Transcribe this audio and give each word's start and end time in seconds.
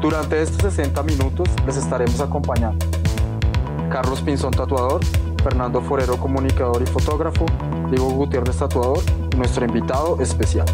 Durante 0.00 0.40
estos 0.40 0.62
60 0.74 1.02
minutos 1.02 1.48
les 1.66 1.76
estaremos 1.76 2.20
acompañando 2.20 2.86
Carlos 3.90 4.22
Pinzón 4.22 4.52
Tatuador, 4.52 5.04
Fernando 5.42 5.80
Forero 5.80 6.16
Comunicador 6.16 6.80
y 6.82 6.86
Fotógrafo, 6.86 7.44
Diego 7.90 8.08
Gutiérrez 8.10 8.58
Tatuador 8.58 9.02
nuestro 9.36 9.64
invitado 9.64 10.20
especial. 10.20 10.66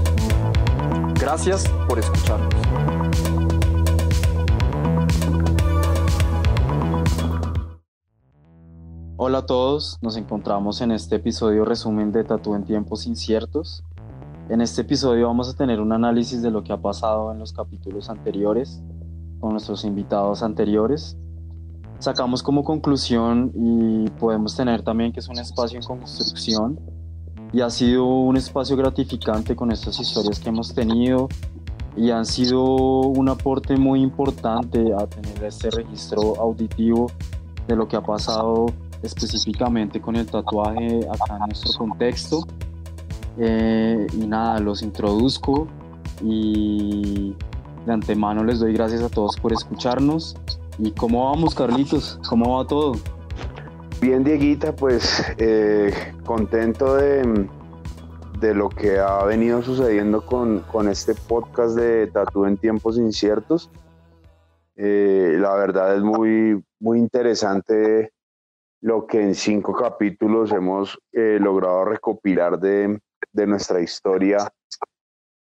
Gracias 1.19 1.67
por 1.89 1.99
escucharnos. 1.99 2.53
Hola 9.17 9.39
a 9.39 9.47
todos, 9.47 9.99
nos 10.03 10.19
encontramos 10.19 10.83
en 10.83 10.91
este 10.91 11.17
episodio 11.17 11.65
resumen 11.65 12.13
de 12.13 12.25
Tatú 12.25 12.55
en 12.55 12.65
tiempos 12.65 13.07
inciertos. 13.07 13.85
En 14.51 14.61
este 14.61 14.83
episodio 14.83 15.29
vamos 15.29 15.49
a 15.49 15.57
tener 15.57 15.81
un 15.81 15.93
análisis 15.93 16.43
de 16.43 16.51
lo 16.51 16.63
que 16.63 16.75
ha 16.75 16.83
pasado 16.83 17.33
en 17.33 17.39
los 17.39 17.55
capítulos 17.55 18.11
anteriores 18.11 18.83
con 19.45 19.53
nuestros 19.53 19.85
invitados 19.85 20.43
anteriores. 20.43 21.19
Sacamos 21.99 22.43
como 22.43 22.65
conclusión 22.65 23.53
y 23.55 24.09
podemos 24.19 24.57
tener 24.57 24.81
también 24.81 25.13
que 25.13 25.21
es 25.21 25.29
un 25.29 25.39
espacio 25.39 25.79
en 25.79 25.85
construcción 25.85 26.81
y 27.53 27.61
ha 27.61 27.69
sido 27.69 28.07
un 28.07 28.39
espacio 28.39 28.75
gratificante 28.75 29.55
con 29.55 29.71
estas 29.71 30.01
historias 30.01 30.41
que 30.41 30.49
hemos 30.49 30.75
tenido 30.75 31.29
y 31.95 32.11
han 32.11 32.25
sido 32.25 32.65
un 32.65 33.29
aporte 33.29 33.77
muy 33.77 34.01
importante 34.01 34.95
a 34.99 35.07
tener 35.07 35.45
este 35.45 35.71
registro 35.71 36.41
auditivo 36.41 37.11
de 37.69 37.77
lo 37.77 37.87
que 37.87 37.97
ha 37.97 38.03
pasado 38.03 38.65
específicamente 39.03 40.01
con 40.01 40.17
el 40.17 40.25
tatuaje 40.25 41.01
acá 41.01 41.37
en 41.37 41.49
nuestro 41.49 41.71
contexto. 41.77 42.47
Eh, 43.37 44.07
y 44.11 44.27
nada, 44.27 44.59
los 44.61 44.81
introduzco 44.81 45.69
y 46.23 47.35
de 47.87 47.93
antemano 47.93 48.45
les 48.45 48.61
doy 48.61 48.73
gracias 48.73 49.03
a 49.03 49.09
todos 49.09 49.37
por 49.37 49.53
escucharnos. 49.53 50.37
¿Y 50.79 50.93
cómo 50.93 51.31
vamos, 51.31 51.55
Carlitos? 51.55 52.19
¿Cómo 52.29 52.59
va 52.59 52.67
todo? 52.67 52.95
Bien, 54.01 54.25
Dieguita, 54.25 54.75
pues 54.75 55.25
eh, 55.39 55.93
contento 56.25 56.97
de, 56.97 57.49
de, 58.41 58.55
lo 58.55 58.69
que 58.69 58.99
ha 58.99 59.25
venido 59.25 59.63
sucediendo 59.63 60.25
con, 60.27 60.61
con 60.61 60.89
este 60.89 61.15
podcast 61.15 61.77
de 61.77 62.09
Tatú 62.09 62.45
en 62.45 62.57
tiempos 62.57 62.99
inciertos. 62.99 63.71
Eh, 64.77 65.37
la 65.39 65.55
verdad 65.55 65.97
es 65.97 66.03
muy, 66.03 66.63
muy 66.81 66.99
interesante 66.99 68.13
lo 68.81 69.07
que 69.07 69.23
en 69.23 69.35
cinco 69.35 69.73
capítulos 69.75 70.53
hemos 70.53 70.99
eh, 71.13 71.39
logrado 71.41 71.85
recopilar 71.85 72.59
de, 72.59 73.01
de 73.33 73.47
nuestra 73.47 73.81
historia 73.81 74.53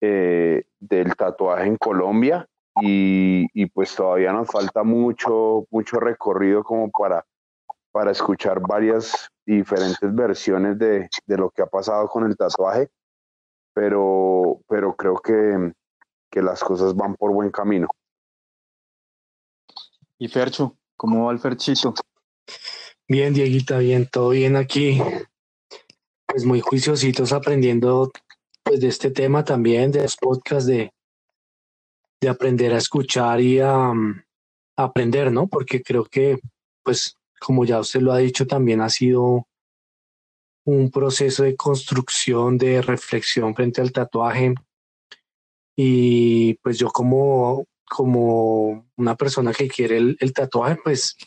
eh, 0.01 0.63
del 0.79 1.15
tatuaje 1.15 1.67
en 1.67 1.77
Colombia 1.77 2.47
y, 2.81 3.65
pues 3.67 3.95
todavía 3.95 4.31
nos 4.31 4.47
falta 4.47 4.83
mucho, 4.83 5.65
mucho 5.69 5.99
recorrido 5.99 6.63
como 6.63 6.89
para, 6.89 7.25
para 7.91 8.11
escuchar 8.11 8.61
varias 8.61 9.29
diferentes 9.45 10.13
versiones 10.15 10.77
de, 10.77 11.09
lo 11.27 11.49
que 11.49 11.61
ha 11.61 11.65
pasado 11.65 12.07
con 12.07 12.25
el 12.25 12.37
tatuaje, 12.37 12.89
pero, 13.73 14.61
pero 14.67 14.95
creo 14.95 15.17
que, 15.17 15.73
que 16.29 16.41
las 16.41 16.63
cosas 16.63 16.95
van 16.95 17.15
por 17.15 17.33
buen 17.33 17.51
camino. 17.51 17.87
Y 20.17 20.27
Fercho, 20.27 20.77
¿cómo 20.95 21.25
va 21.25 21.33
el 21.33 21.39
Ferchito? 21.39 21.93
Bien, 23.07 23.33
Dieguita, 23.33 23.79
bien, 23.79 24.07
todo 24.07 24.29
bien 24.29 24.55
aquí. 24.55 25.01
Pues 26.25 26.45
muy 26.45 26.59
juiciositos 26.59 27.33
aprendiendo 27.33 28.11
pues 28.69 28.81
de 28.81 28.87
este 28.87 29.09
tema 29.09 29.43
también, 29.43 29.91
de 29.91 30.03
los 30.03 30.15
podcasts, 30.15 30.67
de, 30.67 30.93
de 32.21 32.29
aprender 32.29 32.71
a 32.71 32.77
escuchar 32.77 33.41
y 33.41 33.59
a, 33.59 33.91
mm, 33.91 34.23
aprender, 34.77 35.31
¿no? 35.31 35.47
Porque 35.47 35.81
creo 35.81 36.05
que, 36.05 36.37
pues, 36.83 37.15
como 37.39 37.65
ya 37.65 37.79
usted 37.79 38.01
lo 38.01 38.13
ha 38.13 38.19
dicho, 38.19 38.45
también 38.45 38.81
ha 38.81 38.89
sido 38.89 39.47
un 40.65 40.91
proceso 40.91 41.41
de 41.41 41.55
construcción, 41.55 42.59
de 42.59 42.83
reflexión 42.83 43.55
frente 43.55 43.81
al 43.81 43.91
tatuaje. 43.91 44.53
Y 45.75 46.53
pues 46.61 46.77
yo 46.77 46.89
como, 46.89 47.65
como 47.89 48.87
una 48.97 49.15
persona 49.15 49.51
que 49.51 49.67
quiere 49.67 49.97
el, 49.97 50.17
el 50.19 50.31
tatuaje, 50.31 50.77
pues 50.83 51.17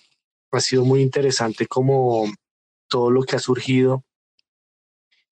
ha 0.53 0.61
sido 0.61 0.85
muy 0.85 1.03
interesante 1.03 1.67
como 1.67 2.25
todo 2.89 3.11
lo 3.11 3.25
que 3.25 3.35
ha 3.35 3.41
surgido 3.41 4.05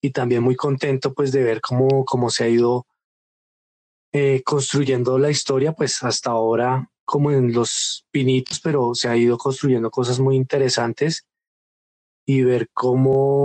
y 0.00 0.10
también 0.10 0.42
muy 0.42 0.56
contento 0.56 1.12
pues 1.14 1.32
de 1.32 1.42
ver 1.42 1.60
cómo, 1.60 2.04
cómo 2.04 2.30
se 2.30 2.44
ha 2.44 2.48
ido 2.48 2.86
eh, 4.12 4.42
construyendo 4.44 5.18
la 5.18 5.30
historia, 5.30 5.72
pues 5.72 6.02
hasta 6.02 6.30
ahora 6.30 6.90
como 7.04 7.32
en 7.32 7.52
los 7.52 8.06
pinitos, 8.10 8.60
pero 8.60 8.94
se 8.94 9.08
ha 9.08 9.16
ido 9.16 9.36
construyendo 9.36 9.90
cosas 9.90 10.20
muy 10.20 10.36
interesantes 10.36 11.26
y 12.24 12.42
ver 12.42 12.68
cómo, 12.72 13.44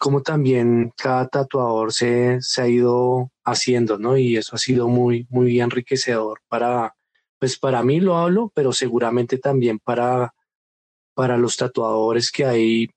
cómo 0.00 0.22
también 0.22 0.92
cada 0.96 1.28
tatuador 1.28 1.92
se, 1.92 2.38
se 2.40 2.62
ha 2.62 2.68
ido 2.68 3.30
haciendo, 3.44 3.98
¿no? 3.98 4.16
Y 4.16 4.36
eso 4.36 4.56
ha 4.56 4.58
sido 4.58 4.88
muy, 4.88 5.26
muy 5.30 5.60
enriquecedor 5.60 6.40
para, 6.48 6.96
pues 7.38 7.56
para 7.56 7.84
mí 7.84 8.00
lo 8.00 8.16
hablo, 8.16 8.50
pero 8.54 8.72
seguramente 8.72 9.38
también 9.38 9.78
para, 9.78 10.34
para 11.14 11.36
los 11.36 11.56
tatuadores 11.56 12.32
que 12.32 12.44
hay 12.46 12.90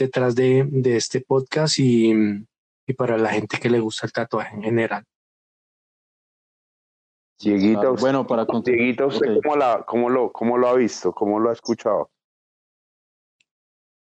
detrás 0.00 0.34
de, 0.34 0.66
de 0.68 0.96
este 0.96 1.20
podcast 1.20 1.78
y, 1.78 2.12
y, 2.86 2.92
para 2.94 3.18
la 3.18 3.30
gente 3.30 3.58
que 3.58 3.70
le 3.70 3.78
gusta 3.78 4.06
el 4.06 4.12
tatuaje 4.12 4.56
en 4.56 4.62
general. 4.62 5.04
Dieguito, 7.38 7.94
bueno, 7.94 8.26
para 8.26 8.44
Dieguito, 8.44 9.06
¿usted 9.06 9.38
cómo, 9.42 9.56
la, 9.56 9.84
cómo, 9.86 10.10
lo, 10.10 10.32
cómo 10.32 10.58
lo 10.58 10.68
ha 10.68 10.74
visto? 10.74 11.12
¿Cómo 11.12 11.38
lo 11.38 11.50
ha 11.50 11.52
escuchado? 11.52 12.10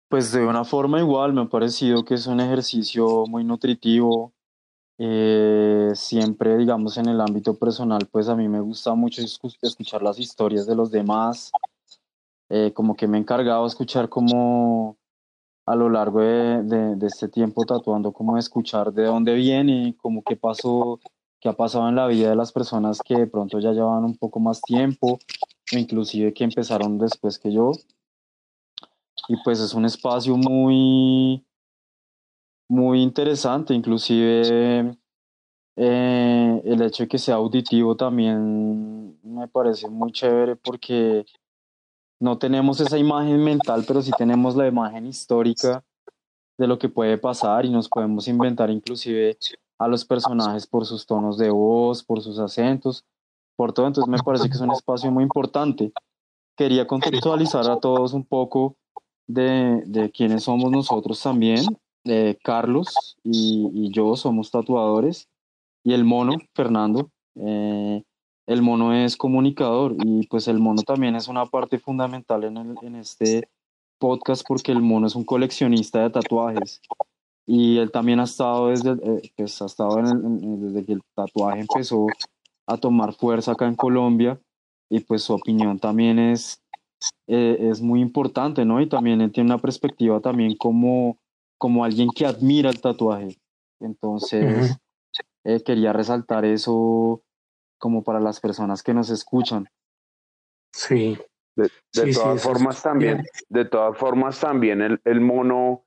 Pues 0.10 0.32
de 0.32 0.46
una 0.46 0.64
forma 0.64 1.00
igual, 1.00 1.34
me 1.34 1.42
ha 1.42 1.46
parecido 1.46 2.06
que 2.06 2.14
es 2.14 2.28
un 2.28 2.40
ejercicio 2.40 3.26
muy 3.28 3.44
nutritivo. 3.44 4.34
Eh, 4.98 5.92
siempre, 5.94 6.58
digamos, 6.58 6.98
en 6.98 7.10
el 7.10 7.20
ámbito 7.20 7.58
personal, 7.58 8.08
pues 8.10 8.30
a 8.30 8.36
mí 8.36 8.48
me 8.48 8.62
gusta 8.62 8.96
mucho 8.96 9.22
escuchar 9.22 10.02
las 10.02 10.18
historias 10.20 10.66
de 10.66 10.76
los 10.76 10.90
demás. 10.90 11.52
Eh, 12.50 12.72
como 12.74 12.96
que 12.96 13.08
me 13.08 13.18
he 13.18 13.22
encargado 13.22 13.64
de 13.64 13.68
escuchar 13.68 14.08
como 14.08 14.98
a 15.68 15.76
lo 15.76 15.90
largo 15.90 16.22
de, 16.22 16.64
de, 16.96 17.08
este 17.08 17.28
tiempo 17.28 17.66
tatuando, 17.66 18.14
como 18.14 18.38
escuchar 18.38 18.94
de 18.94 19.04
dónde 19.04 19.34
viene, 19.34 19.96
como 19.98 20.24
qué 20.24 20.38
pasó, 20.38 20.98
qué 21.42 21.50
ha 21.50 21.54
pasado 21.54 21.90
en 21.90 21.96
la 21.96 22.08
vida 22.08 22.30
de 22.30 22.38
las 22.38 22.54
personas 22.54 23.02
que 23.04 23.18
de 23.18 23.28
pronto 23.28 23.60
ya 23.60 23.74
llevan 23.74 24.06
un 24.06 24.16
poco 24.16 24.40
más 24.40 24.62
tiempo, 24.62 25.20
inclusive 25.74 26.34
que 26.34 26.46
empezaron 26.46 26.98
después 26.98 27.38
que 27.38 27.52
yo. 27.52 27.74
Y 29.28 29.36
pues 29.44 29.60
es 29.60 29.74
un 29.74 29.84
espacio 29.84 30.38
muy, 30.38 31.46
muy 32.70 33.02
interesante, 33.02 33.74
inclusive 33.74 34.98
eh, 35.76 36.62
el 36.64 36.82
hecho 36.82 37.04
de 37.04 37.10
que 37.10 37.18
sea 37.18 37.36
auditivo 37.36 37.98
también 37.98 39.20
me 39.22 39.50
parece 39.50 39.90
muy 39.90 40.14
chévere 40.14 40.56
porque 40.56 41.26
no 42.20 42.38
tenemos 42.38 42.80
esa 42.80 42.98
imagen 42.98 43.44
mental, 43.44 43.84
pero 43.88 44.02
sí 44.02 44.12
tenemos 44.18 44.56
la 44.56 44.68
imagen 44.68 45.08
histórica 45.08 45.84
de 46.58 46.68
lo 46.68 46.80
que 46.80 46.90
puede 46.90 47.18
pasar 47.18 47.66
y 47.66 47.70
nos 47.70 47.88
podemos 47.88 48.28
inventar 48.28 48.70
inclusive 48.70 49.38
a 49.78 49.88
los 49.88 50.06
personajes 50.06 50.66
por 50.66 50.86
sus 50.86 51.06
tonos 51.06 51.38
de 51.38 51.52
voz, 51.52 52.04
por 52.04 52.22
sus 52.22 52.40
acentos, 52.40 53.06
por 53.56 53.74
todo. 53.74 53.88
Entonces 53.88 54.10
me 54.10 54.18
parece 54.18 54.50
que 54.50 54.56
es 54.56 54.62
un 54.62 54.72
espacio 54.72 55.12
muy 55.12 55.24
importante. 55.24 55.92
Quería 56.56 56.88
contextualizar 56.88 57.70
a 57.70 57.80
todos 57.80 58.14
un 58.14 58.26
poco 58.26 58.76
de, 59.28 59.84
de 59.86 60.10
quiénes 60.12 60.44
somos 60.44 60.72
nosotros 60.72 61.22
también. 61.22 61.66
Eh, 62.10 62.38
Carlos 62.42 63.18
y, 63.24 63.92
yo 63.92 64.16
somos 64.16 64.50
tatuadores 64.50 65.28
y 65.84 65.94
el 65.94 66.06
mono, 66.06 66.38
Fernando, 66.54 67.12
eh, 67.36 68.04
el 68.48 68.62
mono 68.62 68.94
es 68.94 69.18
comunicador 69.18 69.96
y 70.04 70.26
pues 70.28 70.48
el 70.48 70.60
mono 70.60 70.82
también 70.82 71.16
es 71.16 71.28
una 71.28 71.46
parte 71.46 71.78
fundamental 71.78 72.44
en, 72.44 72.58
el, 72.58 72.76
en 72.82 72.96
este 72.96 73.50
podcast 74.00 74.44
porque 74.48 74.72
el 74.72 74.82
mono 74.82 75.08
es 75.08 75.16
un 75.16 75.26
coleccionista 75.26 76.02
de 76.02 76.10
tatuajes 76.10 76.82
y 77.46 77.78
él 77.78 77.92
también 77.92 78.20
ha 78.20 78.24
estado 78.24 78.70
desde, 78.70 78.92
eh, 78.92 79.32
pues 79.36 79.62
ha 79.62 79.66
estado 79.66 79.98
desde 80.02 80.86
que 80.86 80.94
el 80.94 81.02
tatuaje 81.14 81.60
empezó 81.62 82.08
a 82.66 82.78
tomar 82.78 83.14
fuerza 83.14 83.52
acá 83.52 83.68
en 83.68 83.76
Colombia 83.76 84.40
y 84.90 85.02
pues 85.02 85.24
su 85.24 85.34
opinión 85.34 85.78
también 85.80 86.18
es 86.18 86.62
eh, 87.28 87.58
es 87.60 87.82
muy 87.82 88.02
importante, 88.02 88.66
¿no? 88.66 88.82
Y 88.82 88.88
también 88.88 89.32
tiene 89.32 89.52
una 89.52 89.60
perspectiva 89.60 90.20
también 90.20 90.56
como, 90.56 91.18
como 91.58 91.84
alguien 91.84 92.10
que 92.10 92.26
admira 92.26 92.70
el 92.70 92.82
tatuaje. 92.82 93.38
Entonces, 93.80 94.78
eh, 95.44 95.62
quería 95.64 95.94
resaltar 95.94 96.46
eso 96.46 97.22
como 97.78 98.04
para 98.04 98.20
las 98.20 98.40
personas 98.40 98.84
que 98.84 98.94
nos 98.94 99.10
escuchan. 99.10 99.70
Sí. 100.74 101.18
De, 101.56 101.70
todas 102.14 102.44
formas 102.44 102.84
también, 102.84 103.24
de 103.50 103.66
todas 103.66 103.98
formas 103.98 104.40
también 104.40 104.82
el, 104.82 105.02
el 105.06 105.22
mono 105.22 105.86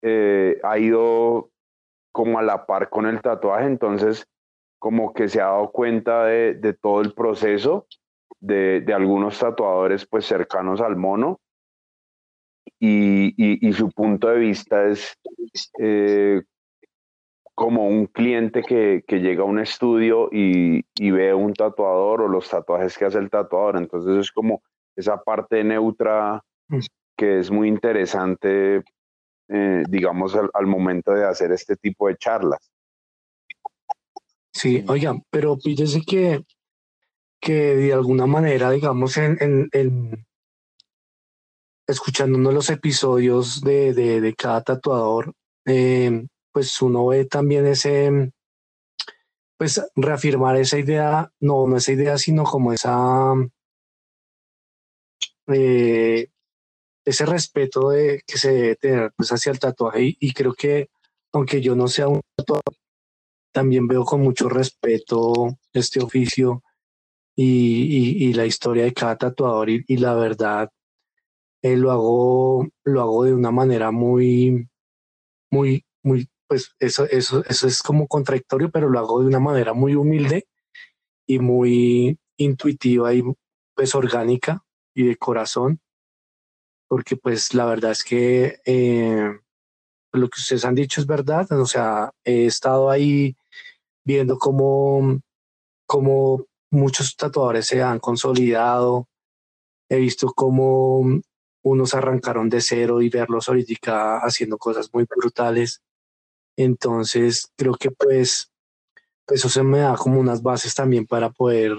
eh, 0.00 0.60
ha 0.62 0.78
ido 0.78 1.50
como 2.12 2.38
a 2.38 2.42
la 2.42 2.66
par 2.66 2.88
con 2.88 3.04
el 3.06 3.20
tatuaje, 3.20 3.66
entonces 3.66 4.28
como 4.78 5.12
que 5.12 5.28
se 5.28 5.40
ha 5.40 5.46
dado 5.46 5.72
cuenta 5.72 6.24
de, 6.24 6.54
de 6.54 6.72
todo 6.72 7.00
el 7.00 7.14
proceso 7.14 7.88
de, 8.38 8.80
de, 8.80 8.94
algunos 8.94 9.40
tatuadores 9.40 10.06
pues 10.06 10.24
cercanos 10.24 10.80
al 10.80 10.94
mono 10.94 11.40
y, 12.78 13.34
y, 13.36 13.68
y 13.68 13.72
su 13.72 13.90
punto 13.90 14.28
de 14.28 14.38
vista 14.38 14.86
es 14.86 15.18
eh, 15.80 16.42
como 17.58 17.88
un 17.88 18.06
cliente 18.06 18.62
que, 18.62 19.02
que, 19.04 19.18
llega 19.18 19.42
a 19.42 19.46
un 19.46 19.58
estudio 19.58 20.28
y, 20.30 20.84
y, 20.94 21.10
ve 21.10 21.34
un 21.34 21.52
tatuador 21.52 22.22
o 22.22 22.28
los 22.28 22.48
tatuajes 22.48 22.96
que 22.96 23.04
hace 23.04 23.18
el 23.18 23.30
tatuador. 23.30 23.78
Entonces 23.78 24.16
es 24.16 24.30
como 24.30 24.62
esa 24.94 25.16
parte 25.20 25.64
neutra 25.64 26.40
mm. 26.68 26.78
que 27.16 27.40
es 27.40 27.50
muy 27.50 27.66
interesante, 27.66 28.84
eh, 29.48 29.82
digamos, 29.88 30.36
al, 30.36 30.48
al, 30.54 30.66
momento 30.68 31.10
de 31.10 31.26
hacer 31.26 31.50
este 31.50 31.74
tipo 31.74 32.06
de 32.06 32.16
charlas. 32.16 32.70
Sí, 34.52 34.84
oigan, 34.86 35.24
pero 35.28 35.56
fíjese 35.56 36.02
que, 36.06 36.44
que 37.40 37.74
de 37.74 37.92
alguna 37.92 38.26
manera, 38.26 38.70
digamos, 38.70 39.16
en, 39.16 39.36
en, 39.40 39.68
en 39.72 40.26
escuchando 41.88 42.52
los 42.52 42.70
episodios 42.70 43.60
de, 43.62 43.94
de, 43.94 44.20
de 44.20 44.34
cada 44.34 44.62
tatuador, 44.62 45.34
eh, 45.66 46.24
pues 46.52 46.80
uno 46.82 47.06
ve 47.06 47.24
también 47.24 47.66
ese, 47.66 48.32
pues 49.56 49.82
reafirmar 49.96 50.56
esa 50.56 50.78
idea, 50.78 51.32
no, 51.40 51.66
no 51.66 51.76
esa 51.76 51.92
idea, 51.92 52.18
sino 52.18 52.44
como 52.44 52.72
esa, 52.72 53.34
eh, 55.48 56.30
ese 57.04 57.26
respeto 57.26 57.90
de, 57.90 58.22
que 58.26 58.38
se 58.38 58.52
debe 58.52 58.76
tener 58.76 59.12
pues, 59.16 59.32
hacia 59.32 59.52
el 59.52 59.58
tatuaje. 59.58 60.16
Y, 60.20 60.32
creo 60.32 60.54
que 60.54 60.90
aunque 61.32 61.60
yo 61.60 61.74
no 61.76 61.88
sea 61.88 62.08
un 62.08 62.20
tatuador, 62.36 62.76
también 63.52 63.88
veo 63.88 64.04
con 64.04 64.20
mucho 64.22 64.48
respeto 64.48 65.58
este 65.72 66.00
oficio 66.00 66.62
y, 67.36 68.26
y, 68.28 68.32
la 68.34 68.46
historia 68.46 68.84
de 68.84 68.94
cada 68.94 69.16
tatuador. 69.16 69.70
Y, 69.70 69.84
y 69.88 69.96
la 69.98 70.14
verdad 70.14 70.70
eh, 71.62 71.76
lo 71.76 71.90
hago 71.90 72.68
lo 72.84 73.00
hago 73.00 73.24
de 73.24 73.34
una 73.34 73.50
manera 73.50 73.90
muy 73.90 74.68
muy 75.50 75.84
muy 76.04 76.28
pues 76.48 76.74
eso, 76.80 77.04
eso, 77.04 77.44
eso 77.46 77.66
es 77.66 77.82
como 77.82 78.08
contradictorio, 78.08 78.70
pero 78.70 78.88
lo 78.88 78.98
hago 78.98 79.20
de 79.20 79.26
una 79.26 79.38
manera 79.38 79.74
muy 79.74 79.94
humilde 79.94 80.48
y 81.26 81.38
muy 81.38 82.18
intuitiva 82.38 83.12
y 83.14 83.22
pues 83.74 83.94
orgánica 83.94 84.64
y 84.94 85.04
de 85.04 85.16
corazón, 85.16 85.80
porque 86.88 87.16
pues 87.16 87.54
la 87.54 87.66
verdad 87.66 87.92
es 87.92 88.02
que 88.02 88.60
eh, 88.64 89.30
lo 90.12 90.28
que 90.28 90.40
ustedes 90.40 90.64
han 90.64 90.74
dicho 90.74 91.00
es 91.00 91.06
verdad, 91.06 91.50
o 91.52 91.66
sea, 91.66 92.12
he 92.24 92.46
estado 92.46 92.90
ahí 92.90 93.36
viendo 94.04 94.38
cómo, 94.38 95.20
cómo 95.86 96.46
muchos 96.70 97.14
tatuadores 97.14 97.66
se 97.66 97.82
han 97.82 97.98
consolidado, 97.98 99.06
he 99.90 99.96
visto 99.98 100.32
cómo 100.34 101.04
unos 101.62 101.94
arrancaron 101.94 102.48
de 102.48 102.62
cero 102.62 103.02
y 103.02 103.10
verlos 103.10 103.48
ahorita 103.48 104.18
haciendo 104.18 104.56
cosas 104.56 104.88
muy 104.92 105.04
brutales 105.04 105.82
entonces, 106.58 107.52
creo 107.56 107.74
que 107.74 107.92
pues 107.92 108.50
eso 109.28 109.48
se 109.48 109.62
me 109.62 109.78
da 109.78 109.96
como 109.96 110.18
unas 110.18 110.42
bases 110.42 110.74
también 110.74 111.06
para 111.06 111.30
poder 111.30 111.72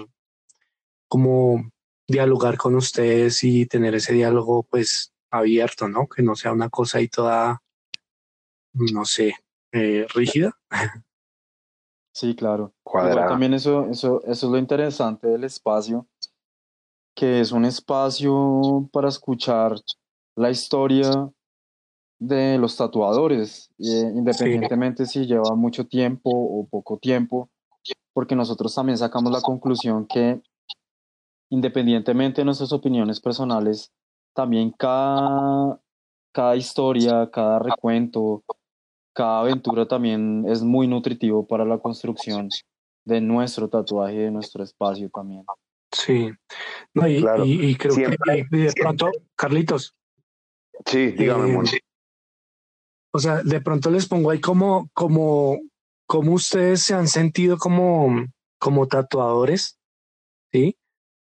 como 1.06 1.70
dialogar 2.08 2.56
con 2.56 2.74
ustedes 2.76 3.44
y 3.44 3.66
tener 3.66 3.94
ese 3.94 4.14
diálogo 4.14 4.62
pues 4.62 5.12
abierto, 5.30 5.86
¿no? 5.86 6.08
Que 6.08 6.22
no 6.22 6.34
sea 6.34 6.52
una 6.52 6.70
cosa 6.70 6.98
ahí 6.98 7.08
toda, 7.08 7.62
no 8.72 9.04
sé, 9.04 9.34
eh, 9.72 10.06
rígida. 10.14 10.58
Sí, 12.12 12.34
claro. 12.34 12.74
Igual 12.84 13.28
también 13.28 13.54
eso, 13.54 13.86
eso, 13.88 14.20
eso 14.24 14.46
es 14.46 14.52
lo 14.52 14.58
interesante 14.58 15.28
del 15.28 15.44
espacio, 15.44 16.08
que 17.14 17.40
es 17.40 17.52
un 17.52 17.64
espacio 17.64 18.90
para 18.92 19.08
escuchar 19.08 19.76
la 20.34 20.50
historia 20.50 21.30
de 22.20 22.58
los 22.58 22.76
tatuadores, 22.76 23.70
eh, 23.78 24.12
independientemente 24.14 25.06
sí. 25.06 25.20
si 25.20 25.26
lleva 25.26 25.56
mucho 25.56 25.86
tiempo 25.86 26.30
o 26.30 26.68
poco 26.68 26.98
tiempo, 26.98 27.48
porque 28.12 28.36
nosotros 28.36 28.74
también 28.74 28.98
sacamos 28.98 29.32
la 29.32 29.40
conclusión 29.40 30.06
que 30.06 30.40
independientemente 31.48 32.42
de 32.42 32.44
nuestras 32.44 32.72
opiniones 32.72 33.20
personales, 33.20 33.90
también 34.34 34.70
cada, 34.70 35.80
cada 36.32 36.56
historia, 36.56 37.28
cada 37.32 37.58
recuento, 37.58 38.44
cada 39.14 39.40
aventura 39.40 39.88
también 39.88 40.44
es 40.46 40.62
muy 40.62 40.86
nutritivo 40.86 41.46
para 41.46 41.64
la 41.64 41.78
construcción 41.78 42.50
de 43.06 43.20
nuestro 43.22 43.68
tatuaje, 43.68 44.18
de 44.18 44.30
nuestro 44.30 44.62
espacio 44.62 45.08
también. 45.08 45.44
Sí, 45.90 46.30
no, 46.94 47.08
y, 47.08 47.20
claro. 47.20 47.44
y, 47.44 47.70
y 47.70 47.74
creo 47.74 47.94
siempre, 47.94 48.46
que 48.48 48.56
de 48.56 48.72
pronto, 48.74 49.10
Carlitos. 49.34 49.96
Sí, 50.86 51.12
dígame, 51.12 51.50
eh, 51.50 51.80
o 53.12 53.18
sea, 53.18 53.42
de 53.42 53.60
pronto 53.60 53.90
les 53.90 54.06
pongo 54.06 54.30
ahí 54.30 54.40
como, 54.40 54.88
como, 54.94 55.58
como 56.06 56.32
ustedes 56.32 56.82
se 56.82 56.94
han 56.94 57.08
sentido 57.08 57.58
como, 57.58 58.24
como 58.58 58.86
tatuadores, 58.86 59.78
¿sí? 60.52 60.76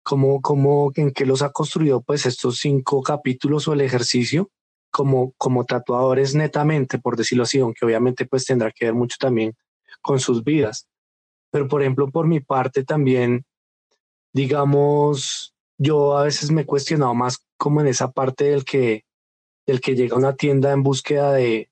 Como, 0.02 0.40
como 0.40 0.90
en 0.96 1.12
que 1.12 1.26
los 1.26 1.42
ha 1.42 1.52
construido 1.52 2.00
pues 2.00 2.26
estos 2.26 2.58
cinco 2.58 3.02
capítulos 3.02 3.68
o 3.68 3.74
el 3.74 3.82
ejercicio 3.82 4.50
como, 4.90 5.32
como 5.36 5.64
tatuadores 5.64 6.34
netamente, 6.34 6.98
por 6.98 7.16
decirlo 7.16 7.44
así, 7.44 7.60
aunque 7.60 7.84
obviamente 7.84 8.26
pues 8.26 8.46
tendrá 8.46 8.72
que 8.72 8.86
ver 8.86 8.94
mucho 8.94 9.16
también 9.20 9.54
con 10.00 10.18
sus 10.18 10.42
vidas. 10.42 10.88
Pero 11.50 11.68
por 11.68 11.82
ejemplo, 11.82 12.10
por 12.10 12.26
mi 12.26 12.40
parte 12.40 12.84
también, 12.84 13.44
digamos, 14.32 15.54
yo 15.78 16.16
a 16.16 16.24
veces 16.24 16.50
me 16.50 16.62
he 16.62 16.66
cuestionado 16.66 17.14
más 17.14 17.38
como 17.56 17.80
en 17.80 17.86
esa 17.86 18.10
parte 18.10 18.44
del 18.44 18.64
que 18.64 19.04
el 19.68 19.80
que 19.80 19.94
llega 19.94 20.16
a 20.16 20.18
una 20.18 20.34
tienda 20.34 20.72
en 20.72 20.82
búsqueda 20.82 21.32
de, 21.32 21.70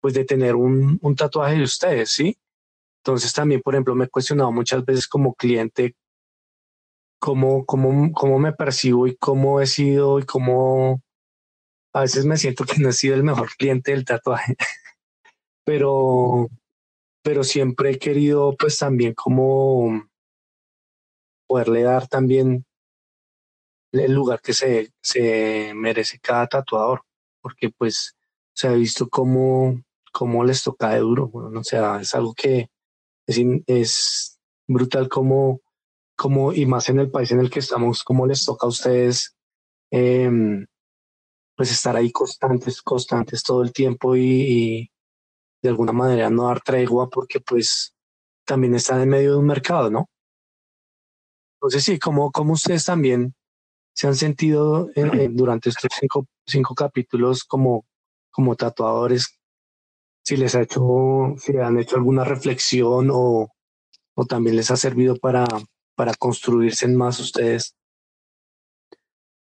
pues 0.00 0.12
de 0.12 0.24
tener 0.24 0.54
un, 0.54 0.98
un 1.00 1.16
tatuaje 1.16 1.56
de 1.56 1.62
ustedes, 1.62 2.12
¿sí? 2.12 2.36
Entonces 3.02 3.32
también, 3.32 3.62
por 3.62 3.74
ejemplo, 3.74 3.94
me 3.94 4.04
he 4.04 4.08
cuestionado 4.08 4.52
muchas 4.52 4.84
veces 4.84 5.08
como 5.08 5.34
cliente 5.34 5.96
cómo, 7.18 7.64
cómo, 7.64 8.12
cómo 8.12 8.38
me 8.38 8.52
percibo 8.52 9.06
y 9.06 9.16
cómo 9.16 9.62
he 9.62 9.66
sido 9.66 10.18
y 10.18 10.24
cómo 10.24 11.00
a 11.94 12.02
veces 12.02 12.26
me 12.26 12.36
siento 12.36 12.64
que 12.64 12.78
no 12.78 12.90
he 12.90 12.92
sido 12.92 13.14
el 13.14 13.24
mejor 13.24 13.48
cliente 13.56 13.92
del 13.92 14.04
tatuaje, 14.04 14.54
pero, 15.64 16.50
pero 17.22 17.44
siempre 17.44 17.92
he 17.92 17.98
querido 17.98 18.54
pues 18.58 18.76
también 18.76 19.14
como 19.14 20.06
poderle 21.48 21.82
dar 21.82 22.08
también 22.08 22.66
el 24.00 24.12
lugar 24.12 24.40
que 24.40 24.52
se, 24.52 24.92
se 25.00 25.72
merece 25.74 26.18
cada 26.18 26.46
tatuador, 26.46 27.02
porque 27.40 27.70
pues 27.70 28.16
se 28.52 28.68
ha 28.68 28.72
visto 28.72 29.08
cómo, 29.08 29.80
cómo 30.12 30.44
les 30.44 30.62
toca 30.62 30.90
de 30.90 31.00
duro. 31.00 31.28
Bueno, 31.28 31.60
o 31.60 31.64
sea, 31.64 32.00
es 32.00 32.14
algo 32.14 32.34
que 32.34 32.68
es, 33.26 33.38
es 33.66 34.38
brutal 34.66 35.08
como, 35.08 35.60
como, 36.16 36.52
y 36.52 36.66
más 36.66 36.88
en 36.88 37.00
el 37.00 37.10
país 37.10 37.30
en 37.32 37.40
el 37.40 37.50
que 37.50 37.60
estamos, 37.60 38.02
cómo 38.02 38.26
les 38.26 38.44
toca 38.44 38.66
a 38.66 38.70
ustedes, 38.70 39.36
eh, 39.90 40.30
pues 41.56 41.70
estar 41.70 41.96
ahí 41.96 42.10
constantes, 42.10 42.82
constantes 42.82 43.42
todo 43.42 43.62
el 43.62 43.72
tiempo 43.72 44.16
y, 44.16 44.22
y, 44.22 44.90
de 45.62 45.70
alguna 45.70 45.92
manera 45.92 46.28
no 46.28 46.48
dar 46.48 46.60
tregua 46.60 47.08
porque 47.08 47.40
pues 47.40 47.94
también 48.44 48.74
están 48.74 49.00
en 49.00 49.08
medio 49.08 49.32
de 49.32 49.38
un 49.38 49.46
mercado, 49.46 49.90
¿no? 49.90 50.10
Entonces 51.54 51.84
sí, 51.84 51.98
como, 51.98 52.30
como 52.30 52.52
ustedes 52.52 52.84
también 52.84 53.34
se 53.94 54.08
han 54.08 54.16
sentido 54.16 54.90
eh, 54.94 55.28
durante 55.30 55.68
estos 55.68 55.90
cinco, 55.98 56.26
cinco 56.46 56.74
capítulos 56.74 57.44
como, 57.44 57.86
como 58.30 58.56
tatuadores, 58.56 59.38
si 60.24 60.36
les 60.36 60.54
ha 60.54 60.62
hecho, 60.62 61.34
si 61.38 61.56
han 61.56 61.78
hecho 61.78 61.96
alguna 61.96 62.24
reflexión 62.24 63.10
o, 63.12 63.48
o 64.14 64.26
también 64.26 64.56
les 64.56 64.70
ha 64.70 64.76
servido 64.76 65.16
para, 65.16 65.46
para 65.94 66.14
construirse 66.14 66.86
en 66.86 66.96
más 66.96 67.20
ustedes. 67.20 67.76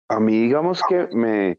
A 0.08 0.18
mí 0.18 0.42
digamos 0.42 0.82
que 0.88 1.08
me, 1.12 1.56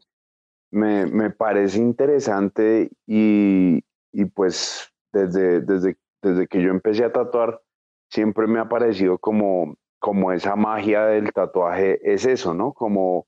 me, 0.70 1.06
me 1.06 1.30
parece 1.30 1.78
interesante 1.78 2.90
y, 3.06 3.82
y 4.12 4.24
pues 4.26 4.92
desde, 5.12 5.60
desde, 5.60 5.96
desde 6.22 6.46
que 6.46 6.62
yo 6.62 6.70
empecé 6.70 7.04
a 7.04 7.12
tatuar, 7.12 7.62
siempre 8.10 8.46
me 8.46 8.60
ha 8.60 8.68
parecido 8.68 9.18
como 9.18 9.76
como 10.04 10.32
esa 10.32 10.54
magia 10.54 11.06
del 11.06 11.32
tatuaje 11.32 11.98
es 12.02 12.26
eso, 12.26 12.52
¿no? 12.52 12.74
Como 12.74 13.26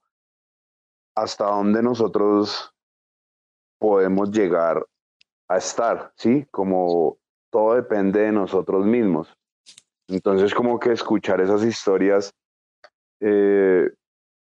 hasta 1.17 1.47
dónde 1.47 1.83
nosotros 1.83 2.71
podemos 3.79 4.31
llegar 4.31 4.87
a 5.49 5.57
estar, 5.57 6.13
¿sí? 6.17 6.47
Como 6.51 7.17
todo 7.51 7.77
depende 7.77 8.21
de 8.21 8.33
nosotros 8.33 8.85
mismos. 8.85 9.35
Entonces, 10.07 10.53
como 10.53 10.79
que 10.79 10.93
escuchar 10.93 11.41
esas 11.41 11.65
historias 11.65 12.35
eh, 13.21 13.91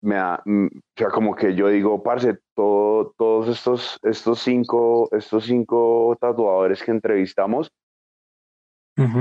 me 0.01 0.15
da, 0.15 0.41
mm, 0.43 0.65
o 0.65 0.81
sea, 0.95 1.09
como 1.09 1.35
que 1.35 1.53
yo 1.53 1.67
digo, 1.67 2.01
parce, 2.01 2.39
todo, 2.55 3.13
todos 3.15 3.47
estos, 3.47 3.99
estos 4.01 4.39
cinco, 4.39 5.07
estos 5.11 5.45
cinco 5.45 6.17
tatuadores 6.19 6.81
que 6.81 6.89
entrevistamos, 6.89 7.71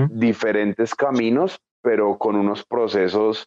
diferentes 0.08 0.94
caminos, 0.94 1.60
pero 1.86 2.18
con 2.18 2.34
unos 2.34 2.64
procesos 2.66 3.46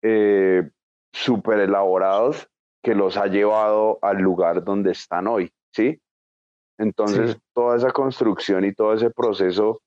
eh, 0.00 0.70
súper 1.12 1.58
elaborados 1.58 2.48
que 2.82 2.94
los 2.94 3.18
ha 3.18 3.26
llevado 3.26 3.98
al 4.00 4.22
lugar 4.22 4.64
donde 4.64 4.92
están 4.92 5.26
hoy, 5.26 5.52
¿sí? 5.74 6.00
Entonces, 6.78 7.36
toda 7.52 7.76
esa 7.76 7.90
construcción 7.90 8.64
y 8.64 8.72
todo 8.72 8.94
ese 8.94 9.10
proceso 9.10 9.82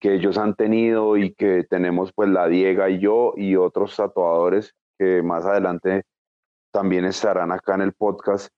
que 0.00 0.14
ellos 0.14 0.38
han 0.38 0.54
tenido 0.54 1.18
y 1.18 1.34
que 1.34 1.64
tenemos 1.64 2.14
pues 2.14 2.30
la 2.30 2.48
Diega 2.48 2.88
y 2.88 2.98
yo 2.98 3.34
y 3.36 3.56
otros 3.56 3.94
tatuadores 3.94 4.74
que 4.98 5.20
más 5.20 5.44
adelante 5.44 6.04
también 6.72 7.04
estarán 7.04 7.52
acá 7.52 7.74
en 7.74 7.82
el 7.82 7.92
podcast, 7.92 8.48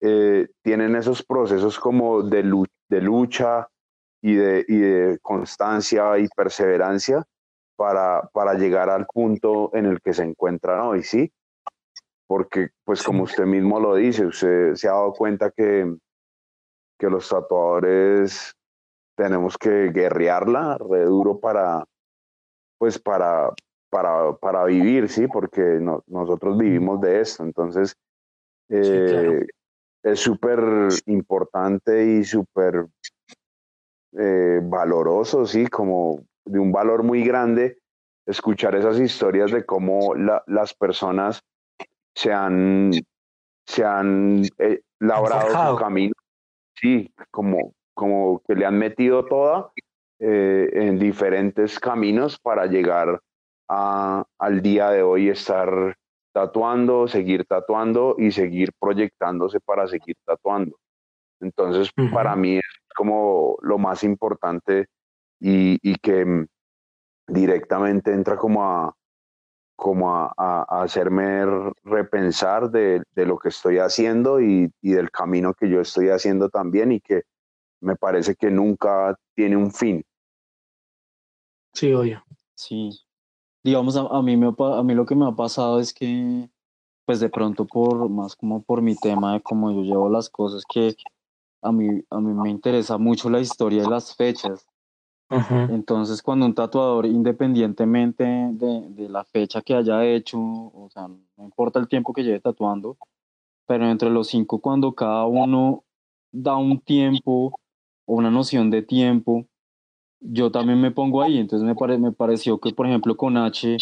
eh, 0.00 0.46
tienen 0.62 0.94
esos 0.94 1.24
procesos 1.24 1.80
como 1.80 2.22
de, 2.22 2.44
de 2.88 3.00
lucha 3.00 3.66
y 4.22 4.34
de, 4.34 4.64
y 4.68 4.76
de, 4.78 5.18
constancia 5.22 6.16
y 6.20 6.28
perseverancia 6.28 7.24
para, 7.76 8.28
para 8.32 8.54
llegar 8.54 8.90
al 8.90 9.06
punto 9.06 9.70
en 9.74 9.86
el 9.86 10.00
que 10.00 10.14
se 10.14 10.22
encuentran 10.22 10.80
hoy, 10.80 11.02
¿sí? 11.02 11.32
Porque, 12.26 12.68
pues 12.84 13.02
como 13.02 13.24
usted 13.24 13.44
mismo 13.44 13.80
lo 13.80 13.94
dice, 13.96 14.26
usted 14.26 14.74
se 14.74 14.88
ha 14.88 14.92
dado 14.92 15.12
cuenta 15.12 15.50
que, 15.50 15.94
que 16.98 17.10
los 17.10 17.28
tatuadores 17.28 18.54
tenemos 19.16 19.56
que 19.58 19.90
guerrearla 19.90 20.78
re 20.78 21.04
duro 21.04 21.38
para, 21.38 21.84
pues 22.78 22.98
para, 22.98 23.50
para, 23.90 24.32
para 24.36 24.64
vivir, 24.64 25.08
¿sí? 25.08 25.26
Porque 25.28 25.80
nosotros 26.06 26.58
vivimos 26.58 27.00
de 27.00 27.20
esto, 27.20 27.44
entonces 27.44 27.94
eh, 28.68 29.46
es 30.02 30.20
súper 30.20 30.88
importante 31.06 32.04
y 32.04 32.24
súper 32.24 32.86
eh, 34.16 34.60
valoroso, 34.62 35.46
¿sí? 35.46 35.66
Como 35.66 36.24
de 36.44 36.58
un 36.58 36.72
valor 36.72 37.02
muy 37.02 37.24
grande 37.24 37.78
escuchar 38.26 38.74
esas 38.74 38.98
historias 38.98 39.50
de 39.50 39.64
cómo 39.64 40.14
las 40.14 40.74
personas 40.74 41.42
se 42.14 42.32
han, 42.32 42.92
se 43.66 43.84
han 43.84 44.44
eh, 44.58 44.80
labrado 44.98 45.72
su 45.72 45.76
camino, 45.76 46.14
sí, 46.74 47.12
como, 47.30 47.74
como 47.94 48.40
que 48.46 48.54
le 48.54 48.64
han 48.64 48.78
metido 48.78 49.26
toda 49.26 49.72
eh, 50.20 50.70
en 50.72 50.98
diferentes 50.98 51.78
caminos 51.78 52.38
para 52.38 52.66
llegar 52.66 53.20
a, 53.68 54.24
al 54.38 54.62
día 54.62 54.90
de 54.90 55.02
hoy 55.02 55.28
estar 55.28 55.96
tatuando, 56.32 57.06
seguir 57.08 57.44
tatuando 57.46 58.16
y 58.18 58.30
seguir 58.32 58.70
proyectándose 58.78 59.60
para 59.60 59.86
seguir 59.86 60.16
tatuando. 60.24 60.76
Entonces, 61.40 61.90
para 62.12 62.34
mí 62.36 62.56
es 62.56 62.64
como 62.96 63.56
lo 63.60 63.78
más 63.78 64.02
importante 64.02 64.86
y, 65.46 65.78
y 65.82 65.96
que 65.96 66.24
mm, 66.24 66.46
directamente 67.28 68.12
entra 68.14 68.38
como 68.38 68.64
a, 68.64 68.96
como 69.76 70.10
a, 70.10 70.32
a, 70.38 70.82
hacerme 70.82 71.44
repensar 71.82 72.70
de, 72.70 73.02
de, 73.14 73.26
lo 73.26 73.38
que 73.38 73.50
estoy 73.50 73.76
haciendo 73.76 74.40
y, 74.40 74.72
y, 74.80 74.92
del 74.92 75.10
camino 75.10 75.52
que 75.52 75.68
yo 75.68 75.82
estoy 75.82 76.08
haciendo 76.08 76.48
también 76.48 76.92
y 76.92 77.00
que 77.00 77.24
me 77.80 77.94
parece 77.94 78.36
que 78.36 78.50
nunca 78.50 79.18
tiene 79.34 79.58
un 79.58 79.70
fin. 79.70 80.02
Sí, 81.74 81.92
oye. 81.92 82.18
Sí. 82.54 82.90
Digamos, 83.62 83.98
a, 83.98 84.22
mí 84.22 84.38
me, 84.38 84.46
a 84.46 84.82
mí 84.82 84.94
lo 84.94 85.04
que 85.04 85.14
me 85.14 85.28
ha 85.28 85.32
pasado 85.32 85.78
es 85.78 85.92
que, 85.92 86.48
pues 87.04 87.20
de 87.20 87.28
pronto 87.28 87.66
por, 87.66 88.08
más 88.08 88.34
como 88.34 88.62
por 88.62 88.80
mi 88.80 88.96
tema 88.96 89.34
de 89.34 89.42
cómo 89.42 89.70
yo 89.72 89.82
llevo 89.82 90.08
las 90.08 90.30
cosas, 90.30 90.64
que 90.66 90.94
a 91.60 91.70
mí, 91.70 92.02
a 92.08 92.20
mí 92.20 92.32
me 92.32 92.48
interesa 92.48 92.96
mucho 92.96 93.28
la 93.28 93.40
historia 93.40 93.82
de 93.82 93.90
las 93.90 94.16
fechas. 94.16 94.66
Entonces, 95.30 96.22
cuando 96.22 96.46
un 96.46 96.54
tatuador, 96.54 97.06
independientemente 97.06 98.24
de, 98.24 98.82
de, 98.90 99.08
la 99.08 99.24
fecha 99.24 99.62
que 99.62 99.74
haya 99.74 100.04
hecho, 100.04 100.38
o 100.38 100.88
sea, 100.92 101.08
no 101.08 101.44
importa 101.44 101.80
el 101.80 101.88
tiempo 101.88 102.12
que 102.12 102.22
lleve 102.22 102.40
tatuando, 102.40 102.96
pero 103.66 103.90
entre 103.90 104.10
los 104.10 104.28
cinco, 104.28 104.60
cuando 104.60 104.94
cada 104.94 105.24
uno 105.24 105.82
da 106.30 106.56
un 106.56 106.80
tiempo 106.80 107.58
o 108.06 108.14
una 108.14 108.30
noción 108.30 108.70
de 108.70 108.82
tiempo, 108.82 109.46
yo 110.20 110.50
también 110.50 110.80
me 110.80 110.90
pongo 110.90 111.22
ahí. 111.22 111.38
Entonces 111.38 111.66
me, 111.66 111.74
pare, 111.74 111.98
me 111.98 112.12
pareció 112.12 112.58
que, 112.58 112.72
por 112.72 112.86
ejemplo, 112.86 113.16
con 113.16 113.36
H, 113.36 113.78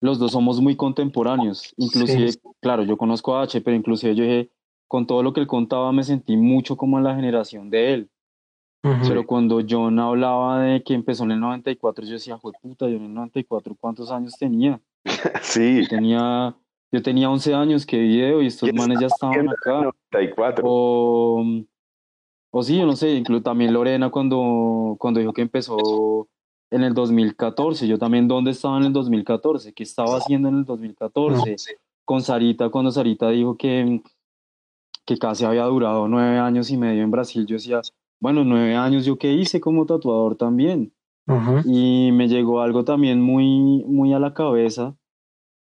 los 0.00 0.18
dos 0.18 0.32
somos 0.32 0.60
muy 0.60 0.76
contemporáneos. 0.76 1.74
Inclusive, 1.76 2.32
claro, 2.60 2.84
yo 2.84 2.96
conozco 2.96 3.36
a 3.36 3.42
H, 3.42 3.60
pero 3.60 3.76
inclusive 3.76 4.14
yo 4.14 4.24
dije, 4.24 4.50
con 4.88 5.06
todo 5.06 5.22
lo 5.22 5.32
que 5.32 5.40
él 5.40 5.46
contaba, 5.46 5.92
me 5.92 6.04
sentí 6.04 6.36
mucho 6.36 6.76
como 6.76 6.98
en 6.98 7.04
la 7.04 7.14
generación 7.14 7.70
de 7.70 7.94
él. 7.94 8.10
Pero 9.06 9.26
cuando 9.26 9.60
John 9.68 9.98
hablaba 9.98 10.62
de 10.62 10.82
que 10.82 10.94
empezó 10.94 11.24
en 11.24 11.32
el 11.32 11.40
94, 11.40 12.04
yo 12.04 12.12
decía, 12.12 12.38
joder 12.38 12.58
puta, 12.60 12.88
yo 12.88 12.96
en 12.96 13.04
el 13.04 13.14
94, 13.14 13.76
¿cuántos 13.78 14.10
años 14.10 14.34
tenía? 14.38 14.80
Sí. 15.42 15.82
Yo 15.82 15.88
tenía, 15.88 16.56
yo 16.92 17.02
tenía 17.02 17.30
11 17.30 17.54
años, 17.54 17.86
que 17.86 17.98
video, 17.98 18.42
y 18.42 18.46
estos 18.46 18.72
manes 18.72 19.00
ya 19.00 19.06
estaban 19.06 19.48
acá. 19.48 19.90
94. 20.12 20.64
O, 20.66 21.44
o 22.50 22.62
sí, 22.62 22.78
yo 22.78 22.86
no 22.86 22.96
sé, 22.96 23.12
incluso 23.12 23.42
también 23.42 23.72
Lorena 23.72 24.10
cuando, 24.10 24.96
cuando 24.98 25.20
dijo 25.20 25.32
que 25.32 25.42
empezó 25.42 26.28
en 26.70 26.82
el 26.82 26.94
2014, 26.94 27.86
yo 27.86 27.98
también 27.98 28.28
dónde 28.28 28.50
estaba 28.50 28.78
en 28.78 28.84
el 28.84 28.92
2014, 28.92 29.72
qué 29.72 29.82
estaba 29.82 30.16
haciendo 30.16 30.48
en 30.48 30.58
el 30.58 30.64
2014, 30.64 31.56
con 32.04 32.22
Sarita, 32.22 32.68
cuando 32.70 32.90
Sarita 32.90 33.30
dijo 33.30 33.56
que, 33.56 34.02
que 35.04 35.18
casi 35.18 35.44
había 35.44 35.64
durado 35.64 36.08
nueve 36.08 36.38
años 36.38 36.70
y 36.70 36.76
medio 36.76 37.02
en 37.02 37.10
Brasil, 37.10 37.46
yo 37.46 37.54
decía, 37.54 37.80
bueno, 38.20 38.44
nueve 38.44 38.74
años 38.74 39.04
yo 39.04 39.18
qué 39.18 39.32
hice 39.32 39.60
como 39.60 39.86
tatuador 39.86 40.36
también. 40.36 40.92
Y 41.64 42.12
me 42.12 42.28
llegó 42.28 42.60
algo 42.60 42.84
también 42.84 43.20
muy, 43.20 43.82
muy 43.84 44.12
a 44.12 44.20
la 44.20 44.32
cabeza, 44.32 44.96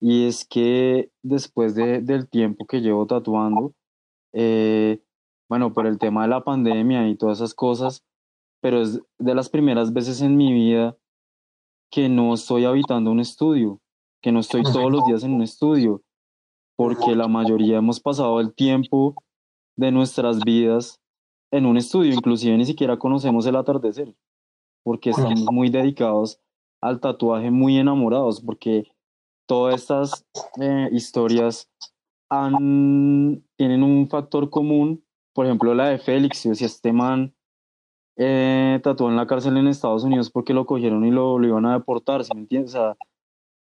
y 0.01 0.27
es 0.27 0.45
que 0.45 1.13
después 1.23 1.77
de, 1.77 2.03
del 2.03 2.29
tiempo 2.29 2.67
que 2.67 2.81
llevo 2.81 3.07
tatuando, 3.07 3.73
eh, 4.33 5.01
bueno, 5.49 5.73
por 5.73 5.87
el 5.87 5.99
tema 5.99 6.23
de 6.23 6.29
la 6.29 6.43
pandemia 6.43 7.09
y 7.09 7.17
todas 7.17 7.39
esas 7.39 7.55
cosas, 7.55 8.05
pero 8.61 8.83
es 8.83 9.01
de 9.19 9.35
las 9.35 9.49
primeras 9.49 9.93
veces 9.93 10.21
en 10.23 10.37
mi 10.37 10.53
vida 10.53 10.97
que 11.91 12.09
no 12.09 12.35
estoy 12.35 12.65
habitando 12.65 13.13
un 13.13 13.21
estudio, 13.21 13.81
que 14.21 14.33
no 14.33 14.41
estoy 14.41 14.65
todos 14.65 14.91
los 14.91 15.07
días 15.07 15.23
en 15.23 15.35
un 15.35 15.43
estudio, 15.43 16.03
porque 16.77 17.15
la 17.15 17.29
mayoría 17.29 17.79
hemos 17.79 18.01
pasado 18.01 18.41
el 18.41 18.53
tiempo 18.55 19.15
de 19.77 19.93
nuestras 19.93 20.41
vidas 20.41 21.01
en 21.57 21.67
un 21.67 21.77
estudio, 21.77 22.13
inclusive 22.13 22.57
ni 22.57 22.65
siquiera 22.65 22.99
conocemos 22.99 23.47
el 23.47 23.57
atardecer, 23.57 24.15
porque 24.83 25.11
estamos 25.11 25.45
muy 25.53 25.71
dedicados 25.71 26.41
al 26.81 27.01
tatuaje, 27.01 27.51
muy 27.51 27.79
enamorados, 27.79 28.41
porque 28.41 28.93
todas 29.47 29.77
estas 29.77 30.27
eh, 30.61 30.89
historias 30.93 31.71
han, 32.29 33.45
tienen 33.57 33.83
un 33.83 34.09
factor 34.09 34.51
común 34.51 35.05
por 35.35 35.47
ejemplo, 35.47 35.75
la 35.75 35.89
de 35.89 35.99
Félix, 35.99 36.45
yo 36.45 36.51
decía, 36.51 36.69
este 36.69 36.93
man 36.93 37.35
eh, 38.17 38.81
tatuó 38.83 39.11
en 39.11 39.17
la 39.17 39.27
cárcel 39.27 39.57
en 39.57 39.67
Estados 39.67 40.05
Unidos 40.05 40.31
porque 40.31 40.55
lo 40.55 40.65
cogieron 40.65 41.05
y 41.05 41.11
lo, 41.11 41.39
lo 41.41 41.47
iban 41.47 41.67
a 41.67 41.75
deportar, 41.75 42.25
¿sí 42.25 42.31
me 42.35 42.43
entiendes? 42.43 42.77
O 42.77 42.79
sea, 42.79 42.97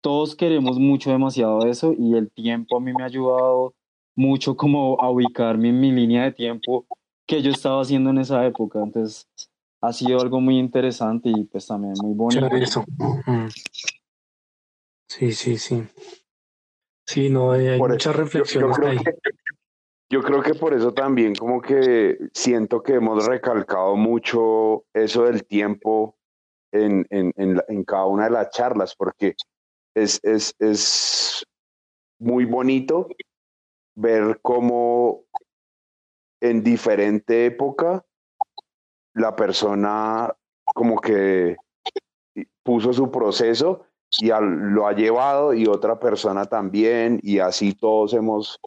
todos 0.01 0.36
queremos 0.36 0.77
mucho, 0.77 1.12
demasiado 1.12 1.65
eso 1.65 1.95
y 1.98 2.15
el 2.15 2.29
tiempo 2.29 2.77
a 2.77 2.81
mí 2.81 2.91
me 2.93 3.03
ha 3.03 3.05
ayudado 3.05 3.74
mucho 4.15 4.57
como 4.57 5.00
a 5.00 5.10
ubicarme 5.10 5.69
en 5.69 5.79
mi 5.79 5.91
línea 5.91 6.24
de 6.25 6.33
tiempo 6.33 6.86
que 7.25 7.42
yo 7.42 7.51
estaba 7.51 7.82
haciendo 7.82 8.10
en 8.10 8.20
esa 8.20 8.46
época. 8.46 8.80
Entonces, 8.82 9.28
ha 9.82 9.94
sido 9.94 10.20
algo 10.20 10.40
muy 10.40 10.58
interesante 10.60 11.30
y 11.30 11.44
pues 11.46 11.68
también 11.68 11.94
muy 12.01 12.13
bonito. 12.13 12.48
Eso. 12.56 12.86
Sí, 15.08 15.32
sí, 15.32 15.58
sí. 15.58 15.84
Sí, 17.06 17.30
no, 17.30 17.51
hay, 17.51 17.78
muchas 17.78 18.16
reflexiones 18.16 18.78
ahí. 18.80 18.98
Yo 20.10 20.22
creo 20.22 20.42
que 20.42 20.54
por 20.54 20.74
eso 20.74 20.94
también 20.94 21.34
como 21.36 21.62
que 21.62 22.18
siento 22.34 22.84
que 22.84 22.96
hemos 22.96 23.25
recalcado 23.25 23.96
mucho 23.96 24.84
eso 24.94 25.24
del 25.24 25.46
tiempo 25.46 26.18
en, 26.74 27.06
en, 27.10 27.34
en, 27.36 27.84
cada 27.84 28.06
una 28.06 28.25
de 28.25 28.32
las 28.32 28.50
charlas, 28.51 28.96
porque 28.96 29.36
es, 29.96 30.20
es, 30.24 30.54
es 30.60 31.46
muy 32.20 32.46
bonito 32.46 33.08
ver 33.96 34.40
cómo 34.42 35.24
en 36.41 36.63
diferente 36.63 37.45
época 37.45 38.03
la 39.13 39.36
persona 39.36 40.33
como 40.65 41.00
que 41.00 41.55
puso 42.63 42.93
su 42.93 43.12
proceso 43.12 43.86
y 44.19 44.27
lo 44.27 44.88
ha 44.88 44.93
llevado 44.93 45.53
y 45.53 45.67
otra 45.67 46.00
persona 46.00 46.45
también 46.45 47.19
y 47.24 47.39
así 47.39 47.74
todos 47.74 48.13
hemos 48.13 48.60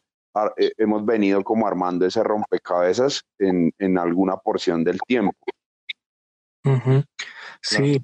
eh, 0.56 0.72
hemos 0.78 1.04
venido 1.04 1.44
como 1.44 1.66
armando 1.66 2.06
ese 2.06 2.22
rompecabezas 2.22 3.22
en, 3.38 3.72
en 3.78 3.98
alguna 3.98 4.36
porción 4.36 4.82
del 4.82 4.98
tiempo. 5.06 5.36
Sí, 7.60 8.00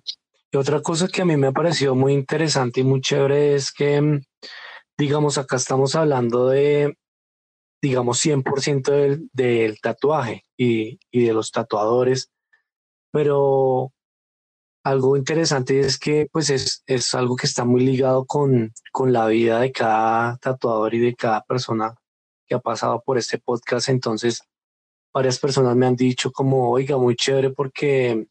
y 0.52 0.56
otra 0.56 0.80
cosa 0.80 1.08
que 1.08 1.22
a 1.22 1.24
mí 1.24 1.36
me 1.36 1.48
ha 1.48 1.52
parecido 1.52 1.94
muy 1.94 2.12
interesante 2.12 2.80
y 2.80 2.84
muy 2.84 3.00
chévere 3.00 3.54
es 3.54 3.72
que, 3.72 4.00
mm, 4.00 4.20
digamos, 4.96 5.38
acá 5.38 5.56
estamos 5.56 5.96
hablando 5.96 6.48
de, 6.48 6.96
digamos, 7.82 8.18
100% 8.20 8.92
del, 8.92 9.28
del 9.32 9.80
tatuaje 9.80 10.44
y, 10.56 10.98
y 11.10 11.24
de 11.24 11.32
los 11.32 11.50
tatuadores, 11.50 12.30
pero 13.12 13.92
algo 14.84 15.16
interesante 15.16 15.80
es 15.80 15.98
que 15.98 16.28
pues 16.32 16.50
es, 16.50 16.82
es 16.86 17.14
algo 17.14 17.36
que 17.36 17.46
está 17.46 17.64
muy 17.64 17.82
ligado 17.82 18.24
con, 18.24 18.72
con 18.92 19.12
la 19.12 19.26
vida 19.26 19.60
de 19.60 19.72
cada 19.72 20.36
tatuador 20.38 20.94
y 20.94 21.00
de 21.00 21.14
cada 21.14 21.42
persona 21.42 21.94
que 22.46 22.54
ha 22.54 22.60
pasado 22.60 23.02
por 23.04 23.18
este 23.18 23.38
podcast. 23.38 23.88
Entonces, 23.88 24.42
varias 25.12 25.38
personas 25.38 25.76
me 25.76 25.86
han 25.86 25.96
dicho 25.96 26.32
como, 26.32 26.70
oiga, 26.70 26.96
muy 26.96 27.14
chévere 27.14 27.50
porque, 27.50 28.26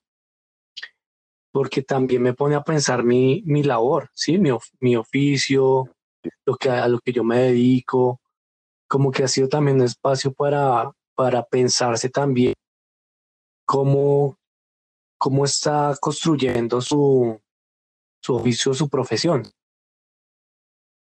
porque 1.52 1.84
también 1.84 2.24
me 2.24 2.34
pone 2.34 2.56
a 2.56 2.64
pensar 2.64 3.04
mi, 3.04 3.44
mi 3.46 3.64
labor, 3.64 4.10
¿sí? 4.14 4.38
Mi, 4.38 4.50
mi 4.80 4.96
oficio, 4.96 5.86
lo 6.46 6.56
que, 6.56 6.70
a 6.70 6.88
lo 6.88 7.00
que 7.00 7.14
yo 7.14 7.24
me 7.24 7.40
dedico, 7.40 8.22
como 8.90 9.12
que 9.12 9.24
ha 9.24 9.28
sido 9.28 9.48
también 9.48 9.78
un 9.78 9.84
espacio 9.84 10.34
para, 10.34 10.92
para 11.16 11.44
pensarse 11.44 12.10
también 12.10 12.56
cómo, 13.66 14.36
cómo 15.18 15.46
está 15.46 15.96
construyendo 16.02 16.82
su, 16.82 17.40
su 18.22 18.36
oficio, 18.36 18.74
su 18.74 18.90
profesión. 18.90 19.44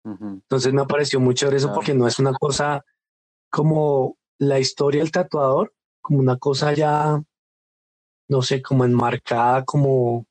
Entonces 0.04 0.72
me 0.72 0.86
pareció 0.86 1.20
muy 1.20 1.34
chévere 1.34 1.58
eso 1.58 1.72
porque 1.72 1.94
no 1.94 2.06
es 2.06 2.18
una 2.18 2.32
cosa 2.32 2.84
como 3.50 4.16
la 4.38 4.58
historia 4.58 5.02
del 5.02 5.12
tatuador, 5.12 5.72
como 6.00 6.18
una 6.18 6.38
cosa 6.38 6.72
ya, 6.72 7.22
no 8.28 8.42
sé, 8.42 8.62
como 8.62 8.86
enmarcada, 8.86 9.64
como 9.64 10.24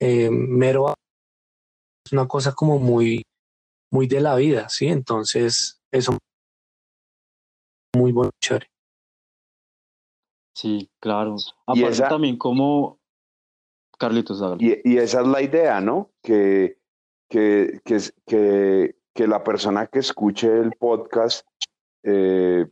eh, 0.00 0.30
mero, 0.30 0.94
es 2.06 2.12
una 2.12 2.26
cosa 2.26 2.52
como 2.54 2.78
muy, 2.78 3.22
muy 3.92 4.06
de 4.06 4.20
la 4.20 4.34
vida, 4.36 4.68
¿sí? 4.70 4.86
Entonces, 4.88 5.80
eso 5.92 6.18
muy 7.96 8.12
bueno, 8.12 8.30
chévere. 8.40 8.66
Sí, 10.54 10.90
claro. 11.00 11.36
Aparte 11.66 12.02
también 12.08 12.36
como 12.36 12.98
Carlitos 13.98 14.42
y, 14.58 14.92
y, 14.92 14.98
esa 14.98 15.20
es 15.20 15.26
la 15.26 15.42
idea, 15.42 15.80
¿no? 15.80 16.10
Que, 16.22 16.78
que, 17.28 17.80
que, 17.84 17.98
que, 18.26 18.96
que 19.14 19.26
la 19.26 19.44
persona 19.44 19.86
que 19.86 19.98
escuche 19.98 20.48
el 20.48 20.72
podcast 20.72 21.46
eh, 22.02 22.66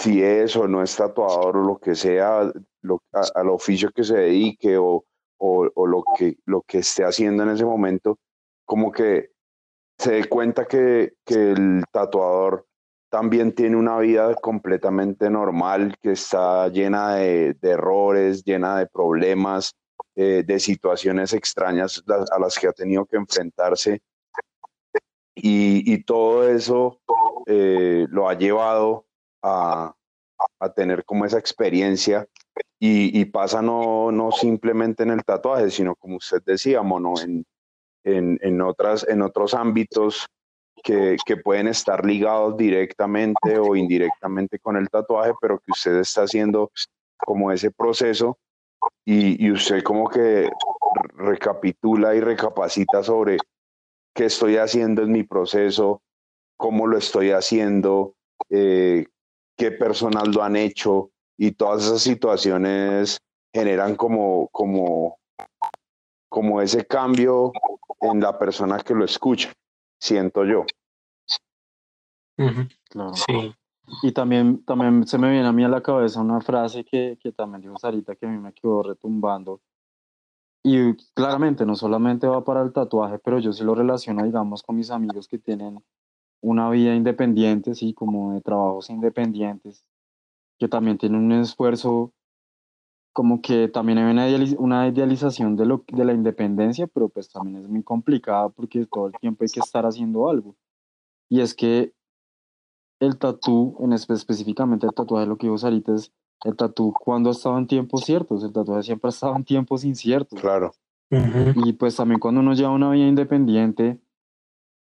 si 0.00 0.22
es 0.22 0.56
o 0.56 0.66
no 0.66 0.82
es 0.82 0.96
tatuador 0.96 1.58
o 1.58 1.62
lo 1.62 1.78
que 1.78 1.94
sea, 1.94 2.50
lo, 2.80 3.02
al 3.34 3.50
oficio 3.50 3.90
que 3.92 4.04
se 4.04 4.16
dedique 4.16 4.78
o, 4.78 5.04
o, 5.38 5.86
lo, 5.86 6.02
que, 6.16 6.38
lo 6.46 6.62
que 6.62 6.78
esté 6.78 7.04
haciendo 7.04 7.42
en 7.42 7.50
ese 7.50 7.66
momento, 7.66 8.18
como 8.64 8.90
que 8.90 9.32
se 9.98 10.12
dé 10.12 10.24
cuenta 10.24 10.66
que, 10.66 11.14
que 11.24 11.52
el 11.52 11.84
tatuador 11.92 12.66
también 13.10 13.52
tiene 13.52 13.76
una 13.76 13.98
vida 13.98 14.34
completamente 14.36 15.28
normal, 15.28 15.96
que 16.00 16.12
está 16.12 16.68
llena 16.68 17.16
de, 17.16 17.56
errores, 17.60 18.44
llena 18.44 18.78
de 18.78 18.86
problemas, 18.86 19.74
eh, 20.14 20.44
de 20.46 20.60
situaciones 20.60 21.32
extrañas 21.32 22.02
a 22.06 22.38
las 22.38 22.56
que 22.58 22.68
ha 22.68 22.72
tenido 22.72 23.04
que 23.04 23.16
enfrentarse. 23.16 24.00
Y, 25.34 26.02
todo 26.04 26.48
eso 26.48 27.00
eh, 27.46 28.06
lo 28.10 28.28
ha 28.28 28.34
llevado 28.34 29.06
a, 29.42 29.94
a, 30.58 30.72
tener 30.72 31.04
como 31.04 31.24
esa 31.24 31.38
experiencia 31.38 32.26
y, 32.78 33.18
y, 33.18 33.24
pasa 33.24 33.62
no, 33.62 34.12
no 34.12 34.32
simplemente 34.32 35.02
en 35.02 35.10
el 35.10 35.24
tatuaje, 35.24 35.70
sino 35.70 35.96
como 35.96 36.16
usted 36.16 36.42
decía, 36.44 36.82
mono, 36.82 37.14
en, 37.22 37.46
en, 38.04 38.38
en, 38.42 38.60
otras, 38.60 39.06
en 39.08 39.22
otros 39.22 39.54
ámbitos 39.54 40.26
que, 40.82 41.16
que, 41.24 41.36
pueden 41.36 41.68
estar 41.68 42.04
ligados 42.04 42.56
directamente 42.56 43.58
o 43.58 43.76
indirectamente 43.76 44.58
con 44.58 44.76
el 44.76 44.88
tatuaje, 44.88 45.32
pero 45.40 45.58
que 45.58 45.72
usted 45.72 45.96
está 45.96 46.22
haciendo 46.22 46.70
como 47.18 47.52
ese 47.52 47.70
proceso 47.70 48.38
y, 49.04 49.44
y 49.44 49.50
usted 49.50 49.82
como 49.82 50.08
que 50.08 50.48
recapitula 51.14 52.14
y 52.14 52.20
recapacita 52.20 53.02
sobre 53.02 53.38
qué 54.14 54.26
estoy 54.26 54.56
haciendo 54.56 55.02
en 55.02 55.12
mi 55.12 55.22
proceso, 55.22 56.02
cómo 56.56 56.86
lo 56.86 56.98
estoy 56.98 57.30
haciendo, 57.30 58.14
eh, 58.48 59.06
qué 59.56 59.70
personas 59.70 60.28
lo 60.28 60.42
han 60.42 60.56
hecho 60.56 61.10
y 61.36 61.52
todas 61.52 61.84
esas 61.84 62.02
situaciones 62.02 63.18
generan 63.52 63.96
como, 63.96 64.48
como, 64.48 65.18
como 66.28 66.60
ese 66.60 66.86
cambio 66.86 67.52
en 68.00 68.20
la 68.20 68.38
persona 68.38 68.78
que 68.78 68.94
lo 68.94 69.04
escucha, 69.04 69.52
siento 70.00 70.44
yo. 70.44 70.64
Claro. 72.88 73.14
Sí. 73.14 73.54
Y 74.02 74.12
también, 74.12 74.64
también 74.64 75.06
se 75.06 75.18
me 75.18 75.30
viene 75.30 75.46
a 75.46 75.52
mí 75.52 75.64
a 75.64 75.68
la 75.68 75.82
cabeza 75.82 76.20
una 76.20 76.40
frase 76.40 76.84
que, 76.84 77.18
que 77.20 77.32
también 77.32 77.62
dijo 77.62 77.76
Sarita 77.78 78.14
que 78.14 78.26
a 78.26 78.28
mí 78.28 78.38
me 78.38 78.52
quedó 78.52 78.82
retumbando. 78.82 79.60
Y 80.62 80.94
claramente 81.14 81.64
no 81.64 81.74
solamente 81.74 82.26
va 82.26 82.44
para 82.44 82.62
el 82.62 82.72
tatuaje, 82.72 83.18
pero 83.18 83.38
yo 83.38 83.52
sí 83.52 83.64
lo 83.64 83.74
relaciono, 83.74 84.24
digamos, 84.24 84.62
con 84.62 84.76
mis 84.76 84.90
amigos 84.90 85.26
que 85.26 85.38
tienen 85.38 85.82
una 86.42 86.70
vida 86.70 86.94
independiente, 86.94 87.74
sí, 87.74 87.94
como 87.94 88.34
de 88.34 88.40
trabajos 88.40 88.90
independientes, 88.90 89.84
que 90.58 90.68
también 90.68 90.98
tienen 90.98 91.22
un 91.24 91.32
esfuerzo, 91.32 92.12
como 93.12 93.42
que 93.42 93.68
también 93.68 93.98
hay 93.98 94.10
una, 94.10 94.44
una 94.58 94.88
idealización 94.88 95.56
de, 95.56 95.66
lo, 95.66 95.84
de 95.88 96.04
la 96.04 96.12
independencia, 96.12 96.86
pero 96.86 97.08
pues 97.08 97.28
también 97.30 97.64
es 97.64 97.68
muy 97.68 97.82
complicada 97.82 98.48
porque 98.48 98.86
todo 98.86 99.08
el 99.08 99.12
tiempo 99.20 99.44
hay 99.44 99.50
que 99.50 99.60
estar 99.60 99.84
haciendo 99.84 100.28
algo. 100.28 100.54
Y 101.28 101.40
es 101.40 101.54
que 101.54 101.92
el 103.00 103.18
tatú, 103.18 103.76
en 103.80 103.92
específicamente 103.92 104.86
el 104.86 104.92
tatuaje, 104.92 105.26
lo 105.26 105.36
que 105.36 105.46
digo 105.46 105.56
ahorita 105.60 105.94
es 105.94 106.12
el 106.44 106.56
tatú 106.56 106.92
cuando 106.92 107.30
ha 107.30 107.32
estado 107.32 107.58
en 107.58 107.66
tiempos 107.66 108.04
ciertos, 108.04 108.44
el 108.44 108.52
tatuaje 108.52 108.84
siempre 108.84 109.08
ha 109.08 109.10
estado 109.10 109.36
en 109.36 109.44
tiempos 109.44 109.84
inciertos. 109.84 110.40
Claro. 110.40 110.72
Y 111.10 111.72
pues 111.72 111.96
también 111.96 112.20
cuando 112.20 112.40
uno 112.40 112.54
lleva 112.54 112.70
una 112.70 112.90
vida 112.90 113.06
independiente, 113.06 114.00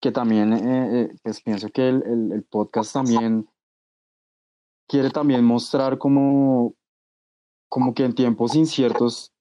que 0.00 0.10
también, 0.10 0.52
eh, 0.52 1.02
eh, 1.02 1.16
pues 1.22 1.40
pienso 1.40 1.68
que 1.68 1.88
el, 1.88 2.02
el, 2.02 2.32
el, 2.32 2.42
podcast 2.42 2.92
también 2.92 3.48
quiere 4.88 5.10
también 5.10 5.44
mostrar 5.44 5.98
como, 5.98 6.74
como 7.68 7.94
que 7.94 8.04
en 8.04 8.14
tiempos 8.14 8.54
inciertos 8.54 9.32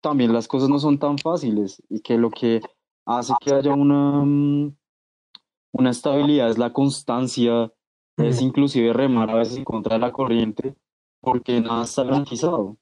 también 0.00 0.32
las 0.32 0.48
cosas 0.48 0.68
no 0.68 0.78
son 0.78 0.98
tan 0.98 1.18
fáciles 1.18 1.82
y 1.88 2.00
que 2.00 2.16
lo 2.16 2.30
que 2.30 2.60
hace 3.04 3.34
que 3.40 3.52
haya 3.52 3.72
una, 3.72 4.24
mm, 4.24 4.74
una 5.72 5.90
estabilidad 5.90 6.50
es 6.50 6.58
la 6.58 6.72
constancia, 6.72 7.72
es 8.16 8.40
inclusive 8.40 8.92
remar 8.92 9.30
a 9.30 9.36
veces 9.36 9.58
en 9.58 9.64
contra 9.64 9.94
de 9.94 10.00
la 10.00 10.12
corriente 10.12 10.74
porque 11.20 11.60
nada 11.60 11.84
está 11.84 12.04
garantizado. 12.04 12.76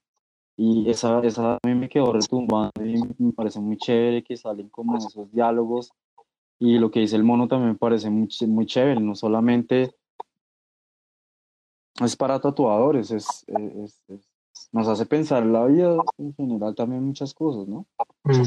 Y 0.56 0.90
esa, 0.90 1.20
esa 1.20 1.54
a 1.54 1.58
mí 1.64 1.74
me 1.74 1.88
quedó 1.88 2.12
retumbando 2.12 2.84
y 2.84 3.00
me 3.18 3.32
parece 3.32 3.60
muy 3.60 3.76
chévere 3.76 4.24
que 4.24 4.36
salen 4.36 4.68
como 4.68 4.96
esos 4.96 5.30
diálogos 5.30 5.92
y 6.58 6.78
lo 6.78 6.90
que 6.90 7.00
dice 7.00 7.14
el 7.14 7.22
mono 7.22 7.46
también 7.46 7.72
me 7.72 7.78
parece 7.78 8.10
muy, 8.10 8.28
muy 8.48 8.66
chévere, 8.66 9.00
no 9.00 9.14
solamente 9.14 9.94
es 12.00 12.16
para 12.16 12.40
tatuadores, 12.40 13.10
es, 13.10 13.44
es, 13.48 14.27
nos 14.72 14.88
hace 14.88 15.06
pensar 15.06 15.44
la 15.46 15.66
vida 15.66 15.96
en 16.18 16.34
general 16.34 16.74
también 16.74 17.04
muchas 17.04 17.34
cosas, 17.34 17.68
¿no? 17.68 17.86
Mm. 18.24 18.42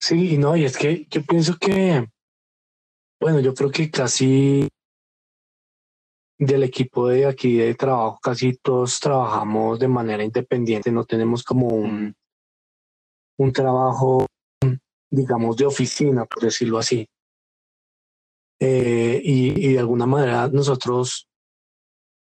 Sí, 0.00 0.38
no, 0.38 0.56
y 0.56 0.64
es 0.64 0.76
que 0.76 1.06
yo 1.10 1.22
pienso 1.22 1.56
que, 1.58 2.06
bueno, 3.20 3.40
yo 3.40 3.54
creo 3.54 3.70
que 3.70 3.90
casi 3.90 4.68
del 6.38 6.64
equipo 6.64 7.08
de 7.08 7.26
aquí 7.26 7.56
de 7.56 7.74
trabajo, 7.74 8.18
casi 8.22 8.56
todos 8.56 9.00
trabajamos 9.00 9.78
de 9.78 9.88
manera 9.88 10.22
independiente, 10.22 10.92
no 10.92 11.04
tenemos 11.04 11.42
como 11.42 11.68
un, 11.68 12.08
mm. 12.08 12.14
un 13.38 13.52
trabajo 13.52 14.26
digamos, 15.14 15.56
de 15.56 15.66
oficina, 15.66 16.24
por 16.24 16.42
decirlo 16.42 16.78
así. 16.78 17.06
Eh, 18.60 19.20
y, 19.22 19.68
y, 19.68 19.72
de 19.74 19.78
alguna 19.78 20.06
manera 20.06 20.48
nosotros 20.48 21.28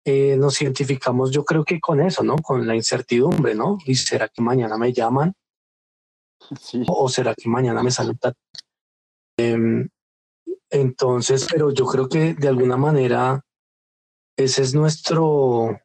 eh, 0.04 0.36
nos 0.36 0.60
identificamos, 0.60 1.30
yo 1.30 1.44
creo 1.44 1.64
que 1.64 1.80
con 1.80 2.00
eso, 2.00 2.22
¿no? 2.22 2.36
Con 2.36 2.66
la 2.66 2.74
incertidumbre, 2.74 3.54
¿no? 3.54 3.78
¿Y 3.86 3.94
será 3.94 4.28
que 4.28 4.42
mañana 4.42 4.76
me 4.78 4.92
llaman? 4.92 5.34
Sí. 6.60 6.82
¿O 6.88 7.08
será 7.08 7.34
que 7.34 7.48
mañana 7.48 7.82
me 7.82 7.90
sale 7.90 8.14
eh, 9.38 9.86
entonces, 10.70 11.46
pero 11.50 11.70
yo 11.72 11.86
creo 11.86 12.08
que 12.08 12.34
de 12.34 12.48
alguna 12.48 12.76
manera 12.76 13.44
ese 14.36 14.62
es 14.62 14.74
nuestro, 14.74 15.80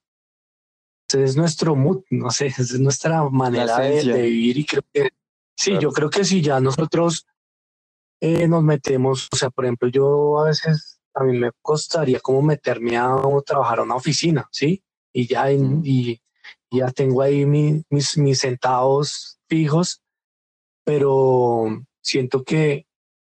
ese 1.07 1.23
es 1.23 1.37
nuestro 1.37 1.75
mood, 1.75 2.03
no 2.09 2.29
sé, 2.29 2.47
esa 2.47 2.61
es 2.63 2.79
nuestra 2.79 3.23
manera 3.29 3.77
de, 3.79 4.03
de, 4.03 4.21
vivir 4.23 4.57
y 4.57 4.65
creo 4.65 4.83
que 4.93 5.09
Sí, 5.57 5.75
yo 5.81 5.91
creo 5.91 6.09
que 6.11 6.23
si 6.23 6.41
ya 6.41 6.59
nosotros 6.59 7.25
eh, 8.21 8.47
nos 8.47 8.63
metemos, 8.63 9.27
o 9.31 9.35
sea, 9.35 9.49
por 9.49 9.65
ejemplo, 9.65 9.87
yo 9.89 10.39
a 10.39 10.45
veces 10.45 10.96
a 11.17 11.23
mí 11.23 11.37
me 11.37 11.51
costaría 11.61 12.19
como 12.19 12.41
meterme 12.43 12.95
a, 12.95 13.15
trabajar 13.45 13.79
a 13.79 13.83
una 13.83 13.95
oficina, 13.95 14.47
¿sí? 14.51 14.83
Y 15.11 15.27
ya, 15.27 15.51
y, 15.51 16.21
ya 16.69 16.91
tengo 16.91 17.21
ahí 17.21 17.45
mis, 17.45 18.17
mis 18.17 18.39
centavos 18.39 19.39
fijos, 19.49 20.03
pero 20.83 21.65
siento 22.01 22.43
que 22.43 22.85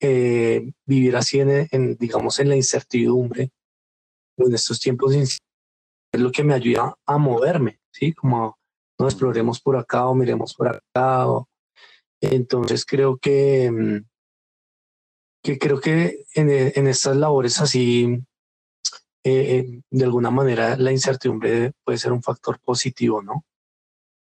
eh, 0.01 0.71
vivir 0.85 1.15
así 1.15 1.39
en, 1.39 1.95
digamos, 1.97 2.39
en 2.39 2.49
la 2.49 2.55
incertidumbre, 2.55 3.51
en 4.37 4.53
estos 4.53 4.79
tiempos 4.79 5.15
es 5.15 5.39
lo 6.13 6.31
que 6.31 6.43
me 6.43 6.53
ayuda 6.55 6.95
a 7.05 7.17
moverme, 7.17 7.79
¿sí? 7.91 8.13
Como 8.13 8.57
no 8.99 9.05
exploremos 9.07 9.61
por 9.61 9.77
acá 9.77 10.07
o 10.07 10.15
miremos 10.15 10.53
por 10.53 10.67
acá. 10.67 11.25
entonces 12.21 12.85
creo 12.85 13.17
que, 13.17 13.71
mm, 13.71 14.08
que 15.41 15.57
creo 15.57 15.79
que 15.79 16.25
en, 16.35 16.49
en 16.49 16.87
estas 16.87 17.15
labores 17.15 17.59
así, 17.61 18.19
eh, 19.23 19.57
eh, 19.57 19.81
de 19.89 20.03
alguna 20.05 20.31
manera 20.31 20.75
la 20.77 20.91
incertidumbre 20.91 21.73
puede 21.83 21.97
ser 21.97 22.11
un 22.11 22.23
factor 22.23 22.59
positivo, 22.59 23.21
¿no? 23.21 23.43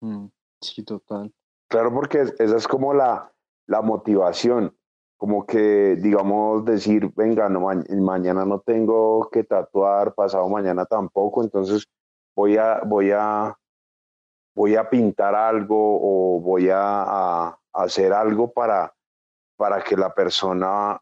Mm, 0.00 0.26
sí, 0.60 0.82
total. 0.82 1.32
Claro, 1.68 1.92
porque 1.92 2.22
esa 2.38 2.56
es 2.56 2.66
como 2.66 2.94
la, 2.94 3.32
la 3.66 3.82
motivación, 3.82 4.74
como 5.18 5.44
que, 5.46 5.96
digamos, 5.96 6.64
decir, 6.64 7.12
venga, 7.14 7.48
no, 7.48 7.68
mañana 8.00 8.44
no 8.44 8.60
tengo 8.60 9.28
que 9.30 9.44
tatuar, 9.44 10.14
pasado 10.14 10.48
mañana 10.48 10.86
tampoco, 10.86 11.42
entonces 11.42 11.86
voy 12.34 12.56
a, 12.56 12.80
voy 12.86 13.10
a, 13.10 13.58
voy 14.54 14.76
a 14.76 14.88
pintar 14.88 15.34
algo 15.34 15.76
o 15.76 16.40
voy 16.40 16.68
a, 16.72 17.58
hacer 17.72 18.12
algo 18.12 18.50
para, 18.52 18.94
para 19.58 19.82
que 19.82 19.96
la 19.96 20.14
persona 20.14 21.00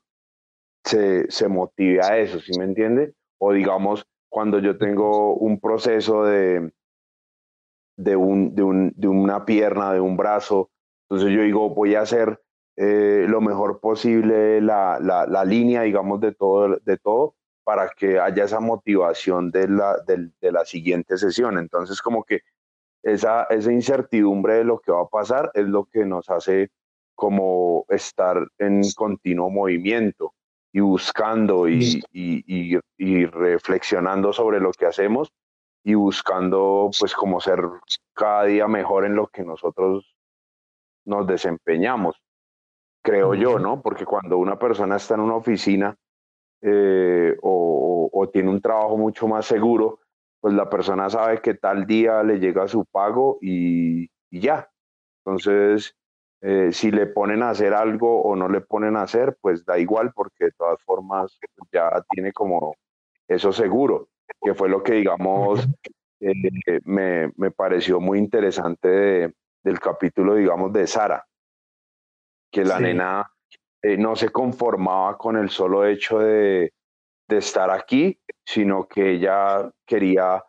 se, 0.83 1.31
se 1.31 1.47
motive 1.47 2.01
a 2.03 2.19
eso, 2.19 2.41
¿sí 2.41 2.59
me 2.59 2.65
entiende? 2.65 3.15
O 3.39 3.53
digamos, 3.53 4.05
cuando 4.29 4.59
yo 4.59 4.79
tengo 4.79 5.35
un 5.35 5.61
proceso 5.61 6.25
de, 6.25 6.73
de, 7.97 8.17
un, 8.17 8.55
de, 8.55 8.63
un, 8.63 8.93
de 8.97 9.09
una 9.09 9.45
pierna, 9.45 9.93
de 9.93 10.01
un 10.01 10.17
brazo, 10.17 10.71
entonces 11.09 11.37
yo 11.37 11.43
digo, 11.43 11.71
voy 11.71 11.95
a 11.95 12.01
hacer 12.01 12.41
eh, 12.77 13.27
lo 13.29 13.41
mejor 13.41 13.79
posible 13.79 14.61
la, 14.61 14.99
la, 15.01 15.45
línea, 15.45 15.83
digamos, 15.83 16.21
de 16.21 16.33
todo, 16.33 16.79
de 16.79 16.97
todo 16.97 17.35
para 17.63 17.91
que 17.91 18.19
haya 18.19 18.45
esa 18.45 18.61
motivación 18.61 19.51
de 19.51 19.69
la, 19.69 19.99
de, 20.07 20.53
la 20.53 20.65
siguiente 20.65 21.19
sesión. 21.19 21.59
Entonces, 21.59 22.01
como 22.01 22.25
que 22.25 22.41
esa, 23.03 23.45
esa 23.45 23.73
incertidumbre 23.73 24.55
de 24.55 24.65
lo 24.65 24.79
que 24.79 24.93
va 24.93 25.03
a 25.03 25.09
pasar 25.09 25.51
es 25.53 25.67
lo 25.67 25.85
que 25.85 26.05
nos 26.05 26.31
hace 26.31 26.71
como 27.17 27.85
estar 27.89 28.47
en 28.59 28.83
continuo 28.95 29.51
movimiento 29.51 30.35
y 30.73 30.81
buscando 30.81 31.69
y, 31.69 32.01
y, 32.13 32.79
y, 32.99 33.27
reflexionando 33.27 34.33
sobre 34.33 34.61
lo 34.61 34.71
que 34.71 34.87
hacemos 34.87 35.33
y 35.83 35.95
buscando 35.95 36.91
pues 36.99 37.15
como 37.15 37.41
ser 37.41 37.63
cada 38.13 38.45
día 38.45 38.69
mejor 38.69 39.05
en 39.05 39.17
lo 39.17 39.27
que 39.27 39.43
nosotros 39.43 40.15
nos 41.05 41.27
desempeñamos 41.27 42.21
creo 43.07 43.35
yo, 43.35 43.61
¿no? 43.61 43.81
Porque 43.81 44.05
cuando 44.05 44.37
una 44.37 44.59
persona 44.59 44.97
está 44.97 45.15
en 45.15 45.21
una 45.21 45.37
oficina 45.37 45.97
eh, 46.61 47.37
o, 47.41 48.29
tiene 48.33 48.51
un 48.51 48.61
trabajo 48.61 48.97
mucho 48.97 49.29
más 49.29 49.47
seguro, 49.47 50.01
pues 50.41 50.53
la 50.55 50.69
persona 50.69 51.09
sabe 51.09 51.41
que 51.41 51.55
tal 51.55 51.87
día 51.87 52.25
le 52.25 52.41
llega 52.41 52.67
su 52.67 52.85
pago 52.85 53.39
y, 53.41 54.11
ya. 54.33 54.69
Entonces, 55.25 55.95
eh, 56.43 56.71
si 56.73 56.91
le 56.91 57.07
ponen 57.07 57.43
a 57.43 57.51
hacer 57.51 57.73
algo 57.73 58.23
o 58.23 58.37
no 58.37 58.49
le 58.49 58.61
ponen 58.61 58.97
a 58.97 59.03
hacer, 59.03 59.37
pues 59.41 59.65
da 59.65 59.79
igual 59.79 60.13
porque 60.15 60.47
de 60.47 60.53
todas 60.53 60.83
formas 60.83 61.39
ya 61.73 61.91
tiene 62.11 62.33
como 62.33 62.77
eso 63.27 63.53
seguro, 63.53 64.09
que 64.41 64.55
fue 64.55 64.69
lo 64.69 64.83
que 64.83 64.95
digamos 64.95 65.67
eh, 66.21 66.33
me, 66.85 67.33
me, 67.37 67.51
pareció 67.51 68.01
muy 68.01 68.19
interesante 68.19 69.35
del 69.63 69.81
capítulo, 69.81 70.35
digamos, 70.35 70.73
de 70.73 70.87
Sara, 70.87 71.27
que 72.51 72.65
la 72.65 72.79
nena 72.79 73.31
eh, 73.83 73.97
no 73.97 74.17
se 74.17 74.31
conformaba 74.31 75.19
con 75.19 75.37
el 75.37 75.51
solo 75.51 75.85
hecho 75.87 76.19
de, 76.21 76.73
de 77.29 77.37
estar 77.39 77.71
aquí, 77.71 78.19
sino 78.45 78.87
que 78.87 79.13
ella 79.13 79.71
quería 79.85 80.43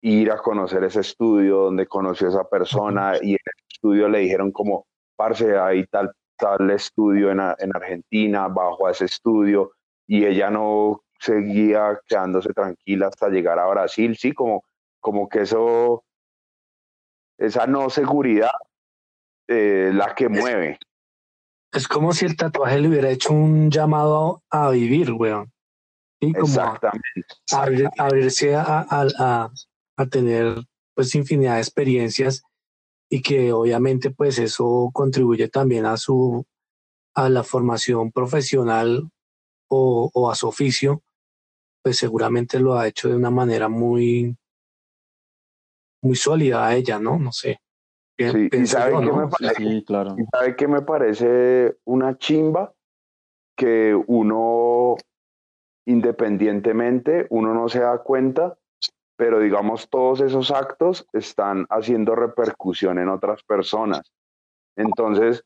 ir 0.00 0.30
a 0.30 0.38
conocer 0.38 0.84
ese 0.84 1.00
estudio 1.00 1.58
donde 1.58 1.86
conoció 1.86 2.28
a 2.28 2.30
esa 2.30 2.48
persona 2.48 3.16
y 3.20 3.32
en 3.32 3.40
el 3.44 3.64
estudio 3.68 4.08
le 4.08 4.20
dijeron 4.20 4.52
como, 4.52 4.86
parce, 5.18 5.58
hay 5.58 5.84
tal, 5.86 6.12
tal 6.36 6.70
estudio 6.70 7.32
en, 7.32 7.40
en 7.58 7.74
Argentina, 7.74 8.46
bajo 8.46 8.86
a 8.86 8.92
ese 8.92 9.06
estudio, 9.06 9.72
y 10.06 10.24
ella 10.24 10.48
no 10.48 11.02
seguía 11.18 12.00
quedándose 12.06 12.52
tranquila 12.54 13.08
hasta 13.08 13.28
llegar 13.28 13.58
a 13.58 13.66
Brasil, 13.66 14.16
sí, 14.16 14.32
como, 14.32 14.64
como 15.00 15.28
que 15.28 15.42
eso, 15.42 16.04
esa 17.36 17.66
no 17.66 17.90
seguridad, 17.90 18.52
eh, 19.48 19.90
la 19.92 20.14
que 20.14 20.28
mueve. 20.28 20.78
Es 21.72 21.88
como 21.88 22.12
si 22.12 22.24
el 22.24 22.36
tatuaje 22.36 22.78
le 22.78 22.88
hubiera 22.88 23.10
hecho 23.10 23.32
un 23.32 23.70
llamado 23.70 24.42
a 24.50 24.70
vivir, 24.70 25.12
weón. 25.12 25.52
Y 26.20 26.32
como 26.32 26.46
Exactamente. 26.46 27.26
abrirse 27.98 28.54
a, 28.54 28.86
a, 28.88 29.50
a, 29.96 30.06
tener 30.06 30.64
pues 30.94 31.14
infinidad 31.14 31.54
de 31.54 31.60
experiencias 31.60 32.42
y 33.08 33.22
que 33.22 33.52
obviamente 33.52 34.10
pues 34.10 34.38
eso 34.38 34.90
contribuye 34.92 35.48
también 35.48 35.86
a 35.86 35.96
su 35.96 36.44
a 37.14 37.28
la 37.28 37.42
formación 37.42 38.12
profesional 38.12 39.10
o, 39.68 40.10
o 40.14 40.30
a 40.30 40.34
su 40.34 40.48
oficio, 40.48 41.02
pues 41.82 41.96
seguramente 41.96 42.60
lo 42.60 42.78
ha 42.78 42.86
hecho 42.86 43.08
de 43.08 43.16
una 43.16 43.30
manera 43.30 43.68
muy 43.68 44.36
muy 46.02 46.16
sólida 46.16 46.66
a 46.66 46.76
ella, 46.76 46.98
¿no? 46.98 47.18
No 47.18 47.32
sé 47.32 47.60
sí, 48.18 48.48
y 48.52 48.66
sabe, 48.66 48.98
que 48.98 49.12
me 49.12 49.28
parece, 49.28 49.84
claro. 49.84 50.16
sabe 50.32 50.56
que 50.56 50.68
me 50.68 50.82
parece 50.82 51.76
una 51.84 52.18
chimba 52.18 52.74
que 53.56 54.00
uno, 54.06 54.96
independientemente, 55.86 57.26
uno 57.30 57.54
no 57.54 57.68
se 57.68 57.80
da 57.80 57.98
cuenta, 57.98 58.57
pero 59.18 59.40
digamos, 59.40 59.90
todos 59.90 60.20
esos 60.20 60.50
actos 60.50 61.06
están 61.12 61.66
haciendo 61.68 62.14
repercusión 62.14 62.98
en 62.98 63.08
otras 63.08 63.42
personas. 63.42 64.12
Entonces, 64.76 65.44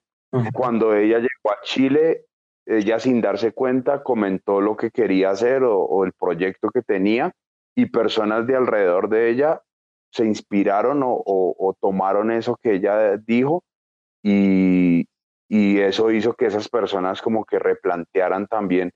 cuando 0.52 0.94
ella 0.94 1.18
llegó 1.18 1.50
a 1.50 1.62
Chile, 1.62 2.26
ella 2.66 3.00
sin 3.00 3.20
darse 3.20 3.52
cuenta 3.52 4.02
comentó 4.02 4.60
lo 4.60 4.76
que 4.76 4.90
quería 4.90 5.30
hacer 5.30 5.62
o 5.64 6.04
el 6.04 6.12
proyecto 6.12 6.68
que 6.70 6.82
tenía 6.82 7.32
y 7.74 7.86
personas 7.86 8.46
de 8.46 8.56
alrededor 8.56 9.08
de 9.08 9.30
ella 9.30 9.62
se 10.12 10.26
inspiraron 10.26 11.00
o, 11.02 11.76
tomaron 11.80 12.30
eso 12.30 12.56
que 12.62 12.74
ella 12.74 13.16
dijo 13.16 13.64
y, 14.22 15.06
eso 15.48 16.10
hizo 16.10 16.32
que 16.32 16.46
esas 16.46 16.68
personas 16.68 17.20
como 17.20 17.44
que 17.44 17.58
replantearan 17.58 18.46
también 18.46 18.90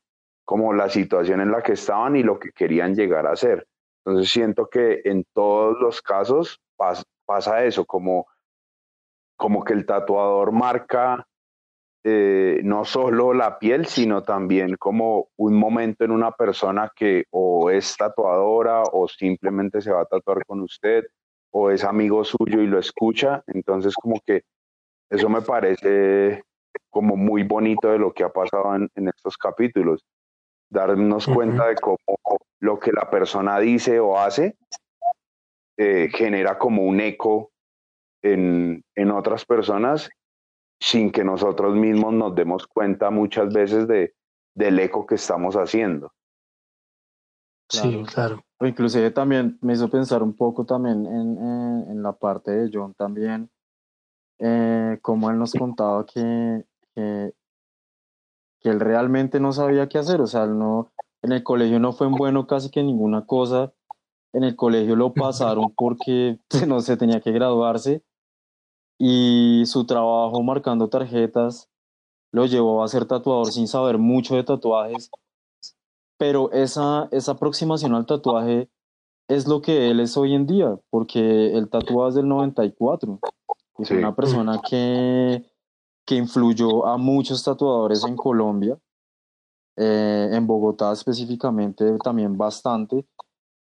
como 0.47 0.73
la 0.73 0.89
situación 0.89 1.43
en 1.43 1.51
la 1.51 1.61
que 1.61 1.73
estaban 1.73 2.17
y 2.17 2.23
lo 2.23 2.39
que 2.39 2.51
querían 2.53 2.95
llegar 2.95 3.27
a 3.27 3.33
hacer. 3.33 3.67
Entonces 4.07 4.31
siento 4.31 4.69
que 4.69 5.01
en 5.05 5.25
todos 5.33 5.77
los 5.81 6.01
casos 6.01 6.61
pasa 6.77 7.65
eso, 7.65 7.85
como, 7.85 8.29
como 9.37 9.65
que 9.65 9.73
el 9.73 9.85
tatuador 9.85 10.53
marca 10.53 11.27
eh, 12.05 12.61
no 12.63 12.85
solo 12.85 13.35
la 13.35 13.59
piel, 13.59 13.87
sino 13.87 14.23
también 14.23 14.77
como 14.77 15.31
un 15.37 15.59
momento 15.59 16.05
en 16.05 16.13
una 16.13 16.31
persona 16.31 16.93
que 16.95 17.25
o 17.31 17.69
es 17.69 17.97
tatuadora 17.97 18.85
o 18.85 19.09
simplemente 19.09 19.81
se 19.81 19.91
va 19.91 20.03
a 20.03 20.07
tatuar 20.07 20.47
con 20.47 20.61
usted 20.61 21.07
o 21.51 21.73
es 21.73 21.83
amigo 21.83 22.23
suyo 22.23 22.61
y 22.63 22.69
lo 22.69 22.79
escucha. 22.79 23.43
Entonces 23.49 23.93
como 23.97 24.21
que 24.25 24.43
eso 25.11 25.29
me 25.29 25.41
parece 25.41 26.45
como 26.91 27.17
muy 27.17 27.43
bonito 27.43 27.91
de 27.91 27.99
lo 27.99 28.13
que 28.13 28.23
ha 28.23 28.33
pasado 28.33 28.73
en, 28.77 29.09
estos 29.09 29.37
capítulos. 29.37 30.07
Darnos 30.71 31.27
cuenta 31.27 31.67
de 31.67 31.75
cómo 31.75 31.99
lo 32.61 32.79
que 32.79 32.93
la 32.93 33.11
persona 33.11 33.59
dice 33.59 34.01
o 34.01 34.19
hace 34.19 34.57
eh, 35.77 36.09
genera 36.13 36.59
como 36.59 36.83
un 36.83 37.01
eco 37.01 37.53
en, 38.23 38.83
en 38.95 39.11
otras 39.11 39.45
personas 39.45 40.09
sin 40.81 41.11
que 41.11 41.25
nosotros 41.25 41.75
mismos 41.75 42.13
nos 42.13 42.35
demos 42.35 42.67
cuenta 42.67 43.11
muchas 43.11 43.53
veces 43.53 43.87
de, 43.89 44.15
del 44.55 44.79
eco 44.79 45.07
que 45.07 45.17
estamos 45.17 45.55
haciendo. 45.55 46.13
Sí, 47.69 48.05
claro. 48.13 48.43
O 48.59 48.67
inclusive 48.67 49.11
también 49.11 49.59
me 49.61 49.75
hizo 49.75 49.91
pensar 49.91 50.23
un 50.23 50.35
poco 50.35 50.65
también 50.65 51.05
en, 51.07 51.39
en, 51.91 52.03
la 52.03 52.13
parte 52.13 52.53
de 52.53 52.71
John 52.73 52.95
también, 52.95 53.51
eh, 54.39 54.99
como 55.03 55.31
él 55.31 55.39
nos 55.39 55.53
contaba 55.53 56.07
que, 56.07 56.65
que, 56.95 57.33
que, 58.61 58.69
él 58.71 58.81
realmente 58.81 59.41
no 59.41 59.53
sabía 59.53 59.89
qué 59.89 59.99
hacer, 59.99 60.21
o 60.21 60.27
sea, 60.27 60.47
no, 60.47 60.93
en 61.27 61.33
el 61.33 61.43
colegio 61.43 61.81
no 61.81 61.93
fue 61.93 62.07
bueno 62.07 62.47
casi 62.47 62.71
que 62.71 62.83
ninguna 62.83 63.27
cosa, 63.27 63.73
en 64.33 64.45
el 64.45 64.55
colegio 64.55 64.97
lo 64.97 65.13
pasaron 65.15 65.73
porque 65.77 66.39
no 66.67 66.81
se 66.81 66.97
tenía 66.97 67.21
que 67.21 67.33
graduarse. 67.33 68.05
Y 68.99 69.65
su 69.67 69.85
trabajo 69.85 70.43
marcando 70.43 70.89
tarjetas 70.89 71.69
lo 72.33 72.47
llevó 72.47 72.83
a 72.83 72.89
ser 72.89 73.05
tatuador 73.07 73.53
sin 73.53 73.69
saber 73.69 73.99
mucho 73.99 74.37
de 74.37 74.45
tatuajes. 74.45 75.11
Pero 76.17 76.51
esa, 76.53 77.09
esa 77.11 77.33
aproximación 77.33 77.95
al 77.95 78.07
tatuaje 78.07 78.71
es 79.29 79.47
lo 79.47 79.61
que 79.61 79.91
él 79.91 80.01
es 80.01 80.17
hoy 80.17 80.35
en 80.35 80.47
día, 80.47 80.79
porque 80.89 81.53
el 81.53 81.69
tatuaje 81.69 82.11
es 82.11 82.15
del 82.15 82.29
94. 82.29 83.19
Es 83.79 83.91
una 83.91 84.15
persona 84.15 84.61
que, 84.67 85.45
que 86.07 86.15
influyó 86.15 86.87
a 86.87 86.97
muchos 86.97 87.43
tatuadores 87.43 88.05
en 88.05 88.17
Colombia, 88.17 88.79
eh, 89.77 90.31
en 90.33 90.47
Bogotá 90.47 90.93
específicamente 90.93 91.99
también 92.03 92.37
bastante, 92.37 93.07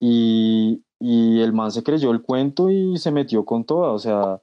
y, 0.00 0.82
y 1.00 1.40
el 1.40 1.52
man 1.52 1.70
se 1.70 1.82
creyó 1.82 2.10
el 2.10 2.22
cuento 2.22 2.70
y 2.70 2.96
se 2.98 3.10
metió 3.10 3.44
con 3.44 3.64
toda, 3.64 3.92
o 3.92 3.98
sea, 3.98 4.40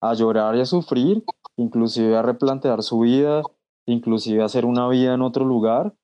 a 0.00 0.14
llorar 0.14 0.56
y 0.56 0.60
a 0.60 0.66
sufrir, 0.66 1.24
inclusive 1.56 2.16
a 2.16 2.22
replantear 2.22 2.82
su 2.82 3.00
vida, 3.00 3.42
inclusive 3.86 4.42
a 4.42 4.46
hacer 4.46 4.64
una 4.64 4.88
vida 4.88 5.14
en 5.14 5.22
otro 5.22 5.44
lugar, 5.44 5.94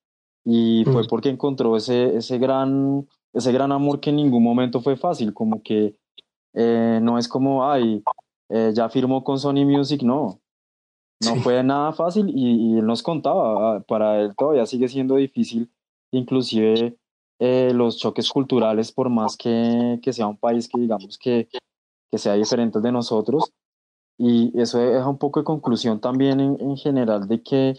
y 0.45 0.85
fue 0.85 1.03
mm. 1.03 1.07
porque 1.09 1.29
encontró 1.29 1.77
ese, 1.77 2.17
ese, 2.17 2.39
gran, 2.39 3.07
ese 3.33 3.53
gran 3.53 3.73
amor 3.73 4.01
que 4.01 4.11
en 4.11 4.17
ningún 4.17 4.43
momento 4.43 4.81
fue 4.81 4.97
fácil, 4.97 5.35
como 5.35 5.63
que 5.63 5.97
eh, 6.55 7.01
no 7.03 7.19
es 7.19 7.29
como, 7.29 7.69
ay, 7.69 8.03
eh, 8.49 8.73
ya 8.75 8.89
firmó 8.89 9.25
con 9.25 9.39
Sony 9.39 9.65
Music, 9.65 10.03
no, 10.03 10.42
no 11.25 11.37
fue 11.37 11.63
nada 11.63 11.93
fácil 11.93 12.31
y, 12.35 12.79
él 12.79 12.87
nos 12.87 13.03
contaba, 13.03 13.77
ah, 13.77 13.81
para 13.81 14.21
él 14.21 14.35
todavía 14.37 14.67
sigue 14.67 14.89
siendo 14.89 15.17
difícil, 15.17 15.71
inclusive 16.11 16.97
eh, 17.39 17.73
los 17.75 17.99
choques 17.99 18.29
culturales, 18.31 18.93
por 18.93 19.09
más 19.09 19.37
que, 19.37 19.99
que, 20.03 20.13
sea 20.13 20.27
un 20.27 20.37
país 20.37 20.69
que 20.69 20.81
digamos 20.81 21.19
que, 21.19 21.49
que 22.11 22.19
sea 22.19 22.35
diferente 22.35 22.81
de 22.81 22.93
nosotros, 22.93 23.53
y 24.19 24.59
eso 24.61 24.79
deja 24.79 25.09
un 25.09 25.19
poco 25.19 25.41
de 25.41 25.45
conclusión 25.45 26.01
también 26.01 26.41
en, 26.41 26.61
en 26.61 26.77
general 26.77 27.27
de 27.27 27.43
que 27.43 27.75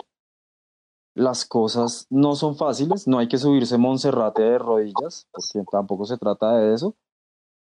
las 1.16 1.46
cosas 1.46 2.08
no 2.10 2.36
son 2.36 2.56
fáciles, 2.56 3.08
no 3.08 3.20
hay 3.20 3.28
que 3.28 3.38
subirse 3.38 3.78
Monserrate 3.78 4.42
de 4.42 4.58
rodillas, 4.58 5.28
porque 5.32 5.66
tampoco 5.72 6.06
se 6.06 6.18
trata 6.18 6.58
de 6.58 6.74
eso, 6.74 6.96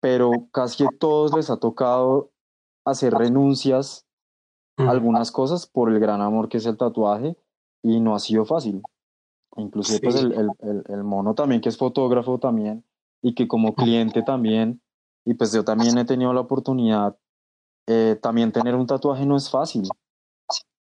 pero 0.00 0.30
casi 0.52 0.84
a 0.84 0.88
todos 0.98 1.34
les 1.34 1.50
ha 1.50 1.56
tocado 1.56 2.30
hacer 2.84 3.12
renuncias 3.12 4.06
a 4.76 4.90
algunas 4.90 5.30
cosas 5.30 5.66
por 5.66 5.90
el 5.90 6.00
gran 6.00 6.20
amor 6.20 6.48
que 6.48 6.58
es 6.58 6.66
el 6.66 6.76
tatuaje 6.76 7.36
y 7.82 8.00
no 8.00 8.14
ha 8.14 8.18
sido 8.18 8.44
fácil. 8.44 8.82
Inclusive 9.56 10.00
pues 10.00 10.16
el, 10.16 10.32
el, 10.32 10.84
el, 10.88 11.04
mono 11.04 11.34
también, 11.34 11.60
que 11.60 11.68
es 11.68 11.76
fotógrafo 11.76 12.38
también, 12.38 12.84
y 13.22 13.34
que 13.34 13.46
como 13.46 13.74
cliente 13.74 14.22
también, 14.22 14.82
y 15.24 15.34
pues 15.34 15.52
yo 15.52 15.64
también 15.64 15.96
he 15.96 16.04
tenido 16.04 16.32
la 16.32 16.40
oportunidad, 16.40 17.16
eh, 17.86 18.18
también 18.20 18.50
tener 18.50 18.74
un 18.74 18.86
tatuaje 18.86 19.24
no 19.26 19.36
es 19.36 19.48
fácil. 19.48 19.88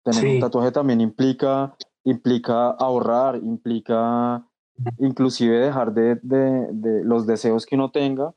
Tener 0.03 0.35
un 0.35 0.41
tatuaje 0.41 0.73
también 0.73 1.01
implica 1.01 1.75
implica 2.05 2.71
ahorrar, 2.71 3.37
implica 3.37 4.47
inclusive 4.99 5.59
dejar 5.59 5.93
de, 5.93 6.17
de, 6.23 6.69
de, 6.73 7.05
los 7.05 7.27
deseos 7.27 7.67
que 7.67 7.75
uno 7.75 7.91
tenga 7.91 8.35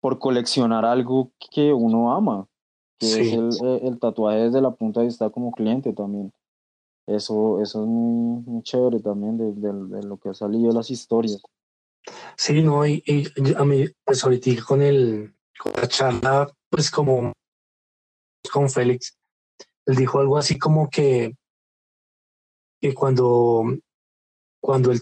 por 0.00 0.18
coleccionar 0.18 0.84
algo 0.84 1.32
que 1.50 1.72
uno 1.72 2.14
ama, 2.14 2.48
que 2.98 3.06
es 3.06 3.32
el, 3.32 3.50
eh, 3.64 3.80
el, 3.84 3.98
tatuaje 3.98 4.38
desde 4.38 4.60
la 4.60 4.70
punta 4.70 5.00
de 5.00 5.06
vista 5.06 5.30
como 5.30 5.52
cliente 5.52 5.92
también. 5.92 6.32
Eso, 7.06 7.60
eso 7.60 7.82
es 7.82 7.88
muy, 7.88 8.62
chévere 8.62 9.00
también 9.00 9.36
de, 9.36 9.52
de, 9.52 10.02
lo 10.06 10.16
que 10.16 10.30
ha 10.30 10.34
salido 10.34 10.68
de 10.68 10.74
las 10.74 10.90
historias. 10.90 11.42
Sí, 12.36 12.62
no, 12.62 12.86
y, 12.86 13.02
a 13.56 13.64
mí, 13.64 13.84
pues 14.04 14.24
ahorita 14.24 14.50
con, 14.66 14.82
el, 14.82 15.34
con 15.58 15.72
la 15.74 15.88
charla, 15.88 16.48
pues 16.70 16.90
como 16.90 17.32
con 18.52 18.70
Félix, 18.70 19.16
él 19.86 19.96
dijo 19.96 20.20
algo 20.20 20.38
así 20.38 20.58
como 20.58 20.88
que 20.88 21.34
que 22.84 22.92
cuando, 22.92 23.64
cuando 24.60 24.92
él 24.92 25.00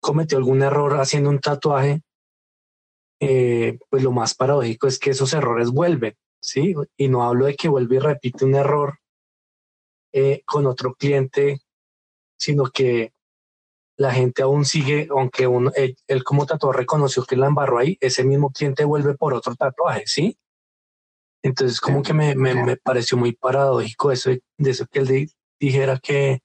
cometió 0.00 0.38
algún 0.38 0.62
error 0.62 0.98
haciendo 0.98 1.28
un 1.28 1.40
tatuaje, 1.40 2.00
eh, 3.20 3.78
pues 3.90 4.02
lo 4.02 4.12
más 4.12 4.34
paradójico 4.34 4.86
es 4.86 4.98
que 4.98 5.10
esos 5.10 5.34
errores 5.34 5.68
vuelven, 5.68 6.16
¿sí? 6.40 6.74
Y 6.96 7.08
no 7.08 7.24
hablo 7.24 7.46
de 7.46 7.56
que 7.56 7.68
vuelve 7.68 7.96
y 7.96 7.98
repite 7.98 8.44
un 8.44 8.54
error 8.54 8.98
eh, 10.12 10.42
con 10.44 10.66
otro 10.66 10.94
cliente, 10.94 11.60
sino 12.38 12.64
que 12.64 13.12
la 13.96 14.12
gente 14.12 14.42
aún 14.42 14.64
sigue, 14.64 15.08
aunque 15.10 15.46
uno, 15.46 15.72
él, 15.74 16.24
como 16.24 16.46
tatuador 16.46 16.76
reconoció 16.76 17.24
que 17.24 17.36
la 17.36 17.48
embarró 17.48 17.78
ahí, 17.78 17.98
ese 18.00 18.24
mismo 18.24 18.50
cliente 18.50 18.84
vuelve 18.84 19.14
por 19.14 19.34
otro 19.34 19.56
tatuaje, 19.56 20.04
¿sí? 20.06 20.38
Entonces 21.42 21.80
como 21.80 22.02
que 22.02 22.14
me, 22.14 22.34
me, 22.34 22.54
me 22.64 22.76
pareció 22.76 23.18
muy 23.18 23.32
paradójico 23.32 24.12
eso 24.12 24.30
de, 24.30 24.42
eso 24.58 24.86
que 24.86 25.00
él 25.00 25.30
dijera 25.60 25.98
que 25.98 26.42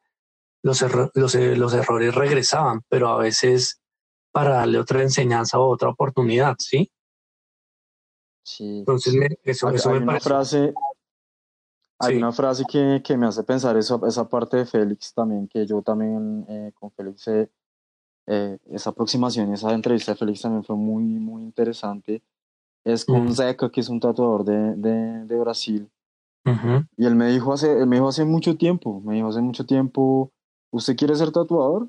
los, 0.64 0.82
eh, 0.82 1.56
los 1.56 1.74
errores 1.74 2.16
regresaban, 2.16 2.82
pero 2.90 3.10
a 3.10 3.18
veces 3.18 3.82
para 4.32 4.56
darle 4.56 4.80
otra 4.80 5.02
enseñanza 5.02 5.60
o 5.60 5.70
otra 5.70 5.90
oportunidad, 5.90 6.56
¿sí? 6.58 6.92
Sí. 8.44 8.80
Entonces, 8.80 9.16
eso, 9.44 9.68
hay, 9.68 9.76
eso 9.76 9.92
me 9.92 10.00
una 10.00 10.20
frase, 10.20 10.74
hay 12.00 12.18
una 12.18 12.32
frase 12.32 12.66
que, 12.70 13.02
que, 13.04 13.18
me 13.18 13.28
hace 13.28 13.44
pensar 13.44 13.78
eso, 13.78 14.06
esa 14.06 14.28
parte 14.28 14.58
de 14.58 14.66
Félix 14.66 15.14
también, 15.14 15.48
que 15.48 15.66
yo 15.66 15.82
también 15.82 16.46
eh, 16.50 16.72
con 16.74 16.92
Félix, 16.92 17.28
eh, 17.28 18.58
esa 18.70 18.90
aproximación, 18.90 19.54
esa 19.54 19.72
entrevista 19.74 20.12
de 20.12 20.18
Félix 20.18 20.42
también 20.42 20.64
fue 20.64 20.76
muy, 20.76 21.04
muy 21.04 21.44
interesante. 21.44 22.22
Es 22.84 23.06
con 23.06 23.26
mm. 23.26 23.34
Zeca, 23.34 23.72
que 23.72 23.80
es 23.80 23.88
un 23.88 24.00
tatuador 24.00 24.44
de, 24.44 24.76
de, 24.76 25.26
de 25.26 25.40
Brasil. 25.40 25.90
Y 26.98 27.06
él 27.06 27.16
me 27.16 27.32
dijo 27.32 27.54
hace, 27.54 27.72
él 27.72 27.88
me 27.88 27.96
dijo 27.96 28.10
hace 28.10 28.26
mucho 28.26 28.58
tiempo, 28.58 29.00
me 29.02 29.16
dijo 29.16 29.30
hace 29.30 29.42
mucho 29.42 29.66
tiempo, 29.66 30.32
¿usted 30.72 30.98
quiere 30.98 31.16
ser 31.16 31.32
tatuador? 31.32 31.88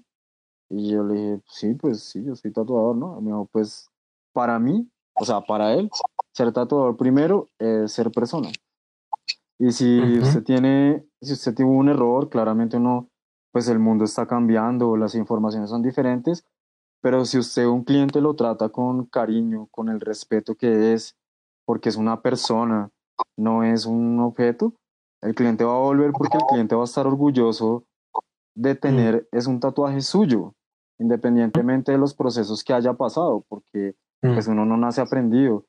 Y 0.70 0.92
yo 0.92 1.02
le 1.02 1.14
dije, 1.14 1.42
sí, 1.48 1.74
pues 1.74 2.04
sí, 2.04 2.22
yo 2.24 2.36
soy 2.36 2.52
tatuador, 2.52 2.96
¿no? 2.96 3.20
me 3.20 3.28
dijo, 3.28 3.48
pues 3.50 3.90
para 4.32 4.58
mí, 4.60 4.88
o 5.14 5.24
sea, 5.24 5.40
para 5.42 5.74
él, 5.74 5.90
ser 6.32 6.52
tatuador 6.52 6.96
primero 6.96 7.48
es 7.58 7.92
ser 7.92 8.10
persona. 8.10 8.50
Y 9.58 9.70
si 9.72 10.18
usted 10.18 10.42
tiene, 10.42 11.06
si 11.20 11.32
usted 11.32 11.54
tuvo 11.54 11.70
un 11.70 11.88
error, 11.88 12.28
claramente 12.28 12.76
uno, 12.76 13.08
pues 13.52 13.68
el 13.68 13.78
mundo 13.78 14.04
está 14.04 14.26
cambiando, 14.26 14.96
las 14.96 15.14
informaciones 15.14 15.70
son 15.70 15.82
diferentes, 15.82 16.44
pero 17.00 17.24
si 17.24 17.38
usted 17.38 17.66
un 17.66 17.84
cliente 17.84 18.20
lo 18.20 18.34
trata 18.34 18.70
con 18.70 19.06
cariño, 19.06 19.68
con 19.70 19.88
el 19.88 20.00
respeto 20.00 20.56
que 20.56 20.92
es, 20.92 21.16
porque 21.64 21.88
es 21.88 21.96
una 21.96 22.20
persona, 22.20 22.90
no 23.36 23.62
es 23.62 23.86
un 23.86 24.18
objeto, 24.20 24.74
el 25.22 25.34
cliente 25.34 25.64
va 25.64 25.76
a 25.76 25.80
volver 25.80 26.12
porque 26.12 26.36
el 26.36 26.44
cliente 26.44 26.74
va 26.74 26.82
a 26.82 26.86
estar 26.86 27.06
orgulloso 27.06 27.84
de 28.54 28.74
mm. 28.74 28.78
tener 28.78 29.28
es 29.32 29.46
un 29.46 29.60
tatuaje 29.60 30.00
suyo, 30.00 30.54
independientemente 30.98 31.92
de 31.92 31.98
los 31.98 32.14
procesos 32.14 32.64
que 32.64 32.72
haya 32.72 32.94
pasado, 32.94 33.44
porque 33.48 33.94
mm. 34.28 34.34
pues 34.34 34.46
uno 34.48 34.64
no 34.64 34.76
nace 34.76 35.00
aprendido. 35.00 35.66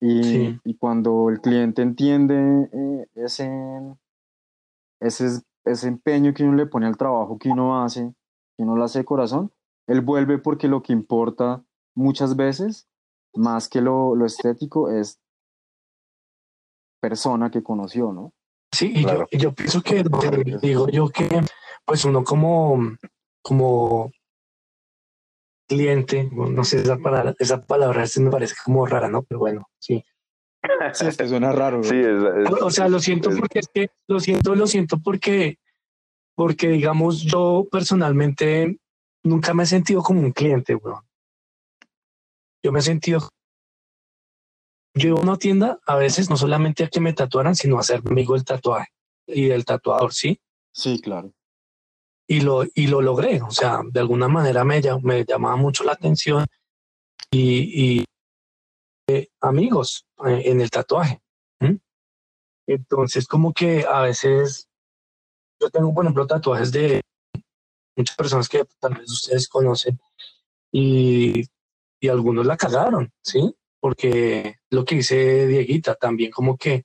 Y, 0.00 0.60
y 0.64 0.76
cuando 0.76 1.28
el 1.28 1.40
cliente 1.40 1.82
entiende 1.82 2.68
eh, 2.72 3.06
ese, 3.16 3.50
ese, 5.00 5.42
ese 5.64 5.88
empeño 5.88 6.32
que 6.34 6.44
uno 6.44 6.54
le 6.56 6.66
pone 6.66 6.86
al 6.86 6.96
trabajo 6.96 7.36
que 7.38 7.48
uno 7.48 7.82
hace, 7.82 8.14
que 8.56 8.62
uno 8.62 8.76
lo 8.76 8.84
hace 8.84 9.00
de 9.00 9.04
corazón, 9.04 9.52
él 9.88 10.00
vuelve 10.00 10.38
porque 10.38 10.68
lo 10.68 10.82
que 10.82 10.92
importa 10.92 11.64
muchas 11.96 12.36
veces, 12.36 12.88
más 13.34 13.68
que 13.68 13.80
lo, 13.80 14.14
lo 14.14 14.24
estético, 14.24 14.90
es 14.90 15.20
persona 17.00 17.50
que 17.50 17.62
conoció, 17.62 18.12
¿no? 18.12 18.32
Sí, 18.72 18.92
y 18.94 19.02
yo, 19.02 19.26
yo 19.32 19.52
pienso 19.52 19.82
que, 19.82 20.04
digo 20.60 20.88
yo 20.88 21.08
que 21.08 21.28
pues 21.84 22.04
uno 22.04 22.22
como, 22.22 22.78
como 23.42 24.12
cliente, 25.68 26.28
no 26.32 26.64
sé, 26.64 26.80
esa 26.80 26.96
palabra, 26.98 27.34
esa 27.38 27.60
palabra 27.60 28.04
me 28.18 28.30
parece 28.30 28.54
como 28.64 28.86
rara, 28.86 29.08
¿no? 29.08 29.22
Pero 29.22 29.38
bueno, 29.38 29.68
sí. 29.78 30.04
Sí, 30.94 31.06
es 31.06 31.16
suena 31.16 31.52
raro. 31.52 31.82
Sí, 31.84 32.02
o 32.60 32.70
sea, 32.70 32.88
lo 32.88 32.98
siento 32.98 33.30
porque 33.30 33.60
es 33.60 33.68
que, 33.68 33.90
lo 34.08 34.18
siento, 34.18 34.54
lo 34.54 34.66
siento 34.66 34.98
porque, 34.98 35.58
porque 36.34 36.68
digamos, 36.68 37.22
yo 37.22 37.68
personalmente 37.70 38.78
nunca 39.22 39.54
me 39.54 39.62
he 39.62 39.66
sentido 39.66 40.02
como 40.02 40.20
un 40.20 40.32
cliente, 40.32 40.74
weón. 40.74 41.04
Yo 42.62 42.72
me 42.72 42.80
he 42.80 42.82
sentido 42.82 43.28
yo 44.94 45.10
iba 45.10 45.18
a 45.18 45.22
una 45.22 45.36
tienda 45.36 45.78
a 45.86 45.94
veces 45.94 46.28
no 46.28 46.36
solamente 46.36 46.82
a 46.82 46.88
que 46.88 46.98
me 46.98 47.12
tatuaran, 47.12 47.54
sino 47.54 47.78
a 47.78 47.84
ser 47.84 48.00
amigo 48.04 48.34
del 48.34 48.44
tatuaje 48.44 48.88
y 49.28 49.46
del 49.46 49.64
tatuador, 49.64 50.12
¿sí? 50.12 50.40
Sí, 50.72 51.00
claro 51.00 51.32
y 52.28 52.42
lo, 52.42 52.62
y 52.74 52.86
lo 52.86 53.00
logré. 53.00 53.42
O 53.42 53.50
sea, 53.50 53.80
de 53.90 54.00
alguna 54.00 54.28
manera 54.28 54.62
me, 54.62 54.80
me 55.02 55.24
llamaba 55.24 55.56
mucho 55.56 55.82
la 55.82 55.92
atención 55.92 56.44
y, 57.30 57.98
y 58.00 58.04
eh, 59.08 59.28
amigos 59.40 60.06
eh, 60.26 60.42
en 60.44 60.60
el 60.60 60.70
tatuaje. 60.70 61.20
Entonces, 62.70 63.26
como 63.26 63.54
que 63.54 63.86
a 63.88 64.02
veces 64.02 64.68
yo 65.58 65.70
tengo, 65.70 65.94
por 65.94 66.04
ejemplo, 66.04 66.26
tatuajes 66.26 66.70
de 66.70 67.00
muchas 67.96 68.14
personas 68.14 68.46
que 68.46 68.62
tal 68.78 68.92
vez 68.92 69.10
ustedes 69.10 69.48
conocen 69.48 69.98
y, 70.70 71.46
y 71.98 72.08
algunos 72.08 72.44
la 72.44 72.58
cagaron, 72.58 73.10
¿sí? 73.22 73.56
Porque 73.80 74.56
lo 74.68 74.84
que 74.84 74.96
dice 74.96 75.46
Dieguita 75.46 75.94
también 75.94 76.30
como 76.30 76.58
que, 76.58 76.84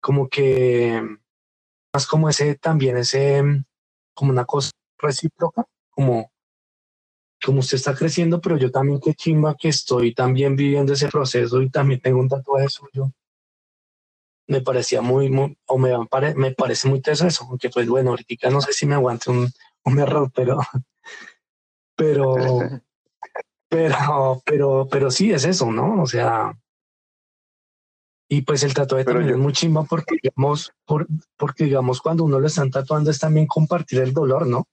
como 0.00 0.28
que, 0.28 1.00
más 1.94 2.06
como 2.08 2.28
ese, 2.28 2.56
también 2.56 2.96
ese, 2.96 3.44
como 4.14 4.32
una 4.32 4.44
cosa 4.44 4.70
recíproca, 4.98 5.64
como 5.90 6.30
como 7.44 7.60
usted 7.60 7.76
está 7.76 7.94
creciendo, 7.94 8.40
pero 8.40 8.56
yo 8.56 8.70
también 8.70 9.00
qué 9.00 9.14
chimba 9.14 9.56
que 9.58 9.68
estoy 9.68 10.14
también 10.14 10.56
viviendo 10.56 10.92
ese 10.92 11.08
proceso 11.08 11.62
y 11.62 11.70
también 11.70 12.00
tengo 12.00 12.20
un 12.20 12.28
tatuaje 12.28 12.68
suyo. 12.68 13.12
Me 14.46 14.60
parecía 14.60 15.00
muy, 15.00 15.30
muy 15.30 15.56
o 15.66 15.78
me, 15.78 15.92
me 16.34 16.52
parece 16.52 16.88
muy 16.88 17.00
teso 17.00 17.26
eso, 17.26 17.46
aunque 17.48 17.70
pues 17.70 17.88
bueno, 17.88 18.10
ahorita 18.10 18.50
no 18.50 18.60
sé 18.60 18.72
si 18.72 18.84
me 18.86 18.94
aguante 18.94 19.30
un, 19.30 19.50
un 19.84 19.98
error, 19.98 20.30
pero, 20.34 20.58
pero, 21.96 22.34
pero, 23.68 24.42
pero, 24.44 24.88
pero 24.90 25.10
sí 25.10 25.32
es 25.32 25.44
eso, 25.44 25.70
¿no? 25.70 26.02
O 26.02 26.06
sea, 26.06 26.52
y 28.32 28.42
pues 28.42 28.62
el 28.62 28.72
tatuaje 28.72 29.04
también 29.04 29.30
es 29.30 29.36
muy 29.36 29.52
chimba 29.52 29.82
porque 29.82 30.16
digamos, 30.22 30.72
por, 30.86 31.08
porque 31.36 31.64
digamos 31.64 32.00
cuando 32.00 32.22
uno 32.22 32.38
lo 32.38 32.46
están 32.46 32.70
tatuando 32.70 33.10
es 33.10 33.18
también 33.18 33.48
compartir 33.48 34.00
el 34.00 34.14
dolor, 34.14 34.46
¿no? 34.46 34.68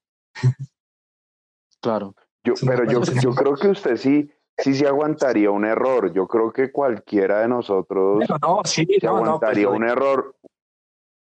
Claro. 1.82 2.14
Yo, 2.44 2.54
pero 2.66 2.86
yo, 2.86 3.02
yo 3.20 3.34
creo 3.34 3.56
que 3.56 3.70
usted 3.70 3.98
sí, 3.98 4.30
sí 4.58 4.76
se 4.76 4.88
aguantaría 4.88 5.50
un 5.50 5.66
error. 5.66 6.14
Yo 6.14 6.28
creo 6.28 6.52
que 6.52 6.72
cualquiera 6.72 7.42
de 7.42 7.48
nosotros 7.48 8.24
no, 8.42 8.62
sí, 8.64 8.86
se 8.86 9.06
no, 9.06 9.18
pues 9.18 9.28
aguantaría 9.28 9.70
un 9.70 9.84
error, 9.84 10.36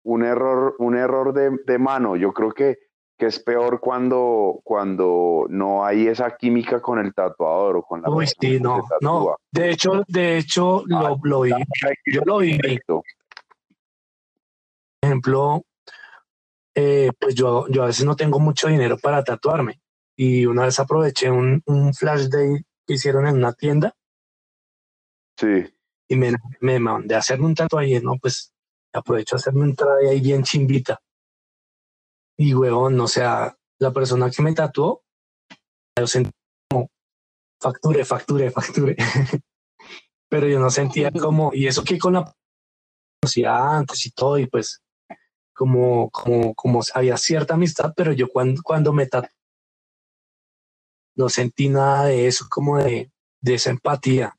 un 0.03 0.23
error, 0.23 0.75
un 0.77 0.95
error 0.95 1.33
de, 1.33 1.57
de, 1.65 1.79
mano. 1.79 2.15
Yo 2.15 2.33
creo 2.33 2.51
que, 2.51 2.77
que 3.21 3.27
es 3.27 3.37
peor 3.37 3.79
cuando, 3.79 4.61
cuando 4.63 5.45
no 5.47 5.85
hay 5.85 6.07
esa 6.07 6.35
química 6.35 6.81
con 6.81 6.97
el 6.97 7.13
tatuador 7.13 7.77
o 7.77 7.83
con 7.83 8.01
la 8.01 8.09
Uy, 8.09 8.25
sí, 8.25 8.59
no, 8.59 8.81
no. 8.99 9.35
De 9.51 9.69
hecho, 9.69 10.01
de 10.07 10.39
hecho, 10.39 10.81
lo, 10.87 10.97
ah, 10.97 11.15
lo 11.21 11.41
vi. 11.41 11.51
Yo 12.11 12.23
lo 12.25 12.39
vi. 12.39 12.57
Por 12.87 13.03
ejemplo, 15.03 15.63
eh, 16.73 17.11
pues 17.19 17.35
yo, 17.35 17.67
yo 17.67 17.83
a 17.83 17.85
veces 17.85 18.05
no 18.05 18.15
tengo 18.15 18.39
mucho 18.39 18.69
dinero 18.69 18.97
para 18.97 19.23
tatuarme 19.23 19.79
y 20.15 20.47
una 20.47 20.63
vez 20.63 20.79
aproveché 20.79 21.29
un, 21.29 21.61
un 21.67 21.93
flash 21.93 22.27
day 22.27 22.65
que 22.87 22.95
hicieron 22.95 23.27
en 23.27 23.35
una 23.35 23.53
tienda. 23.53 23.93
Sí. 25.37 25.71
Y 26.07 26.15
me, 26.15 26.33
me 26.59 26.79
mandé 26.79 27.13
a 27.13 27.19
hacerme 27.19 27.45
un 27.45 27.53
tatuaje, 27.53 28.01
¿no? 28.01 28.15
Pues 28.19 28.51
aprovecho 28.91 29.35
a 29.35 29.37
hacerme 29.37 29.61
un 29.61 29.75
traje 29.75 30.09
ahí 30.09 30.21
bien 30.21 30.41
chimbita. 30.41 30.99
Y 32.41 32.55
huevón, 32.55 32.99
o 32.99 33.07
sea, 33.07 33.55
la 33.77 33.91
persona 33.91 34.31
que 34.31 34.41
me 34.41 34.55
tatuó, 34.55 35.03
yo 35.95 36.07
sentí 36.07 36.31
como 36.67 36.89
facture, 37.61 38.03
facture, 38.03 38.49
facture. 38.49 38.95
Pero 40.27 40.47
yo 40.47 40.59
no 40.59 40.71
sentía 40.71 41.11
como, 41.11 41.53
y 41.53 41.67
eso 41.67 41.83
que 41.83 41.99
con 41.99 42.13
la 42.13 42.33
conocía 43.21 43.77
antes 43.77 44.07
y 44.07 44.11
todo, 44.11 44.39
y 44.39 44.47
pues 44.47 44.81
como, 45.53 46.09
como, 46.09 46.55
como 46.55 46.79
había 46.95 47.15
cierta 47.15 47.53
amistad, 47.53 47.93
pero 47.95 48.11
yo 48.11 48.27
cuando, 48.27 48.63
cuando 48.63 48.91
me 48.91 49.05
tatué, 49.05 49.29
no 51.15 51.29
sentí 51.29 51.69
nada 51.69 52.05
de 52.05 52.25
eso, 52.25 52.47
como 52.49 52.77
de, 52.77 53.11
de 53.39 53.53
esa 53.53 53.69
empatía. 53.69 54.35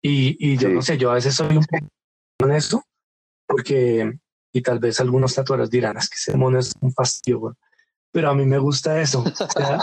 Y, 0.00 0.36
y 0.38 0.58
yo 0.58 0.68
no 0.68 0.80
sé, 0.80 0.96
yo 0.96 1.10
a 1.10 1.14
veces 1.14 1.34
soy 1.34 1.56
un 1.56 1.64
poco 1.64 1.88
en 2.44 2.52
eso, 2.52 2.84
porque, 3.48 4.16
y 4.56 4.62
tal 4.62 4.78
vez 4.78 4.98
algunos 5.00 5.34
tatuadores 5.34 5.68
dirán, 5.68 5.98
es 5.98 6.08
que 6.08 6.14
ese 6.14 6.34
mono 6.34 6.58
es 6.58 6.72
un 6.80 6.90
fastidio, 6.90 7.58
pero 8.10 8.30
a 8.30 8.34
mí 8.34 8.46
me 8.46 8.56
gusta 8.56 8.98
eso. 8.98 9.22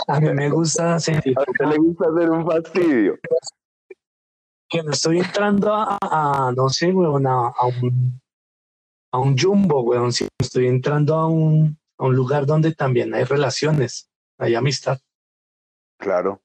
a 0.08 0.18
mí 0.18 0.34
me 0.34 0.50
gusta 0.50 0.98
sentir. 0.98 1.38
¿A 1.38 1.42
usted 1.42 1.66
le 1.66 1.76
gusta 1.76 2.06
hacer 2.08 2.30
un 2.30 2.44
fastidio? 2.44 3.18
Que 4.68 4.82
no 4.82 4.90
estoy 4.90 5.20
entrando 5.20 5.72
a, 5.72 6.52
no 6.56 6.68
sé, 6.70 6.92
weón, 6.92 7.24
a, 7.24 7.52
a, 7.56 7.66
un, 7.66 8.20
a 9.12 9.20
un 9.20 9.38
jumbo, 9.38 9.82
weón, 9.82 10.12
si 10.12 10.26
estoy 10.40 10.66
entrando 10.66 11.14
a 11.14 11.28
un, 11.28 11.78
a 11.96 12.06
un 12.06 12.16
lugar 12.16 12.44
donde 12.44 12.74
también 12.74 13.14
hay 13.14 13.22
relaciones, 13.22 14.10
hay 14.38 14.56
amistad. 14.56 14.98
Claro. 16.00 16.42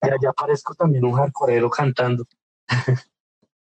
Ya, 0.00 0.14
ya 0.22 0.32
parezco 0.32 0.74
también 0.74 1.04
un 1.04 1.14
hardcoreero 1.14 1.68
cantando. 1.68 2.24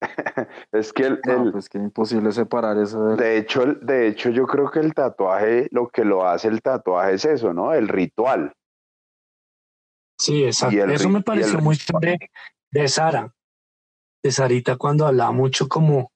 es 0.72 0.94
que 0.94 1.04
el, 1.04 1.22
pues 1.52 1.70
que 1.70 1.78
imposible 1.78 2.32
separar 2.32 2.78
eso 2.78 3.06
de... 3.06 3.24
de 3.24 3.38
hecho 3.38 3.66
de 3.66 4.08
hecho 4.08 4.30
yo 4.30 4.48
creo 4.48 4.70
que 4.72 4.80
el 4.80 4.94
tatuaje 4.94 5.68
lo 5.72 5.90
que 5.90 6.04
lo 6.04 6.28
hace 6.28 6.48
el 6.48 6.62
tatuaje 6.62 7.14
es 7.14 7.26
eso 7.26 7.54
no 7.54 7.74
el 7.74 7.88
ritual. 7.88 8.54
Sí 10.18 10.44
exacto. 10.44 10.86
Eso 10.86 11.10
me 11.10 11.22
pareció 11.22 11.60
muy 11.60 11.80
de, 12.00 12.18
de 12.72 12.88
Sara. 12.88 13.34
De 14.24 14.32
Sarita 14.32 14.76
cuando 14.76 15.08
hablaba 15.08 15.32
mucho 15.32 15.68
como 15.68 16.12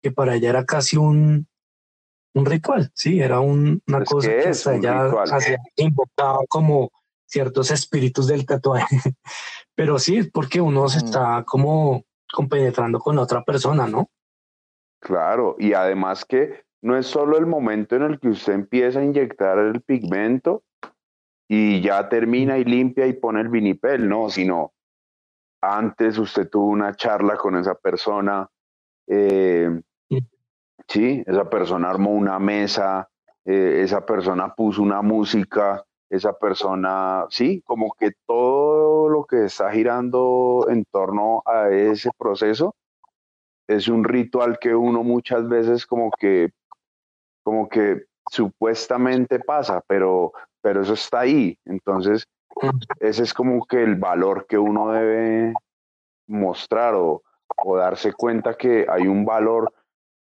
que 0.00 0.12
para 0.12 0.36
ella 0.36 0.50
era 0.50 0.64
casi 0.64 0.96
un 0.96 1.46
un 2.34 2.46
ritual 2.46 2.90
sí 2.94 3.20
era 3.20 3.40
un, 3.40 3.82
una 3.88 4.04
cosa 4.04 4.28
que, 4.28 4.48
hasta 4.48 4.76
ella 4.76 5.10
hacía 5.32 5.58
invocado 5.76 6.44
como 6.48 6.90
ciertos 7.28 7.70
espíritus 7.70 8.26
del 8.26 8.46
tatuaje. 8.46 8.86
Pero 9.74 9.98
sí, 9.98 10.16
es 10.16 10.30
porque 10.30 10.60
uno 10.60 10.88
se 10.88 11.00
mm. 11.00 11.04
está 11.04 11.44
como 11.46 12.04
compenetrando 12.32 12.98
con 12.98 13.18
otra 13.18 13.42
persona, 13.42 13.86
¿no? 13.86 14.10
Claro, 15.00 15.56
y 15.58 15.72
además 15.72 16.24
que 16.24 16.64
no 16.82 16.96
es 16.96 17.06
solo 17.06 17.38
el 17.38 17.46
momento 17.46 17.96
en 17.96 18.02
el 18.02 18.20
que 18.20 18.28
usted 18.28 18.52
empieza 18.52 19.00
a 19.00 19.04
inyectar 19.04 19.58
el 19.58 19.80
pigmento 19.82 20.62
y 21.48 21.80
ya 21.80 22.08
termina 22.08 22.58
y 22.58 22.64
limpia 22.64 23.06
y 23.06 23.14
pone 23.14 23.40
el 23.40 23.48
vinipel, 23.48 24.08
no, 24.08 24.28
sino 24.28 24.72
antes 25.60 26.18
usted 26.18 26.48
tuvo 26.48 26.66
una 26.66 26.94
charla 26.94 27.36
con 27.36 27.56
esa 27.56 27.74
persona, 27.74 28.48
eh, 29.06 29.80
sí, 30.86 31.24
esa 31.26 31.48
persona 31.48 31.90
armó 31.90 32.10
una 32.10 32.38
mesa, 32.38 33.08
eh, 33.44 33.80
esa 33.82 34.04
persona 34.04 34.54
puso 34.54 34.82
una 34.82 35.02
música, 35.02 35.84
esa 36.10 36.32
persona, 36.32 37.26
sí, 37.28 37.62
como 37.66 37.92
que 37.98 38.12
todo 38.26 39.08
lo 39.08 39.24
que 39.24 39.44
está 39.44 39.70
girando 39.70 40.66
en 40.68 40.84
torno 40.86 41.42
a 41.44 41.68
ese 41.68 42.10
proceso 42.16 42.74
es 43.66 43.88
un 43.88 44.04
ritual 44.04 44.58
que 44.58 44.74
uno 44.74 45.02
muchas 45.02 45.46
veces 45.48 45.86
como 45.86 46.10
que, 46.18 46.50
como 47.42 47.68
que 47.68 48.04
supuestamente 48.30 49.40
pasa, 49.40 49.82
pero, 49.86 50.32
pero 50.62 50.80
eso 50.80 50.94
está 50.94 51.20
ahí. 51.20 51.58
Entonces, 51.66 52.26
ese 53.00 53.22
es 53.24 53.34
como 53.34 53.66
que 53.66 53.82
el 53.82 53.96
valor 53.96 54.46
que 54.46 54.56
uno 54.56 54.90
debe 54.92 55.52
mostrar 56.26 56.94
o, 56.94 57.22
o 57.62 57.76
darse 57.76 58.14
cuenta 58.14 58.54
que 58.54 58.86
hay 58.88 59.06
un 59.06 59.26
valor 59.26 59.70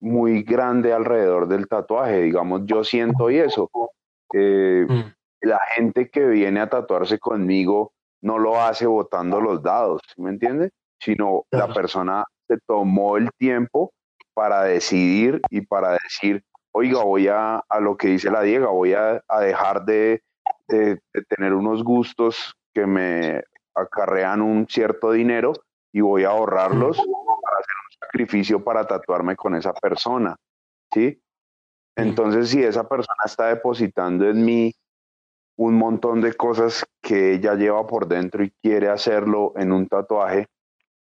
muy 0.01 0.43
grande 0.43 0.95
alrededor 0.95 1.47
del 1.49 1.69
tatuaje. 1.69 2.23
Digamos, 2.23 2.63
yo 2.65 2.83
siento 2.83 3.31
y 3.31 3.39
eso. 3.39 3.71
Eh, 4.33 4.87
mm 4.89 5.17
la 5.47 5.61
gente 5.75 6.11
que 6.11 6.25
viene 6.27 6.61
a 6.61 6.69
tatuarse 6.69 7.19
conmigo 7.19 7.93
no 8.23 8.39
lo 8.39 8.61
hace 8.61 8.87
botando 8.87 9.41
los 9.41 9.63
dados, 9.63 10.01
¿me 10.17 10.31
entiende? 10.31 10.71
Sino 11.01 11.45
la 11.51 11.73
persona 11.73 12.25
se 12.49 12.59
tomó 12.67 13.17
el 13.17 13.31
tiempo 13.39 13.93
para 14.35 14.63
decidir 14.65 15.41
y 15.51 15.61
para 15.63 15.93
decir, 15.93 16.43
oiga, 16.73 17.03
voy 17.03 17.29
a, 17.29 17.63
a 17.69 17.81
lo 17.81 17.97
que 17.97 18.09
dice 18.09 18.31
la 18.31 18.43
Diega, 18.43 18.69
voy 18.69 18.95
a, 18.95 19.23
dejar 19.41 19.85
de, 19.85 20.23
de, 20.69 20.99
tener 21.29 21.55
unos 21.55 21.83
gustos 21.85 22.55
que 22.75 22.87
me 22.87 23.43
acarrean 23.75 24.43
un 24.43 24.67
cierto 24.69 25.13
dinero 25.13 25.53
y 25.93 26.01
voy 26.01 26.25
a 26.25 26.31
ahorrarlos 26.31 26.97
para 26.97 27.59
hacer 27.59 27.75
un 27.85 28.07
sacrificio 28.07 28.65
para 28.65 28.87
tatuarme 28.87 29.37
con 29.37 29.55
esa 29.55 29.73
persona, 29.73 30.37
¿sí? 30.93 31.21
Entonces, 31.97 32.51
si 32.51 32.63
esa 32.63 32.87
persona 32.87 33.23
está 33.25 33.47
depositando 33.47 34.29
en 34.29 34.45
mí 34.45 34.75
un 35.57 35.75
montón 35.75 36.21
de 36.21 36.35
cosas 36.35 36.85
que 37.01 37.35
ella 37.35 37.55
lleva 37.55 37.87
por 37.87 38.09
dentro 38.09 38.45
y 38.45 38.53
quiere 38.63 38.89
hacerlo 38.89 39.53
en 39.57 39.73
un 39.73 39.89
tatuaje, 39.89 40.47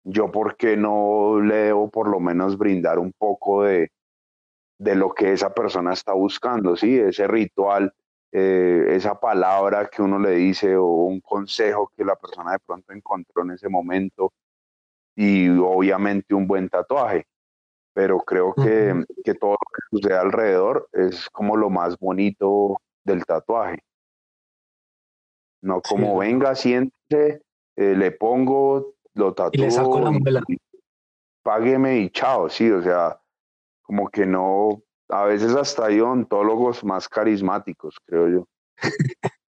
yo 0.03 0.31
por 0.31 0.55
qué 0.55 0.77
no 0.77 1.41
le 1.41 1.55
debo 1.55 1.89
por 1.89 2.07
lo 2.07 2.19
menos 2.19 2.57
brindar 2.57 2.99
un 2.99 3.11
poco 3.17 3.63
de, 3.63 3.91
de 4.77 4.95
lo 4.95 5.13
que 5.13 5.33
esa 5.33 5.53
persona 5.53 5.93
está 5.93 6.13
buscando, 6.13 6.75
¿sí? 6.75 6.97
Ese 6.97 7.27
ritual, 7.27 7.93
eh, 8.31 8.85
esa 8.89 9.19
palabra 9.19 9.89
que 9.89 10.01
uno 10.01 10.19
le 10.19 10.31
dice 10.31 10.75
o 10.77 10.85
un 10.85 11.21
consejo 11.21 11.91
que 11.95 12.05
la 12.05 12.15
persona 12.15 12.51
de 12.53 12.59
pronto 12.59 12.93
encontró 12.93 13.43
en 13.43 13.51
ese 13.51 13.69
momento 13.69 14.31
y 15.15 15.49
obviamente 15.49 16.33
un 16.35 16.47
buen 16.47 16.69
tatuaje. 16.69 17.25
Pero 17.93 18.19
creo 18.19 18.53
que, 18.53 18.93
que 19.23 19.35
todo 19.35 19.51
lo 19.51 19.57
que 19.57 19.81
sucede 19.89 20.17
alrededor 20.17 20.89
es 20.91 21.29
como 21.29 21.55
lo 21.55 21.69
más 21.69 21.97
bonito 21.97 22.77
del 23.05 23.25
tatuaje. 23.25 23.79
No 25.65 25.81
como 25.81 26.15
venga, 26.19 26.53
siente, 26.53 27.41
eh, 27.75 27.95
le 27.95 28.11
pongo, 28.11 28.93
lo 29.15 29.33
tatúo. 29.33 29.59
Y 29.59 29.65
le 29.65 29.71
saco 29.71 29.99
la 29.99 30.11
muela. 30.11 30.43
págueme 31.41 32.01
y 32.01 32.11
chao, 32.11 32.49
sí, 32.49 32.69
o 32.69 32.83
sea, 32.83 33.19
como 33.81 34.07
que 34.09 34.27
no, 34.27 34.83
a 35.09 35.23
veces 35.23 35.55
hasta 35.55 35.87
hay 35.87 36.01
ontólogos 36.01 36.83
más 36.83 37.09
carismáticos, 37.09 37.95
creo 38.05 38.29
yo. 38.29 38.47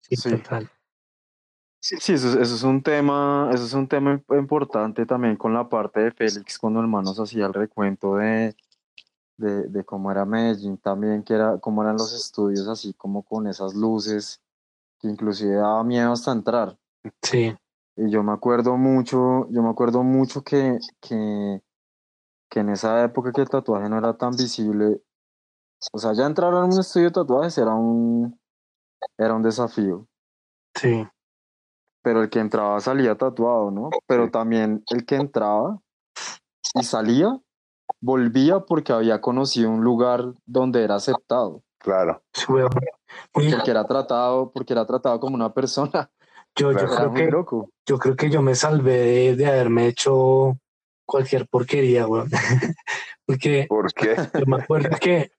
sí, 0.00 0.16
total. 0.16 0.70
Sí, 1.78 2.14
eso, 2.14 2.40
es 2.40 2.62
un 2.62 2.82
tema, 2.82 3.50
eso 3.52 3.64
es 3.64 3.74
un 3.74 3.86
tema 3.86 4.22
importante 4.30 5.04
también 5.04 5.36
con 5.36 5.52
la 5.52 5.68
parte 5.68 6.00
de 6.00 6.10
Félix 6.10 6.58
cuando 6.58 6.80
hermanos 6.80 7.20
hacía 7.20 7.44
el 7.44 7.52
recuento 7.52 8.16
de, 8.16 8.54
de, 9.42 9.68
de, 9.68 9.84
cómo 9.84 10.10
era 10.10 10.24
Medellín 10.24 10.78
también, 10.78 11.22
que 11.22 11.34
era, 11.34 11.58
cómo 11.58 11.82
eran 11.82 11.96
los 11.96 12.14
estudios 12.14 12.66
así 12.68 12.94
como 12.94 13.22
con 13.22 13.46
esas 13.46 13.74
luces 13.74 14.40
que 14.98 15.08
inclusive 15.08 15.56
daba 15.56 15.82
miedo 15.84 16.12
hasta 16.12 16.32
entrar. 16.32 16.78
Sí. 17.22 17.54
Y 17.96 18.10
yo 18.10 18.22
me 18.22 18.32
acuerdo 18.32 18.76
mucho, 18.76 19.48
yo 19.50 19.62
me 19.62 19.68
acuerdo 19.68 20.02
mucho 20.02 20.42
que, 20.42 20.78
que, 21.00 21.60
que 22.48 22.60
en 22.60 22.70
esa 22.70 23.04
época 23.04 23.32
que 23.32 23.42
el 23.42 23.50
tatuaje 23.50 23.88
no 23.88 23.98
era 23.98 24.16
tan 24.16 24.34
visible, 24.36 25.02
o 25.92 25.98
sea, 25.98 26.12
ya 26.12 26.26
entrar 26.26 26.54
a 26.54 26.64
un 26.64 26.78
estudio 26.78 27.06
de 27.06 27.12
tatuajes 27.12 27.58
era 27.58 27.74
un, 27.74 28.38
era 29.18 29.34
un 29.34 29.42
desafío. 29.42 30.06
Sí. 30.74 31.06
Pero 32.02 32.22
el 32.22 32.30
que 32.30 32.38
entraba 32.38 32.80
salía 32.80 33.16
tatuado, 33.16 33.70
¿no? 33.70 33.90
Pero 34.06 34.30
también 34.30 34.82
el 34.90 35.04
que 35.04 35.16
entraba 35.16 35.80
y 36.74 36.84
salía, 36.84 37.38
volvía 38.02 38.60
porque 38.60 38.92
había 38.92 39.20
conocido 39.22 39.70
un 39.70 39.82
lugar 39.82 40.34
donde 40.44 40.84
era 40.84 40.96
aceptado. 40.96 41.62
Claro. 41.78 42.22
Porque 43.32 43.70
era 43.70 43.86
tratado, 43.86 44.52
porque 44.52 44.72
era 44.74 44.84
tratado 44.84 45.18
como 45.20 45.36
una 45.36 45.54
persona. 45.54 46.10
Yo, 46.54 46.70
yo, 46.70 46.86
creo 46.86 47.14
que, 47.14 47.56
yo 47.86 47.98
creo 47.98 48.14
que 48.14 48.28
yo 48.28 48.42
me 48.42 48.54
salvé 48.54 49.34
de, 49.34 49.46
haberme 49.46 49.86
hecho 49.86 50.58
cualquier 51.06 51.48
porquería, 51.48 52.06
weón. 52.06 52.28
porque 53.26 53.64
¿Por 53.66 53.90
qué? 53.94 54.16
Yo 54.38 54.44
me 54.46 54.56
acuerdo 54.58 54.90
que 55.00 55.32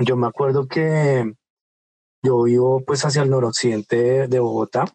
yo 0.00 0.16
me 0.16 0.26
acuerdo 0.26 0.66
que 0.66 1.32
yo 2.24 2.42
vivo 2.42 2.82
pues 2.84 3.04
hacia 3.04 3.22
el 3.22 3.30
noroccidente 3.30 4.26
de 4.26 4.40
Bogotá 4.40 4.86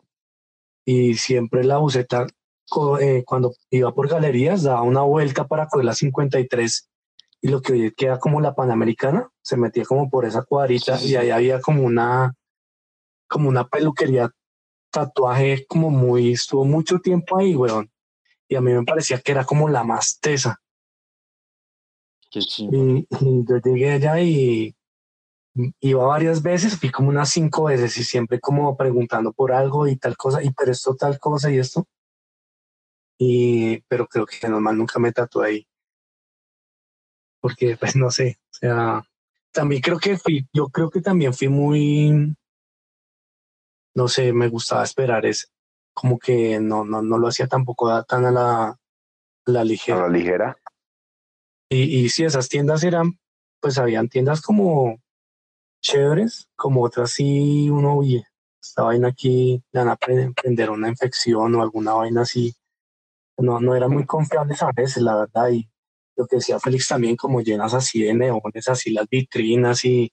y 0.84 1.14
siempre 1.14 1.64
la 1.64 1.78
buseta 1.78 2.28
eh, 3.00 3.24
cuando 3.26 3.54
iba 3.70 3.94
por 3.94 4.08
galerías 4.08 4.64
daba 4.64 4.82
una 4.82 5.02
vuelta 5.02 5.48
para 5.48 5.68
coger 5.68 5.86
la 5.86 5.94
53 5.94 6.90
y 7.42 7.48
lo 7.50 7.62
que 7.62 7.74
hoy 7.74 7.94
queda 7.94 8.20
como 8.20 8.42
la 8.42 8.56
Panamericana, 8.56 9.30
se 9.42 9.58
metía 9.58 9.86
como 9.86 10.10
por 10.10 10.26
esa 10.26 10.44
cuadrita 10.44 11.00
y 11.02 11.16
ahí 11.16 11.30
había 11.30 11.62
como 11.62 11.84
una 11.84 12.34
como 13.28 13.50
una 13.50 13.68
peluquería 13.68 14.32
tatuaje 14.92 15.66
como 15.68 15.90
muy, 15.90 16.32
estuvo 16.32 16.64
mucho 16.64 17.00
tiempo 17.00 17.38
ahí, 17.38 17.56
weón. 17.56 17.92
Y 18.48 18.56
a 18.56 18.62
mí 18.62 18.72
me 18.72 18.84
parecía 18.84 19.20
que 19.20 19.32
era 19.32 19.44
como 19.44 19.68
la 19.68 19.84
más 19.84 20.20
tesa. 20.20 20.60
Qué 22.32 22.40
y, 22.40 23.08
y, 23.10 23.46
yo 23.48 23.58
llegué 23.58 23.92
allá 23.92 24.20
y 24.22 24.76
iba 25.80 26.06
varias 26.06 26.42
veces, 26.42 26.78
fui 26.78 26.92
como 26.92 27.10
unas 27.10 27.30
cinco 27.30 27.66
veces 27.66 27.98
y 27.98 28.04
siempre 28.04 28.40
como 28.40 28.76
preguntando 28.76 29.32
por 29.34 29.52
algo 29.52 29.88
y 29.88 29.96
tal 29.98 30.18
cosa, 30.18 30.44
y 30.44 30.52
pero 30.52 30.72
esto 30.72 30.96
tal 30.96 31.20
cosa 31.20 31.52
y 31.52 31.60
esto. 31.60 31.88
Y, 33.18 33.82
pero 33.88 34.08
creo 34.08 34.26
que 34.26 34.48
normal 34.48 34.78
nunca 34.78 35.00
me 35.00 35.12
tatué 35.12 35.48
ahí. 35.48 35.68
Porque, 37.40 37.78
pues 37.80 37.96
no 37.96 38.12
sé, 38.12 38.40
o 38.52 38.54
sea, 38.54 39.04
también 39.52 39.82
creo 39.82 40.00
que 40.00 40.18
fui, 40.18 40.48
yo 40.54 40.68
creo 40.68 40.90
que 40.90 41.02
también 41.02 41.34
fui 41.34 41.48
muy, 41.48 42.36
no 43.96 44.08
sé, 44.08 44.34
me 44.34 44.50
gustaba 44.50 44.84
esperar, 44.84 45.26
es 45.26 45.52
como 45.94 46.20
que 46.20 46.60
no, 46.60 46.84
no, 46.84 47.02
no 47.02 47.18
lo 47.18 47.28
hacía 47.28 47.48
tampoco 47.48 48.04
tan 48.04 48.26
a 48.26 48.32
la, 48.32 48.80
la 49.46 49.64
ligera. 49.64 50.00
A 50.00 50.02
la 50.04 50.10
ligera. 50.10 50.58
Y, 51.70 52.06
y 52.06 52.10
si 52.10 52.26
esas 52.26 52.50
tiendas 52.50 52.84
eran, 52.84 53.18
pues 53.62 53.78
habían 53.78 54.10
tiendas 54.10 54.42
como 54.42 55.00
chéveres, 55.82 56.50
como 56.56 56.84
otras 56.84 57.12
sí 57.12 57.70
uno, 57.70 57.98
oye, 57.98 58.28
esta 58.62 58.84
vaina 58.84 59.10
aquí 59.10 59.64
le 59.72 59.80
van 59.80 59.90
a 59.90 59.96
prender 59.96 60.72
una 60.72 60.90
infección 60.90 61.56
o 61.56 61.62
alguna 61.62 61.94
vaina 61.94 62.22
así. 62.22 62.56
No, 63.38 63.60
no 63.60 63.76
era 63.76 63.88
muy 63.88 64.06
confiable 64.06 64.56
a 64.60 64.72
veces, 64.76 65.04
la 65.04 65.16
verdad. 65.16 65.50
Y 65.50 65.70
lo 66.16 66.26
que 66.28 66.38
decía 66.38 66.60
Félix 66.60 66.88
también, 66.88 67.16
como 67.16 67.42
llenas 67.42 67.74
así 67.74 68.02
de 68.02 68.14
neones, 68.14 68.68
así 68.70 68.92
las 68.92 69.08
vitrinas 69.10 69.84
y, 69.86 70.12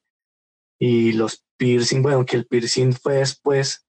y 0.78 1.12
los 1.12 1.44
piercing, 1.56 2.02
bueno, 2.02 2.24
que 2.26 2.36
el 2.36 2.46
piercing 2.46 2.92
fue 2.92 3.16
después, 3.18 3.86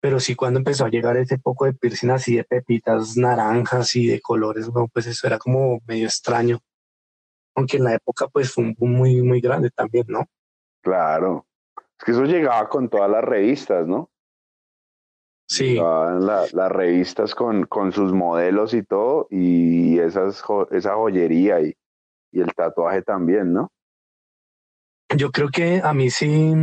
pero 0.00 0.18
sí 0.18 0.34
cuando 0.34 0.58
empezó 0.58 0.86
a 0.86 0.88
llegar 0.88 1.16
ese 1.18 1.38
poco 1.38 1.66
de 1.66 1.74
piercing 1.74 2.10
así 2.10 2.36
de 2.36 2.44
pepitas 2.44 3.16
naranjas 3.16 3.94
y 3.96 4.06
de 4.06 4.20
colores, 4.20 4.68
bueno, 4.68 4.88
pues 4.92 5.06
eso 5.06 5.26
era 5.26 5.38
como 5.38 5.80
medio 5.86 6.06
extraño. 6.06 6.58
Aunque 7.54 7.76
en 7.76 7.84
la 7.84 7.94
época 7.94 8.28
pues 8.28 8.52
fue 8.52 8.64
un 8.64 8.74
boom 8.74 8.92
muy, 8.92 9.22
muy 9.22 9.40
grande 9.40 9.70
también, 9.70 10.06
¿no? 10.08 10.26
Claro. 10.82 11.46
Es 11.98 12.04
que 12.04 12.12
eso 12.12 12.24
llegaba 12.24 12.66
con 12.68 12.88
todas 12.88 13.10
las 13.10 13.22
revistas, 13.22 13.86
¿no? 13.86 14.09
Sí. 15.50 15.74
las 15.74 16.52
revistas 16.52 17.34
con, 17.34 17.66
con 17.66 17.90
sus 17.90 18.12
modelos 18.12 18.72
y 18.72 18.84
todo, 18.84 19.26
y 19.30 19.98
esas, 19.98 20.40
esa 20.70 20.94
joyería 20.94 21.60
y, 21.60 21.74
y 22.30 22.40
el 22.40 22.54
tatuaje 22.54 23.02
también, 23.02 23.52
¿no? 23.52 23.72
Yo 25.16 25.32
creo 25.32 25.48
que 25.48 25.80
a 25.82 25.92
mí 25.92 26.08
sí, 26.08 26.54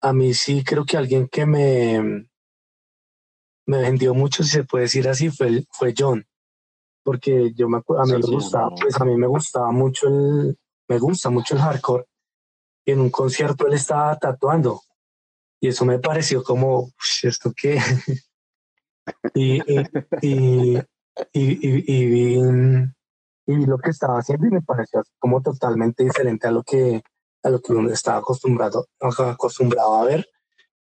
a 0.00 0.12
mí 0.12 0.34
sí 0.34 0.62
creo 0.62 0.84
que 0.84 0.96
alguien 0.96 1.26
que 1.26 1.46
me, 1.46 2.28
me 3.66 3.80
vendió 3.80 4.14
mucho, 4.14 4.44
si 4.44 4.50
se 4.50 4.62
puede 4.62 4.84
decir 4.84 5.08
así, 5.08 5.28
fue, 5.28 5.64
fue 5.72 5.92
John. 5.98 6.24
Porque 7.02 7.52
yo 7.54 7.68
me 7.68 7.78
a 7.78 8.04
mí 8.04 8.12
me 8.12 8.20
gustaba, 8.20 8.70
pues 8.80 9.00
a 9.00 9.04
mí 9.04 9.16
me 9.16 9.26
gustaba 9.26 9.72
mucho 9.72 10.06
el, 10.06 10.56
me 10.86 10.98
gusta 11.00 11.28
mucho 11.28 11.56
el 11.56 11.60
hardcore. 11.62 12.04
Y 12.84 12.92
en 12.92 13.00
un 13.00 13.10
concierto 13.10 13.66
él 13.66 13.72
estaba 13.72 14.16
tatuando. 14.16 14.80
Y 15.60 15.68
eso 15.68 15.84
me 15.84 15.98
pareció 15.98 16.42
como, 16.42 16.90
¿esto 17.22 17.52
qué? 17.56 17.78
y, 19.34 19.60
y, 20.22 20.78
y, 21.32 21.92
y, 21.92 22.06
vi, 23.46 23.66
lo 23.66 23.78
que 23.78 23.90
estaba 23.90 24.18
haciendo 24.18 24.46
y 24.46 24.50
me 24.50 24.62
pareció 24.62 25.02
como 25.18 25.42
totalmente 25.42 26.04
diferente 26.04 26.46
a 26.46 26.50
lo 26.50 26.62
que 26.62 27.02
a 27.42 27.50
lo 27.50 27.60
que 27.60 27.72
uno 27.72 27.90
estaba 27.90 28.18
acostumbrado 28.18 28.88
acostumbrado 29.00 29.96
a 29.96 30.04
ver 30.04 30.28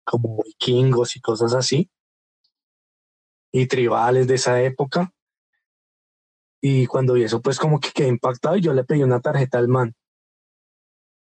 como 0.03 0.43
vikingos 0.43 1.15
y 1.15 1.21
cosas 1.21 1.53
así 1.53 1.89
y 3.53 3.67
tribales 3.67 4.27
de 4.27 4.35
esa 4.35 4.61
época. 4.61 5.13
Y 6.61 6.87
cuando 6.87 7.13
vi 7.13 7.23
eso 7.23 7.41
pues 7.41 7.57
como 7.57 7.79
que 7.79 7.91
quedé 7.91 8.07
impactado 8.07 8.57
y 8.57 8.61
yo 8.61 8.73
le 8.73 8.83
pedí 8.83 9.03
una 9.03 9.21
tarjeta 9.21 9.57
al 9.57 9.67
man 9.67 9.95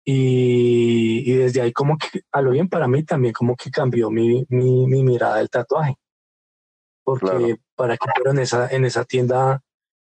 y, 0.09 1.29
y 1.29 1.35
desde 1.35 1.59
ahí 1.59 1.73
como 1.73 1.97
que 1.97 2.21
a 2.31 2.41
lo 2.41 2.51
bien 2.51 2.69
para 2.69 2.87
mí 2.87 3.03
también 3.03 3.33
como 3.33 3.57
que 3.57 3.69
cambió 3.69 4.09
mi, 4.09 4.45
mi, 4.47 4.87
mi 4.87 5.03
mirada 5.03 5.35
del 5.35 5.49
tatuaje. 5.49 5.95
Porque 7.03 7.57
para 7.75 7.97
que 7.97 8.09
fueron 8.15 8.37
en 8.37 8.43
esa 8.43 8.69
en 8.69 8.85
esa 8.85 9.03
tienda 9.03 9.61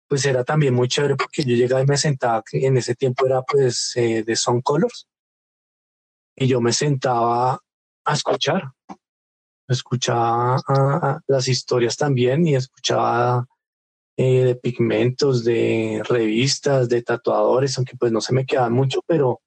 pues 0.09 0.25
era 0.25 0.45
también 0.45 0.73
muy 0.73 0.89
chévere 0.89 1.17
porque 1.17 1.45
yo 1.45 1.55
llegaba 1.57 1.83
y 1.83 1.87
me 1.87 1.99
sentaba, 1.99 2.43
en 2.53 2.79
ese 2.79 2.95
tiempo 2.95 3.27
era 3.27 3.43
pues 3.43 3.93
eh, 3.97 4.23
de 4.25 4.35
Son 4.35 4.63
Colors, 4.63 5.09
y 6.37 6.47
yo 6.47 6.63
me 6.63 6.73
sentaba 6.73 7.61
a 8.05 8.13
escuchar, 8.15 8.73
escuchaba 9.69 10.63
las 11.27 11.49
historias 11.49 11.99
también 11.99 12.47
y 12.47 12.57
escuchaba 12.57 13.47
eh, 14.17 14.45
de 14.45 14.55
pigmentos, 14.55 15.45
de 15.45 16.03
revistas, 16.09 16.89
de 16.89 17.03
tatuadores, 17.03 17.77
aunque 17.77 17.97
pues 17.97 18.11
no 18.11 18.21
se 18.23 18.35
me 18.35 18.47
quedaba 18.47 18.71
mucho, 18.71 19.03
pero, 19.07 19.41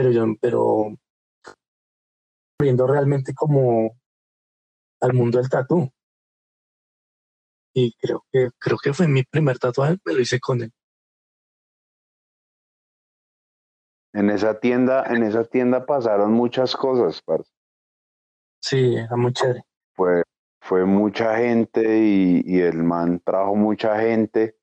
pero 0.00 0.12
yo, 0.12 0.24
pero 0.40 0.96
viendo 2.58 2.86
realmente 2.86 3.34
como 3.34 3.98
al 5.02 5.12
mundo 5.12 5.38
del 5.38 5.50
tatu 5.50 5.92
y 7.74 7.92
creo 8.00 8.24
que 8.32 8.48
creo 8.58 8.78
que 8.82 8.94
fue 8.94 9.06
mi 9.08 9.24
primer 9.24 9.58
tatuaje, 9.58 9.98
me 10.06 10.14
lo 10.14 10.20
hice 10.20 10.40
con 10.40 10.62
él. 10.62 10.72
En 14.14 14.30
esa 14.30 14.58
tienda, 14.58 15.04
en 15.04 15.22
esa 15.22 15.44
tienda 15.44 15.84
pasaron 15.84 16.32
muchas 16.32 16.74
cosas, 16.74 17.20
parce. 17.20 17.52
Sí, 18.62 18.96
era 18.96 19.16
muy 19.16 19.34
chévere. 19.34 19.64
Fue, 19.94 20.22
fue 20.62 20.86
mucha 20.86 21.36
gente 21.36 21.98
y, 21.98 22.42
y, 22.46 22.60
el 22.60 22.82
man 22.82 23.20
trajo 23.22 23.54
mucha 23.54 24.00
gente 24.00 24.56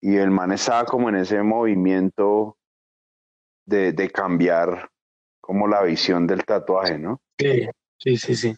y 0.00 0.16
el 0.16 0.30
man 0.30 0.50
estaba 0.50 0.86
como 0.86 1.10
en 1.10 1.16
ese 1.16 1.42
movimiento 1.42 2.56
de, 3.64 3.92
de 3.92 4.10
cambiar 4.10 4.90
como 5.40 5.66
la 5.66 5.82
visión 5.82 6.26
del 6.26 6.44
tatuaje, 6.44 6.98
¿no? 6.98 7.20
Sí, 7.38 7.68
sí, 7.98 8.16
sí, 8.16 8.36
sí. 8.36 8.56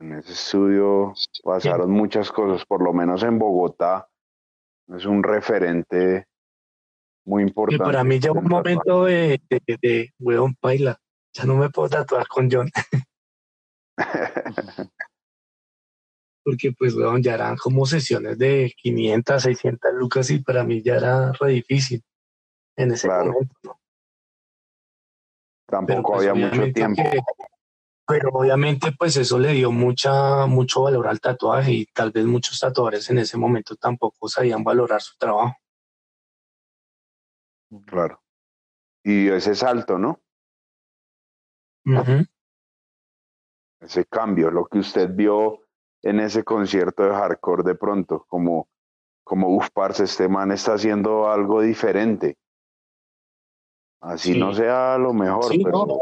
En 0.00 0.14
ese 0.14 0.32
estudio 0.32 1.14
pasaron 1.42 1.90
muchas 1.90 2.32
cosas, 2.32 2.64
por 2.66 2.82
lo 2.82 2.92
menos 2.92 3.22
en 3.22 3.38
Bogotá. 3.38 4.08
Es 4.88 5.06
un 5.06 5.22
referente 5.22 6.26
muy 7.24 7.42
importante. 7.44 7.82
Y 7.82 7.86
para 7.86 8.04
mí 8.04 8.18
llegó 8.18 8.38
un 8.38 8.48
momento 8.48 9.04
de, 9.04 9.40
de, 9.48 9.78
de, 9.80 10.12
weón 10.18 10.54
paila. 10.56 10.98
Ya 11.32 11.44
no 11.44 11.56
me 11.56 11.70
puedo 11.70 11.88
tatuar 11.88 12.26
con 12.28 12.50
John. 12.50 12.70
Porque 16.44 16.72
pues, 16.72 16.94
weón, 16.94 17.22
ya 17.22 17.34
eran 17.34 17.56
como 17.56 17.86
sesiones 17.86 18.36
de 18.38 18.74
500, 18.76 19.42
600 19.42 19.94
lucas 19.94 20.30
y 20.30 20.40
para 20.40 20.64
mí 20.64 20.82
ya 20.82 20.96
era 20.96 21.32
re 21.32 21.52
difícil 21.52 22.02
en 22.76 22.92
ese 22.92 23.08
momento. 23.08 23.78
Tampoco 25.74 26.12
pues, 26.14 26.28
había 26.28 26.48
mucho 26.48 26.72
tiempo 26.72 27.02
pero 28.06 28.30
obviamente 28.32 28.92
pues 28.92 29.16
eso 29.16 29.38
le 29.38 29.52
dio 29.52 29.72
mucha, 29.72 30.46
mucho 30.46 30.82
valor 30.82 31.06
al 31.06 31.20
tatuaje 31.20 31.72
y 31.72 31.86
tal 31.86 32.10
vez 32.10 32.24
muchos 32.26 32.60
tatuadores 32.60 33.08
en 33.10 33.18
ese 33.18 33.38
momento 33.38 33.76
tampoco 33.76 34.28
sabían 34.28 34.62
valorar 34.62 35.00
su 35.00 35.16
trabajo. 35.16 35.56
Claro. 37.86 38.22
Y 39.02 39.28
ese 39.28 39.54
salto, 39.54 39.98
¿no? 39.98 40.20
ese 43.80 44.06
cambio, 44.06 44.50
lo 44.50 44.64
que 44.64 44.78
usted 44.78 45.10
vio 45.14 45.60
en 46.02 46.20
ese 46.20 46.44
concierto 46.44 47.02
de 47.02 47.10
hardcore 47.10 47.62
de 47.62 47.74
pronto, 47.74 48.24
como, 48.28 48.68
como 49.22 49.48
uff, 49.54 49.68
parce, 49.70 50.04
este 50.04 50.28
man 50.28 50.50
está 50.52 50.74
haciendo 50.74 51.30
algo 51.30 51.60
diferente. 51.60 52.38
Así 54.04 54.38
no 54.38 54.54
sea 54.54 54.98
lo 54.98 55.14
mejor, 55.14 55.50
sí, 55.50 55.62
pero... 55.64 55.86
No. 55.86 55.98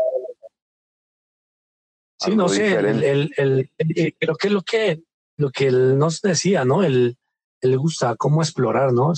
Sí, 2.20 2.36
no 2.36 2.48
sé, 2.48 2.74
el, 2.74 3.32
el, 3.36 3.70
creo 4.18 4.36
que 4.36 4.50
lo 4.50 4.62
que 4.62 5.02
lo 5.36 5.50
que 5.50 5.66
él 5.66 5.98
nos 5.98 6.20
decía, 6.20 6.64
¿no? 6.64 6.84
Él, 6.84 7.18
él 7.60 7.70
le 7.70 7.76
gusta 7.76 8.14
cómo 8.16 8.42
explorar, 8.42 8.92
¿no? 8.92 9.12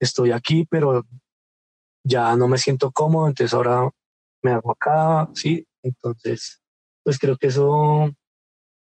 Estoy 0.00 0.32
aquí, 0.32 0.66
pero 0.68 1.04
ya 2.04 2.34
no 2.36 2.48
me 2.48 2.58
siento 2.58 2.90
cómodo, 2.90 3.28
entonces 3.28 3.52
ahora 3.52 3.90
me 4.42 4.52
hago 4.52 4.72
acá, 4.72 5.28
sí. 5.34 5.66
Entonces, 5.82 6.62
pues 7.04 7.18
creo 7.18 7.36
que 7.36 7.48
eso 7.48 8.10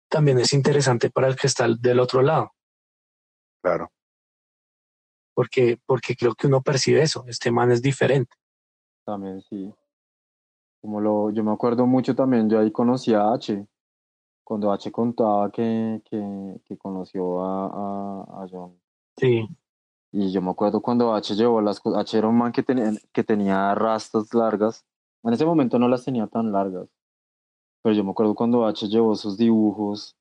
también 0.09 0.39
es 0.39 0.53
interesante 0.53 1.11
para 1.11 1.29
el 1.29 1.37
que 1.37 1.47
está 1.47 1.69
del 1.69 2.01
otro 2.01 2.23
lado. 2.23 2.53
Claro. 3.63 3.91
Porque, 5.35 5.79
porque 5.85 6.17
creo 6.17 6.35
que 6.35 6.47
uno 6.47 6.63
percibe 6.63 7.03
eso, 7.03 7.25
este 7.29 7.51
man 7.51 7.71
es 7.71 7.83
diferente. 7.83 8.35
También 9.07 9.41
sí. 9.43 9.73
Como 10.83 11.01
lo, 11.01 11.31
yo 11.31 11.45
me 11.45 11.53
acuerdo 11.53 11.87
mucho 11.87 12.15
también, 12.15 12.51
yo 12.51 12.59
ahí 12.59 12.73
conocí 12.73 13.15
a 13.15 13.33
H, 13.33 13.65
cuando 14.45 14.73
H 14.73 14.91
contaba 14.91 15.51
que, 15.51 16.03
que, 16.05 16.61
que 16.65 16.77
conoció 16.77 17.41
a, 17.41 17.67
a, 17.67 18.43
a, 18.43 18.49
John. 18.51 18.77
Sí. 19.17 19.49
Y 20.13 20.33
yo 20.33 20.43
me 20.43 20.51
acuerdo 20.51 20.81
cuando 20.81 21.15
H 21.15 21.35
llevó 21.37 21.61
las 21.61 21.79
cosas, 21.79 22.01
H 22.01 22.19
era 22.19 22.29
un 22.29 22.37
man 22.37 22.51
que, 22.53 22.65
tenía 22.65 22.93
que 23.13 23.23
tenía 23.23 23.75
rastas 23.77 24.35
largas, 24.35 24.85
en 25.23 25.33
ese 25.33 25.47
momento 25.47 25.79
no 25.79 25.89
las 25.89 26.05
tenía 26.05 26.27
tan 26.27 26.51
largas, 26.51 26.89
pero 27.83 27.95
yo 27.95 28.03
me 28.03 28.11
acuerdo 28.11 28.35
cuando 28.35 28.67
H 28.67 28.89
llevó 28.89 29.15
sus 29.15 29.37
dibujos, 29.37 30.17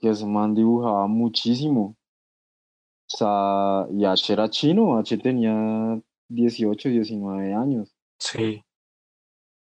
que 0.00 0.10
ese 0.10 0.26
man 0.26 0.54
dibujaba 0.54 1.06
muchísimo. 1.06 1.96
O 3.06 3.16
sea, 3.16 3.86
y 3.90 4.04
H 4.04 4.32
era 4.32 4.50
chino, 4.50 4.98
H 4.98 5.16
tenía 5.18 5.98
18, 6.34 6.88
19 6.88 7.54
años. 7.54 7.94
Sí. 8.18 8.64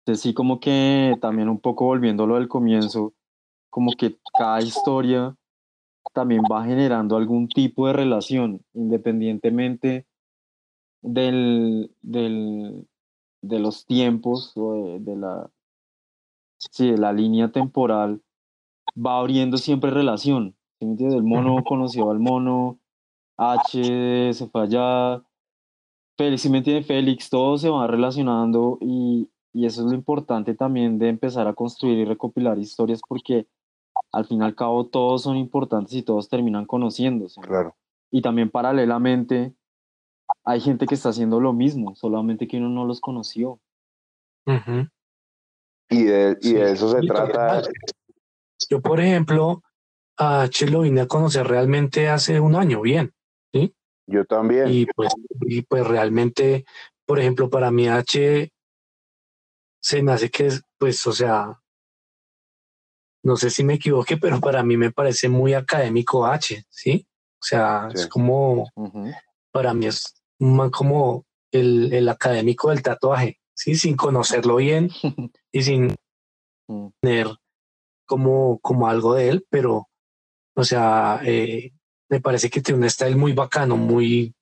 Entonces 0.00 0.22
sí, 0.22 0.34
como 0.34 0.60
que 0.60 1.16
también 1.20 1.48
un 1.48 1.60
poco 1.60 1.84
volviéndolo 1.86 2.36
del 2.36 2.48
comienzo, 2.48 3.14
como 3.70 3.92
que 3.92 4.18
cada 4.36 4.60
historia 4.60 5.36
también 6.12 6.42
va 6.50 6.64
generando 6.64 7.16
algún 7.16 7.48
tipo 7.48 7.86
de 7.86 7.92
relación, 7.92 8.64
independientemente 8.72 10.06
del, 11.02 11.94
del, 12.00 12.88
de 13.42 13.58
los 13.58 13.86
tiempos 13.86 14.52
o 14.56 14.98
de, 14.98 15.16
la, 15.16 15.50
sí, 16.58 16.90
de 16.90 16.98
la 16.98 17.12
línea 17.12 17.52
temporal, 17.52 18.22
va 18.96 19.18
abriendo 19.18 19.56
siempre 19.56 19.90
relación. 19.90 20.56
¿sí 20.78 20.86
me 20.86 20.92
entiendes? 20.92 21.18
El 21.18 21.24
mono 21.24 21.62
conoció 21.62 22.10
al 22.10 22.18
mono, 22.18 22.80
H 23.36 24.32
se 24.34 24.46
fue 24.48 24.62
allá, 24.62 25.22
Félix, 26.20 26.42
si 26.42 26.50
me 26.50 26.58
entiende 26.58 26.82
Félix, 26.82 27.30
todo 27.30 27.56
se 27.56 27.70
va 27.70 27.86
relacionando 27.86 28.76
y, 28.82 29.30
y 29.54 29.64
eso 29.64 29.80
es 29.80 29.90
lo 29.90 29.94
importante 29.94 30.54
también 30.54 30.98
de 30.98 31.08
empezar 31.08 31.48
a 31.48 31.54
construir 31.54 31.96
y 31.96 32.04
recopilar 32.04 32.58
historias 32.58 33.00
porque 33.08 33.46
al 34.12 34.26
fin 34.26 34.42
y 34.42 34.44
al 34.44 34.54
cabo 34.54 34.84
todos 34.84 35.22
son 35.22 35.38
importantes 35.38 35.94
y 35.94 36.02
todos 36.02 36.28
terminan 36.28 36.66
conociéndose. 36.66 37.40
Claro. 37.40 37.74
Y 38.10 38.20
también 38.20 38.50
paralelamente 38.50 39.54
hay 40.44 40.60
gente 40.60 40.84
que 40.84 40.94
está 40.94 41.08
haciendo 41.08 41.40
lo 41.40 41.54
mismo, 41.54 41.94
solamente 41.94 42.46
que 42.46 42.58
uno 42.58 42.68
no 42.68 42.84
los 42.84 43.00
conoció. 43.00 43.58
Y 45.88 46.04
de, 46.04 46.36
y 46.42 46.52
de 46.52 46.72
eso 46.72 46.90
se 46.90 47.00
trata. 47.00 47.62
Yo, 48.68 48.82
por 48.82 49.00
ejemplo, 49.00 49.62
a 50.18 50.42
H 50.42 50.66
lo 50.66 50.82
vine 50.82 51.00
a 51.00 51.06
conocer 51.06 51.46
realmente 51.46 52.10
hace 52.10 52.40
un 52.40 52.56
año, 52.56 52.82
bien. 52.82 53.14
Yo 54.10 54.24
también. 54.24 54.68
Y 54.68 54.86
pues, 54.86 55.12
y 55.42 55.62
pues 55.62 55.86
realmente, 55.86 56.64
por 57.06 57.20
ejemplo, 57.20 57.48
para 57.48 57.70
mí 57.70 57.88
H 57.88 58.50
se 59.80 60.02
me 60.02 60.12
hace 60.12 60.30
que 60.30 60.46
es, 60.46 60.62
pues, 60.78 61.06
o 61.06 61.12
sea, 61.12 61.60
no 63.22 63.36
sé 63.36 63.50
si 63.50 63.62
me 63.64 63.74
equivoqué, 63.74 64.16
pero 64.16 64.40
para 64.40 64.62
mí 64.62 64.76
me 64.76 64.90
parece 64.90 65.28
muy 65.28 65.54
académico 65.54 66.26
H, 66.26 66.64
¿sí? 66.68 67.06
O 67.40 67.44
sea, 67.44 67.88
es 67.94 68.06
como, 68.06 68.68
para 69.52 69.72
mí 69.74 69.86
es 69.86 70.14
como 70.72 71.24
el, 71.52 71.92
el, 71.92 72.08
académico 72.08 72.70
del 72.70 72.82
tatuaje, 72.82 73.40
¿sí? 73.54 73.76
Sin 73.76 73.96
conocerlo 73.96 74.56
bien 74.56 74.90
y 75.52 75.62
sin 75.62 75.94
mm. 76.68 76.88
tener 77.00 77.28
como, 78.06 78.58
como 78.58 78.88
algo 78.88 79.14
de 79.14 79.28
él, 79.28 79.46
pero, 79.48 79.88
o 80.54 80.64
sea, 80.64 81.20
eh, 81.24 81.72
me 82.10 82.20
parece 82.20 82.50
que 82.50 82.60
tiene 82.60 82.82
un 82.82 82.90
style 82.90 83.16
muy 83.16 83.32
bacano, 83.32 83.76
muy, 83.76 84.34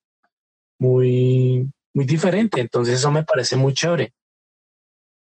muy, 0.80 1.70
muy 1.94 2.04
diferente. 2.04 2.60
Entonces 2.60 2.96
eso 2.96 3.12
me 3.12 3.24
parece 3.24 3.56
muy 3.56 3.74
chévere 3.74 4.12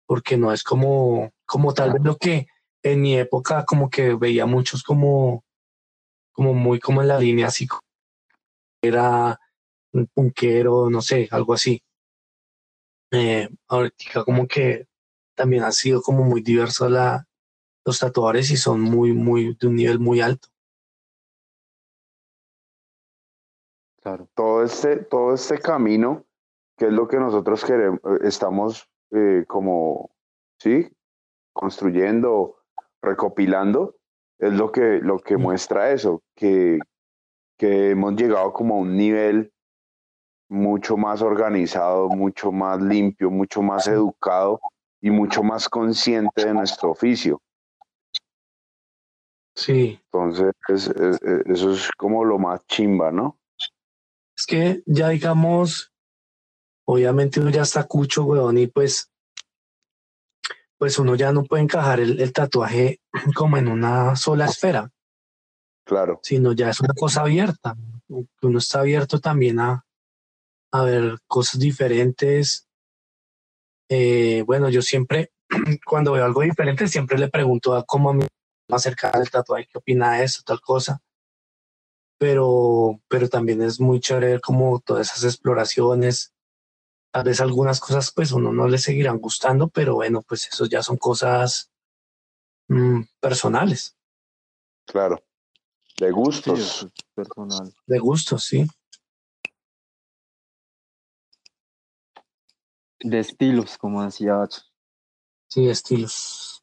porque 0.06 0.36
no 0.36 0.52
es 0.52 0.62
como, 0.62 1.32
como 1.44 1.74
tal 1.74 1.92
vez 1.92 2.02
lo 2.02 2.16
que 2.16 2.46
en 2.82 3.00
mi 3.00 3.18
época 3.18 3.64
como 3.64 3.90
que 3.90 4.14
veía 4.14 4.46
muchos 4.46 4.82
como, 4.82 5.44
como 6.32 6.54
muy 6.54 6.78
como 6.78 7.02
en 7.02 7.08
la 7.08 7.18
línea 7.18 7.48
así, 7.48 7.66
era 8.80 9.40
un 9.92 10.06
punquero, 10.06 10.88
no 10.90 11.02
sé, 11.02 11.28
algo 11.32 11.54
así. 11.54 11.82
Eh, 13.10 13.48
ahorita 13.68 14.24
como 14.24 14.46
que 14.46 14.86
también 15.34 15.64
ha 15.64 15.72
sido 15.72 16.02
como 16.02 16.22
muy 16.22 16.42
diverso 16.42 16.88
la, 16.88 17.26
los 17.84 17.98
tatuadores 17.98 18.50
y 18.50 18.56
son 18.56 18.80
muy, 18.80 19.12
muy, 19.12 19.56
de 19.58 19.66
un 19.66 19.76
nivel 19.76 19.98
muy 19.98 20.20
alto. 20.20 20.48
Claro. 24.06 24.28
Todo 24.36 24.62
este, 24.62 24.98
todo 24.98 25.34
este 25.34 25.58
camino, 25.58 26.24
que 26.76 26.86
es 26.86 26.92
lo 26.92 27.08
que 27.08 27.16
nosotros 27.16 27.64
queremos, 27.64 27.98
estamos 28.22 28.88
eh, 29.10 29.44
como, 29.48 30.12
sí, 30.60 30.88
construyendo, 31.52 32.54
recopilando, 33.02 33.96
es 34.38 34.52
lo 34.52 34.70
que, 34.70 35.00
lo 35.02 35.18
que 35.18 35.36
muestra 35.36 35.90
eso, 35.90 36.22
que, 36.36 36.78
que 37.58 37.90
hemos 37.90 38.14
llegado 38.14 38.52
como 38.52 38.76
a 38.76 38.78
un 38.78 38.96
nivel 38.96 39.52
mucho 40.48 40.96
más 40.96 41.20
organizado, 41.20 42.08
mucho 42.08 42.52
más 42.52 42.80
limpio, 42.80 43.28
mucho 43.28 43.60
más 43.60 43.88
educado 43.88 44.60
y 45.00 45.10
mucho 45.10 45.42
más 45.42 45.68
consciente 45.68 46.46
de 46.46 46.54
nuestro 46.54 46.92
oficio. 46.92 47.42
Sí. 49.56 50.00
Entonces, 50.12 50.52
eso 50.68 51.72
es 51.72 51.90
como 51.98 52.24
lo 52.24 52.38
más 52.38 52.64
chimba, 52.68 53.10
¿no? 53.10 53.36
Es 54.36 54.46
que 54.46 54.82
ya 54.84 55.08
digamos, 55.08 55.92
obviamente 56.86 57.40
uno 57.40 57.50
ya 57.50 57.62
está 57.62 57.84
cucho, 57.84 58.24
weón, 58.24 58.58
y 58.58 58.66
pues, 58.66 59.10
pues 60.78 60.98
uno 60.98 61.14
ya 61.14 61.32
no 61.32 61.44
puede 61.44 61.62
encajar 61.62 62.00
el, 62.00 62.32
tatuaje 62.32 63.00
como 63.34 63.56
en 63.56 63.68
una 63.68 64.14
sola 64.16 64.44
esfera. 64.44 64.90
Claro. 65.86 66.20
Sino 66.22 66.52
ya 66.52 66.70
es 66.70 66.80
una 66.80 66.94
cosa 66.94 67.22
abierta. 67.22 67.76
Uno 68.42 68.58
está 68.58 68.80
abierto 68.80 69.20
también 69.20 69.60
a, 69.60 69.84
a 70.72 70.82
ver 70.82 71.18
cosas 71.26 71.60
diferentes. 71.60 72.68
Eh, 73.88 74.42
bueno, 74.46 74.68
yo 74.68 74.82
siempre, 74.82 75.32
cuando 75.86 76.12
veo 76.12 76.24
algo 76.24 76.42
diferente, 76.42 76.88
siempre 76.88 77.18
le 77.18 77.28
pregunto 77.28 77.74
a 77.74 77.84
cómo 77.84 78.10
a 78.10 78.14
mí 78.14 78.26
acerca 78.68 79.12
del 79.12 79.30
tatuaje, 79.30 79.68
qué 79.70 79.78
opina 79.78 80.14
de 80.14 80.24
eso, 80.24 80.42
tal 80.44 80.60
cosa. 80.60 81.00
Pero, 82.18 83.00
pero 83.08 83.28
también 83.28 83.62
es 83.62 83.80
muy 83.80 84.00
chévere 84.00 84.40
como 84.40 84.80
todas 84.80 85.08
esas 85.10 85.24
exploraciones, 85.24 86.34
Tal 87.16 87.24
vez 87.24 87.40
algunas 87.40 87.80
cosas 87.80 88.12
pues 88.14 88.30
uno 88.30 88.52
no 88.52 88.68
le 88.68 88.76
seguirán 88.76 89.16
gustando, 89.16 89.68
pero 89.68 89.94
bueno, 89.94 90.20
pues 90.20 90.48
eso 90.48 90.66
ya 90.66 90.82
son 90.82 90.98
cosas 90.98 91.72
mm, 92.68 93.04
personales. 93.18 93.96
Claro, 94.84 95.24
de 95.98 96.10
gustos. 96.10 96.86
personal. 97.14 97.74
De 97.86 97.98
gustos, 98.00 98.44
sí. 98.44 98.66
De 103.00 103.18
estilos, 103.20 103.78
como 103.78 104.04
decía. 104.04 104.46
Sí, 105.48 105.70
estilos. 105.70 106.62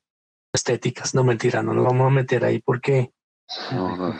Estéticas, 0.54 1.16
no 1.16 1.24
mentira, 1.24 1.64
no 1.64 1.74
nos 1.74 1.86
vamos 1.86 2.06
a 2.06 2.12
meter 2.12 2.46
ahí 2.46 2.60
porque 2.60 3.12
no, 3.72 3.96
no, 3.96 4.14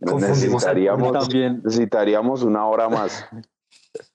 no. 0.00 0.18
necesitaríamos, 0.18 1.12
también. 1.12 1.62
necesitaríamos 1.64 2.42
una 2.42 2.66
hora 2.66 2.88
más. 2.88 3.26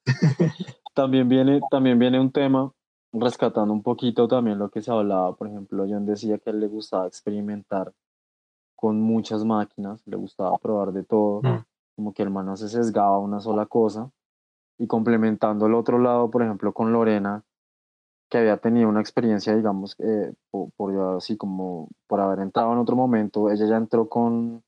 También 0.94 1.30
viene, 1.30 1.62
también 1.72 1.98
viene 1.98 2.20
un 2.20 2.34
tema 2.34 2.70
rescatando 3.14 3.74
un 3.74 3.82
poquito 3.84 4.28
también 4.28 4.60
lo 4.60 4.70
que 4.70 4.82
se 4.82 4.92
hablaba, 4.92 5.36
por 5.36 5.48
ejemplo, 5.48 5.86
John 5.90 6.06
decía 6.06 6.38
que 6.38 6.50
a 6.50 6.54
él 6.54 6.60
le 6.60 6.68
gustaba 6.68 7.08
experimentar 7.08 7.94
con 8.76 9.00
muchas 9.00 9.44
máquinas, 9.44 10.02
le 10.06 10.18
gustaba 10.18 10.58
probar 10.58 10.92
de 10.92 11.04
todo, 11.04 11.42
mm. 11.42 11.64
como 11.96 12.14
que 12.14 12.24
el 12.24 12.30
man 12.30 12.48
no 12.48 12.58
se 12.58 12.68
sesgaba 12.68 13.16
a 13.16 13.20
una 13.20 13.40
sola 13.40 13.66
cosa, 13.66 14.10
y 14.78 14.88
complementando 14.88 15.68
el 15.68 15.76
otro 15.76 16.00
lado, 16.00 16.32
por 16.32 16.42
ejemplo, 16.42 16.74
con 16.74 16.92
Lorena, 16.92 17.44
que 18.32 18.38
había 18.38 18.58
tenido 18.58 18.88
una 18.88 19.02
experiencia, 19.02 19.54
digamos, 19.54 19.98
eh, 20.00 20.34
por, 20.50 21.18
así 21.18 21.36
como 21.36 21.90
por 22.08 22.22
haber 22.22 22.40
entrado 22.40 22.72
en 22.72 22.80
otro 22.80 22.96
momento, 22.96 23.52
ella 23.52 23.68
ya 23.68 23.76
entró 23.76 24.08
con, 24.08 24.64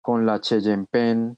con 0.00 0.24
la 0.24 0.40
Cheyenne 0.40 0.86
Pen 0.90 1.36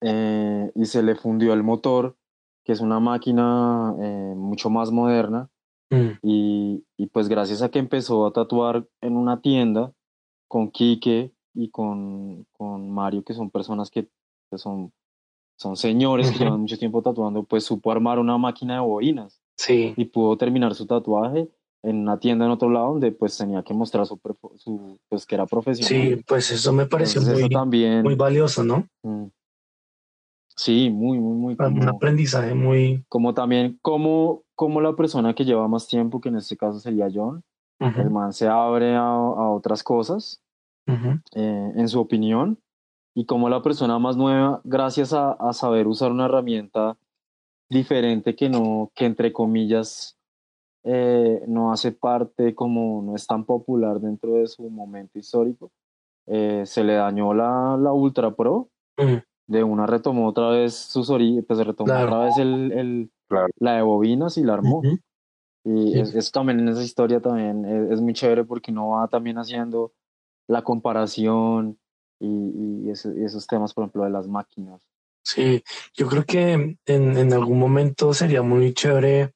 eh, 0.00 0.70
y 0.72 0.84
se 0.86 1.02
le 1.02 1.16
fundió 1.16 1.52
el 1.52 1.64
motor, 1.64 2.16
que 2.64 2.72
es 2.72 2.80
una 2.80 3.00
máquina 3.00 3.92
eh, 4.00 4.34
mucho 4.36 4.70
más 4.70 4.92
moderna. 4.92 5.50
Mm. 5.90 6.10
Y, 6.22 6.84
y, 6.96 7.06
pues 7.08 7.28
gracias 7.28 7.62
a 7.62 7.70
que 7.70 7.80
empezó 7.80 8.24
a 8.24 8.32
tatuar 8.32 8.86
en 9.00 9.16
una 9.16 9.40
tienda 9.40 9.92
con 10.46 10.70
Quique 10.70 11.32
y 11.54 11.70
con, 11.70 12.46
con 12.52 12.88
Mario, 12.88 13.24
que 13.24 13.34
son 13.34 13.50
personas 13.50 13.90
que, 13.90 14.06
son, 14.54 14.92
son 15.56 15.76
señores 15.76 16.30
que 16.30 16.38
llevan 16.38 16.60
mucho 16.60 16.78
tiempo 16.78 17.02
tatuando, 17.02 17.42
pues 17.42 17.64
supo 17.64 17.90
armar 17.90 18.20
una 18.20 18.38
máquina 18.38 18.74
de 18.74 18.80
bobinas. 18.80 19.40
Sí. 19.58 19.92
Y 19.96 20.04
pudo 20.06 20.38
terminar 20.38 20.74
su 20.74 20.86
tatuaje 20.86 21.48
en 21.82 21.96
una 21.96 22.18
tienda 22.18 22.44
en 22.44 22.52
otro 22.52 22.70
lado 22.70 22.90
donde 22.90 23.12
pues 23.12 23.36
tenía 23.36 23.62
que 23.62 23.74
mostrar 23.74 24.06
su, 24.06 24.18
su 24.56 24.98
pues 25.08 25.26
que 25.26 25.34
era 25.34 25.46
profesional. 25.46 26.16
Sí, 26.18 26.24
pues 26.26 26.50
eso 26.50 26.72
me 26.72 26.86
pareció 26.86 27.20
muy, 27.22 27.48
también, 27.48 28.02
muy 28.02 28.14
valioso, 28.14 28.64
¿no? 28.64 28.86
Mm. 29.02 29.26
Sí, 30.56 30.90
muy, 30.90 31.18
muy, 31.18 31.56
muy. 31.56 31.56
un 31.58 31.88
aprendizaje 31.88 32.52
muy... 32.52 33.04
Como 33.08 33.32
también, 33.32 33.78
como, 33.80 34.42
como 34.56 34.80
la 34.80 34.94
persona 34.94 35.34
que 35.34 35.44
lleva 35.44 35.68
más 35.68 35.86
tiempo, 35.86 36.20
que 36.20 36.30
en 36.30 36.36
este 36.36 36.56
caso 36.56 36.80
sería 36.80 37.08
John, 37.12 37.44
el 37.78 38.10
man 38.10 38.32
se 38.32 38.48
abre 38.48 38.96
a, 38.96 39.06
a 39.06 39.50
otras 39.50 39.84
cosas, 39.84 40.42
eh, 40.88 41.72
en 41.76 41.88
su 41.88 42.00
opinión, 42.00 42.58
y 43.14 43.24
como 43.24 43.48
la 43.48 43.62
persona 43.62 44.00
más 44.00 44.16
nueva, 44.16 44.60
gracias 44.64 45.12
a, 45.12 45.30
a 45.32 45.52
saber 45.52 45.86
usar 45.86 46.10
una 46.10 46.24
herramienta 46.24 46.96
diferente 47.68 48.34
que 48.34 48.48
no, 48.48 48.90
que 48.94 49.04
entre 49.04 49.32
comillas, 49.32 50.16
eh, 50.84 51.42
no 51.46 51.72
hace 51.72 51.92
parte 51.92 52.54
como 52.54 53.02
no 53.02 53.14
es 53.14 53.26
tan 53.26 53.44
popular 53.44 54.00
dentro 54.00 54.34
de 54.34 54.46
su 54.46 54.68
momento 54.70 55.18
histórico, 55.18 55.70
eh, 56.26 56.62
se 56.66 56.84
le 56.84 56.94
dañó 56.94 57.34
la, 57.34 57.76
la 57.80 57.92
Ultra 57.92 58.34
Pro, 58.34 58.70
de 59.46 59.64
una 59.64 59.86
retomó 59.86 60.28
otra 60.28 60.50
vez 60.50 60.74
sus 60.74 61.08
orillas, 61.10 61.44
pues 61.46 61.64
retomó 61.64 61.92
otra 61.92 62.24
vez 62.24 62.38
el, 62.38 62.72
el 62.72 63.10
la 63.58 63.76
de 63.76 63.82
bobinas 63.82 64.36
y 64.38 64.44
la 64.44 64.54
armó. 64.54 64.82
Y 65.64 65.98
es, 65.98 66.32
también 66.32 66.60
en 66.60 66.68
esa 66.68 66.82
historia 66.82 67.20
también 67.20 67.64
es, 67.92 68.00
muy 68.00 68.14
chévere 68.14 68.44
porque 68.44 68.72
no 68.72 68.90
va 68.90 69.08
también 69.08 69.36
haciendo 69.36 69.92
la 70.46 70.62
comparación 70.62 71.78
y, 72.18 72.86
y 72.86 72.90
esos 72.90 73.46
temas, 73.46 73.74
por 73.74 73.84
ejemplo, 73.84 74.04
de 74.04 74.10
las 74.10 74.26
máquinas. 74.26 74.88
Sí, 75.30 75.62
yo 75.92 76.08
creo 76.08 76.24
que 76.24 76.52
en, 76.52 76.78
en 76.86 77.32
algún 77.34 77.58
momento 77.58 78.14
sería 78.14 78.40
muy 78.40 78.72
chévere 78.72 79.34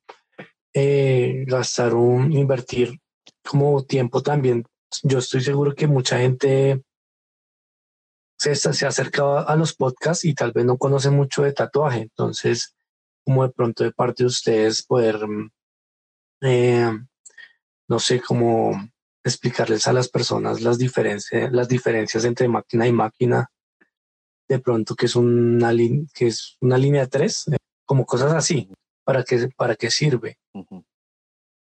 eh, 0.73 1.45
gastar 1.47 1.95
un, 1.95 2.33
invertir 2.33 2.99
como 3.47 3.85
tiempo 3.85 4.23
también. 4.23 4.65
Yo 5.03 5.19
estoy 5.19 5.43
seguro 5.43 5.75
que 5.75 5.87
mucha 5.87 6.19
gente 6.19 6.83
se, 8.39 8.55
se 8.55 8.87
acerca 8.87 9.43
a 9.43 9.55
los 9.55 9.75
podcasts 9.75 10.25
y 10.25 10.35
tal 10.35 10.53
vez 10.53 10.65
no 10.65 10.79
conoce 10.79 11.11
mucho 11.11 11.43
de 11.43 11.53
tatuaje. 11.53 12.01
Entonces, 12.01 12.75
como 13.23 13.47
de 13.47 13.53
pronto 13.53 13.85
de 13.85 13.93
parte 13.93 14.23
de 14.23 14.29
ustedes 14.29 14.83
poder, 14.83 15.21
eh, 16.41 16.91
no 17.87 17.99
sé, 17.99 18.23
cómo 18.23 18.73
explicarles 19.23 19.87
a 19.87 19.93
las 19.93 20.09
personas 20.09 20.63
las 20.63 20.79
diferencias, 20.79 21.53
las 21.53 21.69
diferencias 21.69 22.25
entre 22.25 22.49
máquina 22.49 22.87
y 22.87 22.93
máquina 22.93 23.51
de 24.53 24.61
pronto 24.61 24.95
que 24.95 25.07
es 25.07 25.17
una, 25.17 25.73
que 26.15 26.27
es 26.27 26.57
una 26.61 26.77
línea 26.77 27.07
3, 27.07 27.49
eh, 27.49 27.57
como 27.87 28.05
cosas 28.05 28.33
así, 28.33 28.71
¿para 29.03 29.25
qué, 29.25 29.49
para 29.57 29.77
qué 29.77 29.91
sirve? 29.91 30.39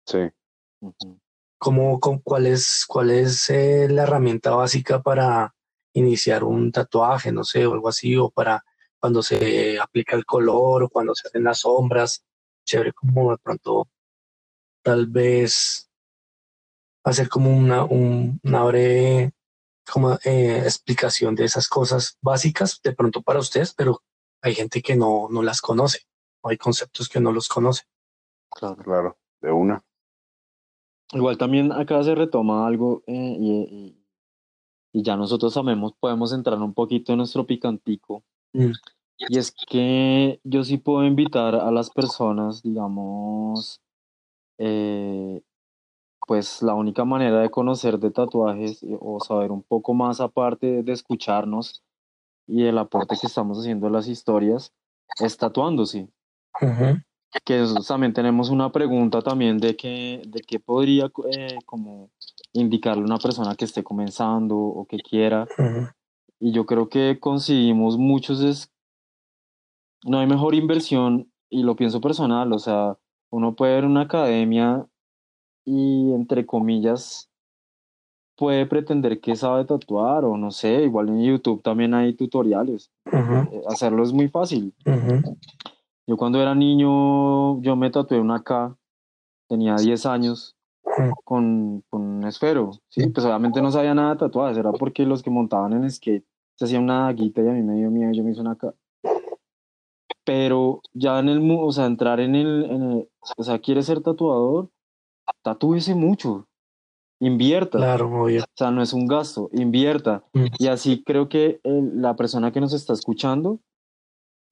Sí. 0.07 0.18
con, 1.59 2.18
¿Cuál 2.18 2.47
es, 2.47 2.84
cuál 2.86 3.11
es 3.11 3.49
eh, 3.49 3.88
la 3.88 4.03
herramienta 4.03 4.51
básica 4.51 5.03
para 5.03 5.55
iniciar 5.95 6.45
un 6.45 6.70
tatuaje, 6.70 7.32
no 7.32 7.45
sé, 7.45 7.64
o 7.66 7.72
algo 7.72 7.88
así, 7.88 8.16
o 8.16 8.30
para 8.30 8.62
cuando 8.99 9.22
se 9.22 9.78
aplica 9.80 10.14
el 10.14 10.26
color 10.26 10.84
o 10.84 10.88
cuando 10.90 11.14
se 11.14 11.28
hacen 11.28 11.45
las 11.45 11.61
sombras? 11.61 12.24
Chévere, 12.64 12.93
como 12.93 13.30
de 13.32 13.38
pronto 13.38 13.88
tal 14.82 15.07
vez 15.07 15.90
hacer 17.05 17.28
como 17.28 17.57
una, 17.57 17.84
un, 17.84 18.38
una 18.43 18.64
breve 18.64 19.32
como 19.90 20.14
eh, 20.24 20.60
explicación 20.64 21.34
de 21.34 21.44
esas 21.44 21.68
cosas 21.68 22.18
básicas 22.20 22.80
de 22.82 22.92
pronto 22.92 23.22
para 23.22 23.40
ustedes, 23.40 23.74
pero 23.74 24.02
hay 24.42 24.54
gente 24.54 24.82
que 24.82 24.96
no, 24.96 25.28
no 25.30 25.42
las 25.42 25.60
conoce, 25.60 26.00
hay 26.42 26.56
conceptos 26.56 27.08
que 27.08 27.20
no 27.20 27.32
los 27.32 27.48
conoce. 27.48 27.84
Claro, 28.50 28.76
claro, 28.76 29.18
de 29.40 29.52
una. 29.52 29.84
Igual 31.12 31.36
también 31.36 31.72
acá 31.72 32.02
se 32.02 32.14
retoma 32.14 32.66
algo 32.66 33.02
eh, 33.06 33.36
y, 33.38 33.96
y, 34.92 35.02
ya 35.02 35.16
nosotros 35.16 35.52
sabemos, 35.52 35.92
podemos 35.98 36.32
entrar 36.32 36.58
un 36.58 36.74
poquito 36.74 37.12
en 37.12 37.18
nuestro 37.18 37.46
picantico. 37.46 38.24
Mm. 38.52 38.72
Y 39.28 39.38
es 39.38 39.52
que 39.68 40.40
yo 40.42 40.64
sí 40.64 40.78
puedo 40.78 41.04
invitar 41.04 41.54
a 41.54 41.70
las 41.70 41.90
personas, 41.90 42.62
digamos, 42.62 43.80
eh, 44.58 45.42
pues 46.26 46.62
la 46.62 46.74
única 46.74 47.04
manera 47.04 47.40
de 47.40 47.50
conocer 47.50 47.98
de 47.98 48.10
tatuajes 48.10 48.82
eh, 48.82 48.96
o 49.00 49.20
saber 49.20 49.50
un 49.50 49.62
poco 49.62 49.94
más 49.94 50.20
aparte 50.20 50.82
de 50.82 50.92
escucharnos 50.92 51.82
y 52.46 52.64
el 52.64 52.78
aporte 52.78 53.16
que 53.20 53.26
estamos 53.26 53.58
haciendo 53.58 53.86
a 53.86 53.90
las 53.90 54.08
historias 54.08 54.72
es 55.20 55.36
tatuándose. 55.36 56.08
Que 57.44 57.66
también 57.88 58.12
tenemos 58.12 58.50
una 58.50 58.70
pregunta 58.70 59.22
también 59.22 59.58
de 59.58 59.74
que, 59.74 60.22
de 60.26 60.40
qué 60.40 60.60
podría 60.60 61.10
eh, 61.30 61.58
como 61.64 62.10
indicarle 62.52 63.02
a 63.02 63.06
una 63.06 63.18
persona 63.18 63.54
que 63.54 63.64
esté 63.64 63.82
comenzando 63.82 64.56
o 64.56 64.84
que 64.84 64.98
quiera. 64.98 65.46
Y 66.38 66.52
yo 66.52 66.66
creo 66.66 66.88
que 66.88 67.18
conseguimos 67.18 67.96
muchos 67.96 68.42
es, 68.42 68.70
no 70.04 70.18
hay 70.18 70.26
mejor 70.26 70.54
inversión 70.54 71.32
y 71.48 71.62
lo 71.62 71.74
pienso 71.74 72.00
personal, 72.00 72.52
o 72.52 72.58
sea, 72.58 72.98
uno 73.30 73.54
puede 73.54 73.74
ver 73.74 73.84
una 73.86 74.02
academia 74.02 74.86
y 75.64 76.12
entre 76.12 76.46
comillas 76.46 77.30
puede 78.36 78.66
pretender 78.66 79.20
que 79.20 79.36
sabe 79.36 79.64
tatuar 79.64 80.24
o 80.24 80.36
no 80.36 80.50
sé, 80.50 80.82
igual 80.82 81.08
en 81.08 81.22
YouTube 81.22 81.62
también 81.62 81.94
hay 81.94 82.14
tutoriales. 82.14 82.90
Eh, 83.06 83.62
hacerlo 83.68 84.02
es 84.02 84.12
muy 84.12 84.28
fácil. 84.28 84.74
Yo 86.06 86.16
cuando 86.16 86.40
era 86.40 86.54
niño, 86.54 87.60
yo 87.62 87.76
me 87.76 87.90
tatué 87.90 88.18
una 88.18 88.42
K, 88.42 88.76
tenía 89.48 89.76
10 89.76 90.06
años 90.06 90.56
con, 91.24 91.84
con 91.88 92.02
un 92.02 92.24
esfero, 92.24 92.72
¿sí? 92.88 93.06
Pues 93.08 93.24
obviamente 93.24 93.62
no 93.62 93.70
sabía 93.70 93.94
nada 93.94 94.14
de 94.14 94.18
tatuajes, 94.18 94.58
era 94.58 94.72
porque 94.72 95.06
los 95.06 95.22
que 95.22 95.30
montaban 95.30 95.72
en 95.74 95.88
skate 95.90 96.24
se 96.56 96.64
hacían 96.64 96.82
una 96.84 97.04
daguita 97.04 97.42
y 97.42 97.48
a 97.48 97.52
mí 97.52 97.62
me 97.62 97.76
dio 97.76 97.90
miedo 97.90 98.12
yo 98.12 98.24
me 98.24 98.32
hice 98.32 98.40
una 98.40 98.56
K. 98.56 98.74
Pero 100.24 100.80
ya 100.92 101.18
en 101.18 101.28
el, 101.28 101.58
o 101.60 101.72
sea, 101.72 101.86
entrar 101.86 102.20
en 102.20 102.34
el, 102.34 102.64
en 102.64 102.82
el 102.82 103.08
o 103.36 103.42
sea, 103.42 103.58
¿quieres 103.58 103.86
ser 103.86 104.02
tatuador? 104.02 104.68
Tatúese 105.42 105.94
mucho, 105.94 106.46
invierta. 107.20 107.78
Claro. 107.78 108.24
O 108.24 108.28
sea, 108.54 108.70
no 108.70 108.82
es 108.82 108.92
un 108.92 109.06
gasto, 109.06 109.48
invierta. 109.52 110.24
Mm. 110.32 110.46
Y 110.58 110.66
así 110.68 111.02
creo 111.04 111.28
que 111.28 111.60
la 111.64 112.16
persona 112.16 112.52
que 112.52 112.60
nos 112.60 112.72
está 112.72 112.92
escuchando 112.92 113.60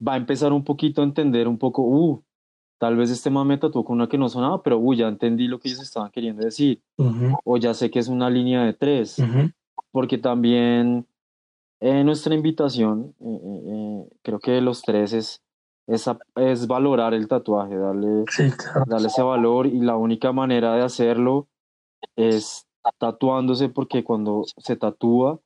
va 0.05 0.13
a 0.13 0.17
empezar 0.17 0.53
un 0.53 0.63
poquito 0.63 1.01
a 1.01 1.05
entender 1.05 1.47
un 1.47 1.57
poco, 1.57 1.83
uh, 1.83 2.23
tal 2.79 2.95
vez 2.95 3.11
este 3.11 3.29
mame 3.29 3.57
tatuó 3.57 3.83
con 3.83 3.97
una 3.97 4.09
que 4.09 4.17
no 4.17 4.29
sonaba, 4.29 4.63
pero 4.63 4.79
uh, 4.79 4.93
ya 4.93 5.07
entendí 5.07 5.47
lo 5.47 5.59
que 5.59 5.69
ellos 5.69 5.81
estaban 5.81 6.11
queriendo 6.11 6.43
decir. 6.43 6.81
O 7.43 7.57
ya 7.57 7.73
sé 7.73 7.91
que 7.91 7.99
es 7.99 8.07
una 8.07 8.29
línea 8.29 8.63
de 8.63 8.73
tres. 8.73 9.17
Porque 9.91 10.17
también 10.17 11.05
en 11.81 12.05
nuestra 12.05 12.35
invitación, 12.35 13.15
eh, 13.19 13.41
eh, 13.43 13.63
eh, 13.65 14.09
creo 14.21 14.39
que 14.39 14.61
los 14.61 14.83
tres 14.83 15.13
es 15.13 15.41
es, 15.87 16.67
valorar 16.67 17.13
el 17.13 17.27
tatuaje, 17.27 17.75
darle, 17.75 18.25
darle 18.87 19.07
ese 19.07 19.21
valor 19.21 19.67
y 19.67 19.79
la 19.79 19.95
única 19.95 20.31
manera 20.31 20.75
de 20.75 20.83
hacerlo 20.83 21.47
es 22.15 22.67
tatuándose 22.97 23.69
porque 23.69 24.03
cuando 24.03 24.43
se 24.57 24.75
tatúa 24.75 25.39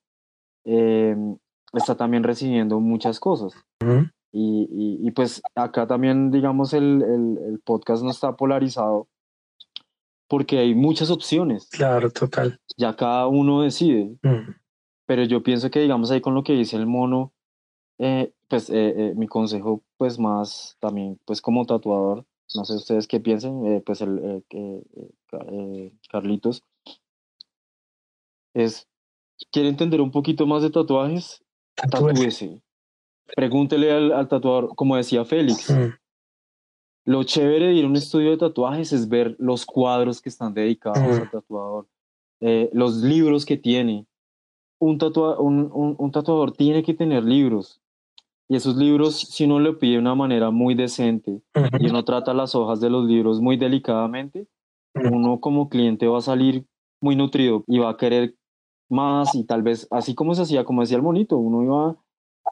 em, 0.64 1.38
está 1.74 1.96
también 1.96 2.24
recibiendo 2.24 2.80
muchas 2.80 3.20
cosas. 3.20 3.54
y, 4.32 5.00
y, 5.02 5.12
pues 5.12 5.42
acá 5.56 5.88
también, 5.88 6.32
digamos, 6.32 6.74
el, 6.74 7.02
el, 7.02 7.60
podcast 7.64 8.04
no 8.04 8.12
está 8.12 8.36
polarizado 8.36 9.08
porque 10.28 10.60
hay 10.60 10.76
muchas 10.76 11.10
opciones. 11.10 11.70
Claro, 11.70 12.10
total. 12.12 12.60
Ya 12.78 12.96
cada 12.96 13.28
uno 13.28 13.62
decide. 13.62 14.18
Pero 15.06 15.24
yo 15.24 15.44
pienso 15.44 15.70
que, 15.70 15.80
digamos, 15.80 16.12
ahí 16.12 16.20
con 16.20 16.34
lo 16.34 16.44
que 16.44 16.54
dice 16.54 16.78
el 16.78 16.88
mono, 16.88 17.32
eh, 18.00 18.34
pues 18.50 18.70
eh, 18.70 18.94
eh, 18.98 19.14
mi 19.16 19.28
consejo, 19.28 19.84
pues 19.98 20.20
más 20.20 20.76
también, 20.80 21.20
pues 21.26 21.42
como 21.42 21.66
tatuador, 21.66 22.26
no 22.56 22.66
sé 22.66 22.74
ustedes 22.76 23.08
qué 23.08 23.20
piensen, 23.20 23.82
pues 23.86 24.02
el 24.02 24.44
Carlitos, 26.12 26.62
es, 28.54 28.88
¿quiere 29.52 29.70
entender 29.70 30.02
un 30.02 30.12
poquito 30.12 30.46
más 30.48 30.62
de 30.64 30.70
tatuajes? 30.70 31.44
Tatúese. 31.76 32.62
Pregúntele 33.36 33.92
al, 33.92 34.12
al, 34.12 34.28
tatuador, 34.28 34.76
como 34.76 34.96
decía 34.96 35.26
Félix, 35.26 35.74
lo 37.06 37.24
chévere 37.24 37.68
de 37.68 37.74
ir 37.74 37.86
a 37.86 37.88
un 37.88 37.96
estudio 37.96 38.32
de 38.32 38.38
tatuajes 38.38 38.94
es 38.94 39.10
ver 39.10 39.36
los 39.40 39.66
cuadros 39.66 40.22
que 40.22 40.30
están 40.30 40.54
dedicados 40.54 41.18
Mm. 41.18 41.22
al 41.22 41.30
tatuador, 41.30 41.88
eh, 42.42 42.70
los 42.74 42.98
libros 42.98 43.46
que 43.46 43.58
tiene. 43.58 44.06
Un, 44.80 44.98
tatua- 45.00 45.40
un, 45.40 45.72
un- 45.74 45.96
un 45.98 46.12
tatuador 46.12 46.52
tiene 46.52 46.84
que 46.84 46.94
tener 46.94 47.24
libros. 47.24 47.82
Y 48.48 48.56
esos 48.56 48.76
libros, 48.78 49.20
si 49.20 49.46
uno 49.46 49.60
le 49.60 49.74
pide 49.74 49.94
de 49.94 50.00
una 50.00 50.14
manera 50.16 50.52
muy 50.52 50.76
decente 50.76 51.42
y 51.80 51.90
uno 51.90 52.04
trata 52.06 52.34
las 52.34 52.54
hojas 52.56 52.80
de 52.80 52.90
los 52.92 53.06
libros 53.06 53.42
muy 53.42 53.58
delicadamente, 53.58 54.48
uno 54.94 55.40
como 55.40 55.68
cliente 55.68 56.08
va 56.08 56.20
a 56.20 56.22
salir 56.22 56.66
muy 57.02 57.16
nutrido 57.16 57.64
y 57.68 57.80
va 57.80 57.90
a 57.90 57.98
querer 57.98 58.36
más 58.90 59.34
y 59.36 59.44
tal 59.46 59.64
vez, 59.64 59.88
así 59.92 60.14
como 60.14 60.36
se 60.36 60.44
hacía, 60.44 60.64
como 60.64 60.82
decía 60.82 60.98
el 60.98 61.04
monito, 61.04 61.38
uno 61.38 61.64
iba 61.64 61.98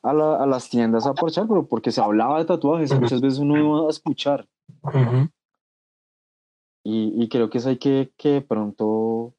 a, 0.02 0.14
la- 0.14 0.38
a 0.44 0.46
las 0.48 0.68
tiendas 0.70 1.06
a 1.06 1.14
porchar, 1.14 1.48
pero 1.48 1.68
porque 1.68 1.92
se 1.92 2.02
hablaba 2.02 2.40
de 2.40 2.46
tatuajes, 2.46 2.92
muchas 3.00 3.22
veces 3.22 3.38
uno 3.40 3.58
iba 3.58 3.86
a 3.88 3.90
escuchar. 3.90 4.48
Y, 6.84 7.14
y 7.24 7.30
creo 7.30 7.50
que 7.50 7.60
eso 7.60 7.70
hay 7.70 7.78
que, 7.78 8.12
que 8.18 8.42
pronto 8.42 9.36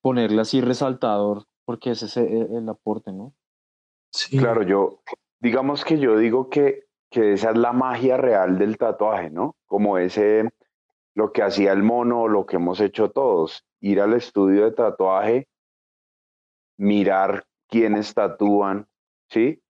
ponerle 0.00 0.40
así 0.40 0.60
resaltador, 0.60 1.44
porque 1.64 1.90
ese 1.90 2.06
es 2.06 2.16
el, 2.16 2.54
el 2.56 2.68
aporte, 2.68 3.12
¿no? 3.12 3.32
Sí. 4.12 4.38
Claro, 4.38 4.62
yo, 4.62 5.00
digamos 5.40 5.84
que 5.84 5.98
yo 5.98 6.16
digo 6.16 6.48
que, 6.48 6.84
que 7.10 7.34
esa 7.34 7.50
es 7.50 7.58
la 7.58 7.72
magia 7.72 8.16
real 8.16 8.58
del 8.58 8.76
tatuaje, 8.76 9.30
¿no? 9.30 9.56
Como 9.66 9.98
ese, 9.98 10.50
lo 11.14 11.32
que 11.32 11.42
hacía 11.42 11.72
el 11.72 11.82
mono, 11.82 12.28
lo 12.28 12.46
que 12.46 12.56
hemos 12.56 12.80
hecho 12.80 13.10
todos, 13.10 13.64
ir 13.80 14.00
al 14.00 14.14
estudio 14.14 14.64
de 14.64 14.72
tatuaje, 14.72 15.48
mirar 16.78 17.44
quiénes 17.68 18.14
tatúan, 18.14 18.86
¿sí? 19.28 19.62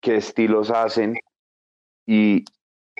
Qué 0.00 0.16
estilos 0.16 0.70
hacen 0.70 1.16
y, 2.06 2.44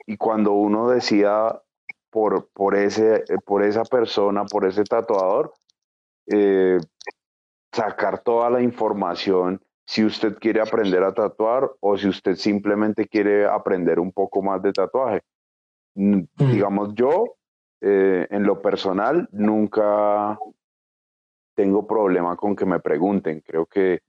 y 0.07 0.16
cuando 0.16 0.53
uno 0.53 0.89
decida 0.89 1.62
por, 2.11 2.49
por, 2.51 2.75
ese, 2.75 3.25
por 3.47 3.62
esa 3.62 3.85
persona, 3.85 4.45
por 4.45 4.66
ese 4.66 4.85
tatuador, 4.85 5.55
eh, 6.27 6.79
sacar 7.73 8.21
toda 8.21 8.51
la 8.51 8.62
información 8.62 9.61
si 9.91 10.05
usted 10.05 10.38
quiere 10.38 10.61
aprender 10.61 11.03
a 11.03 11.12
tatuar 11.12 11.68
o 11.80 11.99
si 11.99 12.07
usted 12.07 12.36
simplemente 12.36 13.09
quiere 13.09 13.45
aprender 13.45 13.99
un 13.99 14.12
poco 14.12 14.41
más 14.41 14.62
de 14.62 14.72
tatuaje. 14.72 15.22
Mm. 15.97 16.20
Digamos, 16.36 16.95
yo 16.95 17.34
eh, 17.80 18.24
en 18.30 18.45
lo 18.45 18.62
personal 18.62 19.28
nunca 19.32 20.38
tengo 21.57 21.88
problema 21.88 22.36
con 22.36 22.55
que 22.55 22.66
me 22.66 22.78
pregunten. 22.78 23.41
Creo 23.41 23.66
que, 23.66 24.03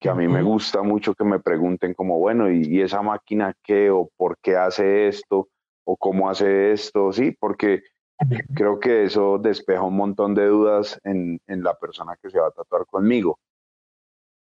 que 0.00 0.08
a 0.08 0.14
mí 0.14 0.26
me 0.26 0.42
gusta 0.42 0.80
mucho 0.80 1.14
que 1.14 1.24
me 1.24 1.38
pregunten 1.38 1.92
como, 1.92 2.18
bueno, 2.18 2.50
¿y, 2.50 2.62
y 2.62 2.80
esa 2.80 3.02
máquina 3.02 3.52
qué? 3.62 3.90
¿O 3.90 4.08
por 4.16 4.38
qué 4.38 4.56
hace 4.56 5.06
esto? 5.06 5.48
¿O 5.84 5.98
cómo 5.98 6.30
hace 6.30 6.72
esto? 6.72 7.12
Sí, 7.12 7.36
porque 7.38 7.82
creo 8.54 8.80
que 8.80 9.04
eso 9.04 9.36
despeja 9.36 9.82
un 9.82 9.96
montón 9.96 10.34
de 10.34 10.46
dudas 10.46 10.98
en, 11.04 11.38
en 11.46 11.62
la 11.62 11.74
persona 11.74 12.16
que 12.22 12.30
se 12.30 12.40
va 12.40 12.46
a 12.46 12.52
tatuar 12.52 12.86
conmigo. 12.86 13.38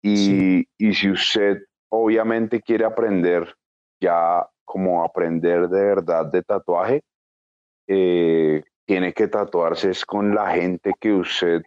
Y, 0.03 0.17
Sí. 0.17 0.69
y 0.79 0.95
si 0.95 1.11
usted 1.11 1.59
obviamente 1.91 2.61
quiere 2.61 2.85
aprender 2.85 3.55
ya 4.01 4.47
como 4.65 5.05
aprender 5.05 5.69
de 5.69 5.85
verdad 5.85 6.27
de 6.27 6.43
tatuaje, 6.43 7.03
eh, 7.87 8.63
tiene 8.87 9.13
que 9.13 9.29
tatuarse 9.29 9.91
es 9.91 10.05
con 10.05 10.35
la 10.35 10.51
gente 10.51 10.93
que 10.99 11.13
usted 11.13 11.63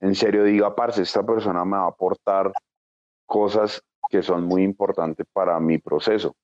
en 0.00 0.14
serio 0.14 0.44
diga, 0.44 0.74
parce, 0.74 1.02
esta 1.02 1.24
persona 1.24 1.64
me 1.64 1.76
va 1.76 1.84
a 1.84 1.88
aportar 1.88 2.52
cosas 3.26 3.82
que 4.10 4.22
son 4.22 4.44
muy 4.44 4.62
importantes 4.62 5.26
para 5.32 5.58
mi 5.60 5.78
proceso. 5.78 6.34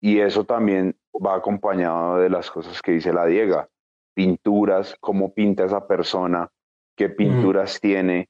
Y 0.00 0.18
eso 0.20 0.44
también 0.44 0.96
va 1.14 1.36
acompañado 1.36 2.18
de 2.18 2.28
las 2.28 2.50
cosas 2.50 2.82
que 2.82 2.92
dice 2.92 3.12
la 3.12 3.26
Diega, 3.26 3.68
pinturas, 4.14 4.96
cómo 5.00 5.32
pinta 5.32 5.64
esa 5.64 5.86
persona, 5.86 6.48
qué 6.96 7.08
pinturas 7.08 7.80
tiene, 7.80 8.28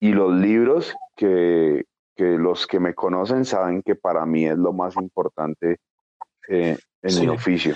y 0.00 0.12
los 0.12 0.34
libros 0.34 0.94
que, 1.16 1.84
que 2.14 2.24
los 2.38 2.66
que 2.66 2.80
me 2.80 2.94
conocen 2.94 3.44
saben 3.44 3.82
que 3.82 3.94
para 3.94 4.26
mí 4.26 4.46
es 4.46 4.56
lo 4.58 4.72
más 4.72 4.96
importante 4.96 5.78
eh, 6.48 6.78
en 7.02 7.10
Sí. 7.10 7.20
mi 7.22 7.28
oficio. 7.28 7.74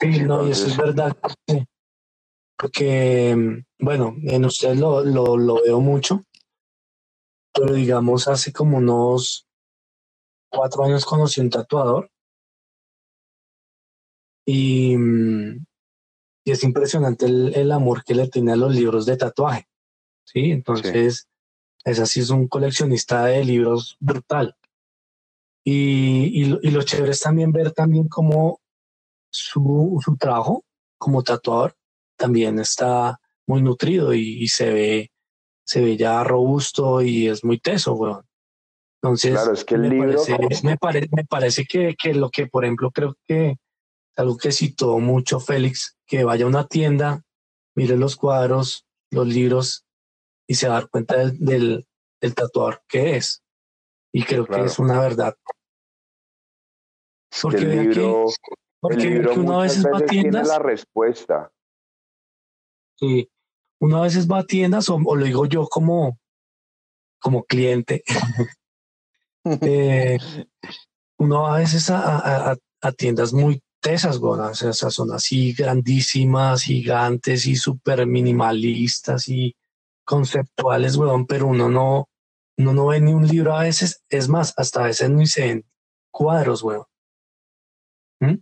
Sí, 0.00 0.22
no, 0.22 0.46
y 0.46 0.50
eso 0.50 0.66
es 0.66 0.76
verdad. 0.76 1.16
sí. 1.46 1.64
Porque, 2.58 3.64
bueno, 3.78 4.14
en 4.22 4.44
usted 4.44 4.74
lo, 4.76 5.02
lo, 5.02 5.36
lo 5.36 5.62
veo 5.62 5.80
mucho, 5.80 6.22
pero 7.52 7.72
digamos, 7.72 8.28
hace 8.28 8.52
como 8.52 8.78
unos 8.78 9.48
cuatro 10.50 10.84
años 10.84 11.04
conocí 11.04 11.40
un 11.40 11.50
tatuador 11.50 12.10
y, 14.46 14.96
y 16.44 16.50
es 16.50 16.62
impresionante 16.64 17.26
el, 17.26 17.52
el 17.54 17.72
amor 17.72 18.04
que 18.04 18.14
le 18.14 18.28
tiene 18.28 18.52
a 18.52 18.56
los 18.56 18.74
libros 18.74 19.06
de 19.06 19.16
tatuaje. 19.16 19.68
Sí, 20.24 20.50
entonces, 20.52 21.28
es 21.84 21.98
así, 22.00 22.20
es 22.20 22.30
un 22.30 22.48
coleccionista 22.48 23.24
de 23.26 23.44
libros 23.44 23.96
brutal. 24.00 24.54
Y, 25.64 26.42
y, 26.42 26.44
lo- 26.46 26.58
y 26.62 26.70
lo 26.70 26.82
chévere 26.82 27.12
es 27.12 27.20
también 27.20 27.52
ver 27.52 27.72
también 27.72 28.08
cómo 28.08 28.60
su, 29.30 29.98
su 30.04 30.16
trabajo 30.16 30.64
como 30.98 31.22
tatuador 31.22 31.74
también 32.16 32.58
está 32.58 33.20
muy 33.46 33.62
nutrido 33.62 34.12
y, 34.14 34.42
y 34.42 34.48
se 34.48 34.72
ve 34.72 35.08
se 35.64 35.80
ve 35.80 35.96
ya 35.96 36.22
robusto 36.24 37.00
y 37.02 37.28
es 37.28 37.44
muy 37.44 37.58
teso, 37.58 37.94
weón. 37.94 38.26
Entonces, 39.00 39.32
Claro, 39.32 39.52
es 39.52 39.64
que 39.64 39.76
el 39.76 39.82
me, 39.82 39.88
libro- 39.90 40.24
parece, 40.26 40.66
me, 40.66 40.76
pare- 40.76 41.08
me 41.12 41.24
parece 41.24 41.64
que, 41.64 41.94
que 41.96 42.14
lo 42.14 42.30
que, 42.30 42.46
por 42.48 42.64
ejemplo, 42.64 42.90
creo 42.90 43.16
que 43.26 43.56
algo 44.16 44.36
que 44.36 44.50
citó 44.52 44.98
mucho 44.98 45.38
Félix, 45.40 45.96
que 46.06 46.24
vaya 46.24 46.44
a 46.44 46.48
una 46.48 46.66
tienda, 46.66 47.22
mire 47.76 47.96
los 47.96 48.16
cuadros, 48.16 48.84
los 49.10 49.26
libros 49.28 49.84
y 50.52 50.54
se 50.54 50.68
va 50.68 50.76
a 50.76 50.80
dar 50.80 50.90
cuenta 50.90 51.16
del, 51.16 51.38
del, 51.38 51.86
del 52.20 52.34
tatuador 52.34 52.82
que 52.86 53.16
es. 53.16 53.42
Y 54.12 54.22
creo 54.24 54.44
Claro. 54.46 54.64
que 54.64 54.68
es 54.70 54.78
una 54.78 55.00
verdad. 55.00 55.34
Porque 57.40 57.56
que 57.58 57.62
el 57.64 57.70
que- 57.70 58.00
libro, 58.00 58.26
Porque 58.78 58.96
el 58.96 59.02
libro 59.14 59.32
que 59.32 59.40
uno 59.40 59.60
a 59.60 59.62
veces 59.62 59.82
va 59.86 59.96
a 59.96 60.00
tiene 60.04 60.22
tiendas 60.30 60.48
la 60.48 60.58
respuesta. 60.58 61.50
Sí, 62.98 63.30
uno 63.80 63.96
a 63.96 64.02
veces 64.02 64.28
va 64.30 64.40
a 64.40 64.44
tiendas 64.44 64.90
o, 64.90 64.96
o 65.02 65.16
lo 65.16 65.24
digo 65.24 65.46
yo 65.46 65.66
como, 65.66 66.18
como 67.18 67.44
cliente. 67.44 68.04
eh, 69.62 70.18
uno 71.18 71.46
a 71.46 71.58
veces 71.60 71.88
a, 71.88 72.50
a- 72.52 72.92
tiendas 72.92 73.32
muy 73.32 73.62
tesas, 73.80 74.18
o 74.20 74.54
sea, 74.54 74.72
son 74.90 75.12
así 75.12 75.54
grandísimas, 75.54 76.62
gigantes 76.64 77.46
y 77.46 77.56
súper 77.56 78.06
minimalistas 78.06 79.28
y 79.28 79.54
conceptuales, 80.04 80.96
weón, 80.96 81.26
pero 81.26 81.46
uno 81.46 81.68
no, 81.68 82.08
uno 82.58 82.72
no 82.72 82.86
ve 82.88 83.00
ni 83.00 83.12
un 83.12 83.26
libro 83.26 83.54
a 83.56 83.62
veces, 83.62 84.02
es 84.08 84.28
más, 84.28 84.54
hasta 84.56 84.80
a 84.80 84.86
veces 84.86 85.10
ni 85.10 85.26
se 85.26 85.46
ven 85.46 85.64
cuadros, 86.10 86.62
weón. 86.62 86.86
¿Mm? 88.20 88.36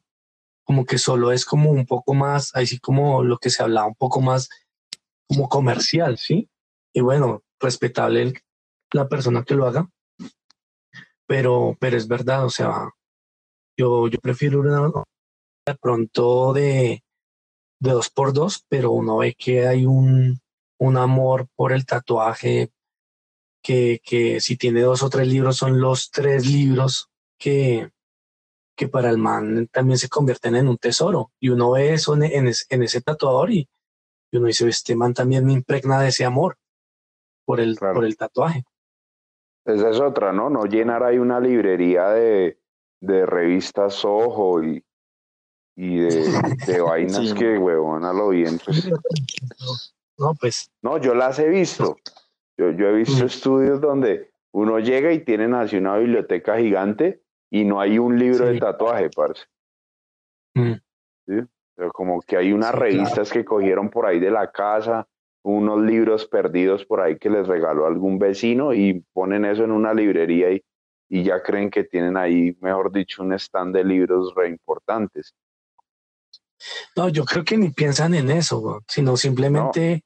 Como 0.64 0.84
que 0.84 0.98
solo 0.98 1.32
es 1.32 1.44
como 1.44 1.70
un 1.70 1.86
poco 1.86 2.14
más, 2.14 2.54
así 2.54 2.78
como 2.78 3.22
lo 3.24 3.38
que 3.38 3.50
se 3.50 3.62
hablaba, 3.62 3.88
un 3.88 3.94
poco 3.94 4.20
más 4.20 4.48
como 5.28 5.48
comercial, 5.48 6.18
¿sí? 6.18 6.50
Y 6.92 7.00
bueno, 7.00 7.42
respetable 7.60 8.34
la 8.92 9.08
persona 9.08 9.44
que 9.44 9.54
lo 9.54 9.66
haga, 9.66 9.88
pero, 11.26 11.76
pero 11.78 11.96
es 11.96 12.08
verdad, 12.08 12.44
o 12.44 12.50
sea, 12.50 12.90
yo, 13.76 14.08
yo 14.08 14.18
prefiero 14.18 14.60
una 14.60 14.90
de 15.66 15.74
pronto 15.76 16.52
de, 16.52 17.04
de 17.80 17.90
dos 17.90 18.10
por 18.10 18.32
dos, 18.32 18.64
pero 18.68 18.90
uno 18.90 19.18
ve 19.18 19.34
que 19.38 19.66
hay 19.66 19.86
un, 19.86 20.40
un 20.80 20.96
amor 20.96 21.46
por 21.54 21.72
el 21.72 21.84
tatuaje, 21.86 22.70
que, 23.62 24.00
que 24.02 24.40
si 24.40 24.56
tiene 24.56 24.80
dos 24.80 25.02
o 25.02 25.10
tres 25.10 25.28
libros 25.28 25.56
son 25.58 25.80
los 25.80 26.10
tres 26.10 26.46
libros 26.46 27.10
que, 27.38 27.90
que 28.76 28.88
para 28.88 29.10
el 29.10 29.18
man 29.18 29.68
también 29.70 29.98
se 29.98 30.08
convierten 30.08 30.56
en 30.56 30.68
un 30.68 30.78
tesoro. 30.78 31.32
Y 31.38 31.50
uno 31.50 31.72
ve 31.72 31.92
eso 31.92 32.14
en, 32.14 32.22
en 32.24 32.48
es- 32.48 32.66
en 32.70 32.82
ese 32.82 33.02
tatuador 33.02 33.50
y, 33.50 33.68
y 34.32 34.36
uno 34.38 34.46
dice, 34.46 34.66
este 34.68 34.96
man 34.96 35.12
también 35.12 35.44
me 35.44 35.52
impregna 35.52 36.00
de 36.00 36.08
ese 36.08 36.24
amor 36.24 36.56
por 37.44 37.60
el, 37.60 37.76
Claro. 37.78 37.94
por 37.96 38.04
el 38.06 38.16
tatuaje. 38.16 38.64
Esa 39.66 39.90
es 39.90 40.00
otra, 40.00 40.32
¿no? 40.32 40.48
No 40.48 40.64
llenar 40.64 41.02
ahí 41.02 41.18
una 41.18 41.38
librería 41.38 42.08
de, 42.08 42.58
de 43.02 43.26
revistas 43.26 44.02
Ojo 44.06 44.64
y, 44.64 44.82
y 45.76 45.96
de, 45.98 46.24
de 46.66 46.80
vainas 46.80 47.28
Sí. 47.28 47.34
que, 47.34 47.58
huevón, 47.58 48.04
a 48.06 48.14
lo 48.14 48.30
bien, 48.30 48.58
pues 48.64 48.88
No, 50.20 50.34
pues 50.38 50.70
No, 50.82 50.98
yo 50.98 51.14
las 51.14 51.38
he 51.38 51.48
visto. 51.48 51.96
Yo, 52.58 52.70
yo 52.72 52.88
he 52.88 52.92
visto 52.92 53.24
Mm. 53.24 53.26
estudios 53.26 53.80
donde 53.80 54.30
uno 54.52 54.78
llega 54.78 55.12
y 55.12 55.24
tienen 55.24 55.54
así 55.54 55.76
una 55.78 55.96
biblioteca 55.96 56.58
gigante 56.58 57.22
y 57.50 57.64
no 57.64 57.80
hay 57.80 57.98
un 57.98 58.18
libro 58.18 58.46
Sí. 58.46 58.52
de 58.54 58.60
tatuaje, 58.60 59.08
parce. 59.10 59.46
mm, 60.54 60.72
Pero 61.76 61.92
como 61.92 62.20
que 62.20 62.36
hay 62.36 62.52
unas 62.52 62.72
Sí, 62.72 62.76
revistas 62.76 63.30
que 63.32 63.44
cogieron 63.44 63.88
por 63.88 64.04
ahí 64.04 64.20
de 64.20 64.30
la 64.30 64.50
casa, 64.52 65.08
unos 65.42 65.80
libros 65.80 66.26
perdidos 66.26 66.84
por 66.84 67.00
ahí 67.00 67.16
que 67.18 67.30
les 67.30 67.48
regaló 67.48 67.86
algún 67.86 68.18
vecino 68.18 68.74
y 68.74 69.02
ponen 69.14 69.46
eso 69.46 69.64
en 69.64 69.70
una 69.72 69.94
librería 69.94 70.50
y, 70.50 70.62
y 71.08 71.22
ya 71.22 71.42
creen 71.42 71.70
que 71.70 71.84
tienen 71.84 72.18
ahí, 72.18 72.54
mejor 72.60 72.92
dicho, 72.92 73.22
un 73.22 73.32
stand 73.32 73.74
de 73.74 73.84
libros 73.84 74.34
re 74.36 74.48
importantes. 74.50 75.34
No, 76.94 77.08
yo 77.08 77.24
creo 77.24 77.42
que 77.42 77.56
ni 77.56 77.70
piensan 77.70 78.12
en 78.14 78.30
eso, 78.30 78.82
sino 78.86 79.16
simplemente 79.16 80.02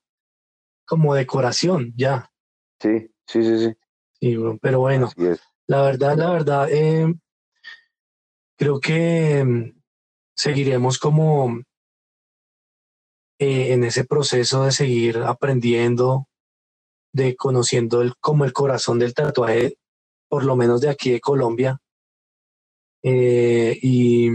como 0.85 1.15
decoración, 1.15 1.93
ya. 1.97 2.31
Sí, 2.81 3.11
sí, 3.27 3.43
sí, 3.43 3.59
sí. 3.59 3.75
sí 4.21 4.37
pero 4.61 4.81
bueno, 4.81 5.11
la 5.67 5.83
verdad, 5.83 6.17
la 6.17 6.31
verdad, 6.31 6.69
eh, 6.71 7.15
creo 8.57 8.81
que 8.81 9.45
mm, 9.45 9.81
seguiremos 10.37 10.99
como 10.99 11.61
eh, 13.39 13.73
en 13.73 13.85
ese 13.85 14.05
proceso 14.05 14.65
de 14.65 14.73
seguir 14.73 15.19
aprendiendo, 15.19 16.29
de 17.13 17.37
conociendo 17.37 18.03
el, 18.03 18.15
como 18.21 18.45
el 18.45 18.53
corazón 18.53 18.99
del 18.99 19.15
tatuaje, 19.15 19.77
por 20.29 20.45
lo 20.45 20.57
menos 20.57 20.81
de 20.81 20.91
aquí 20.91 21.11
de 21.11 21.21
Colombia. 21.21 21.79
Eh, 23.03 23.79
y, 23.83 24.29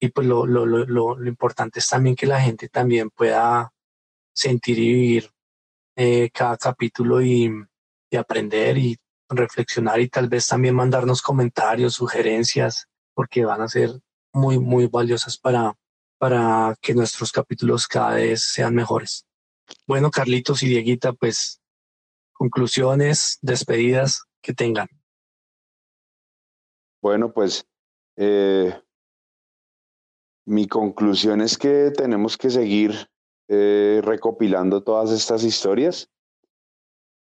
y, 0.00 0.08
pues 0.08 0.26
lo, 0.26 0.46
lo, 0.46 0.64
lo, 0.64 0.86
lo, 0.86 1.26
importante 1.26 1.80
es 1.80 1.88
también 1.88 2.14
que 2.14 2.26
la 2.26 2.40
gente 2.40 2.68
también 2.68 3.10
pueda 3.10 3.72
sentir 4.32 4.78
y 4.78 4.92
vivir 4.94 5.33
eh, 5.96 6.30
cada 6.30 6.56
capítulo 6.56 7.22
y, 7.22 7.50
aprender 8.16 8.78
y 8.78 8.96
reflexionar 9.28 10.00
y 10.00 10.08
tal 10.08 10.28
vez 10.28 10.46
también 10.46 10.76
mandarnos 10.76 11.20
comentarios, 11.20 11.94
sugerencias, 11.94 12.86
porque 13.12 13.44
van 13.44 13.60
a 13.60 13.68
ser 13.68 13.90
muy, 14.32 14.60
muy 14.60 14.86
valiosas 14.86 15.36
para, 15.36 15.74
para 16.18 16.76
que 16.80 16.94
nuestros 16.94 17.32
capítulos 17.32 17.88
cada 17.88 18.14
vez 18.14 18.44
sean 18.44 18.72
mejores. 18.72 19.26
Bueno, 19.86 20.12
Carlitos 20.12 20.62
y 20.62 20.68
Dieguita, 20.68 21.12
pues 21.12 21.60
conclusiones, 22.32 23.38
despedidas 23.42 24.22
que 24.40 24.54
tengan. 24.54 24.88
Bueno, 27.02 27.32
pues 27.32 27.66
eh, 28.16 28.80
mi 30.46 30.68
conclusión 30.68 31.40
es 31.40 31.58
que 31.58 31.90
tenemos 31.90 32.36
que 32.36 32.50
seguir 32.50 33.08
eh, 33.48 34.00
recopilando 34.02 34.82
todas 34.82 35.10
estas 35.10 35.44
historias. 35.44 36.08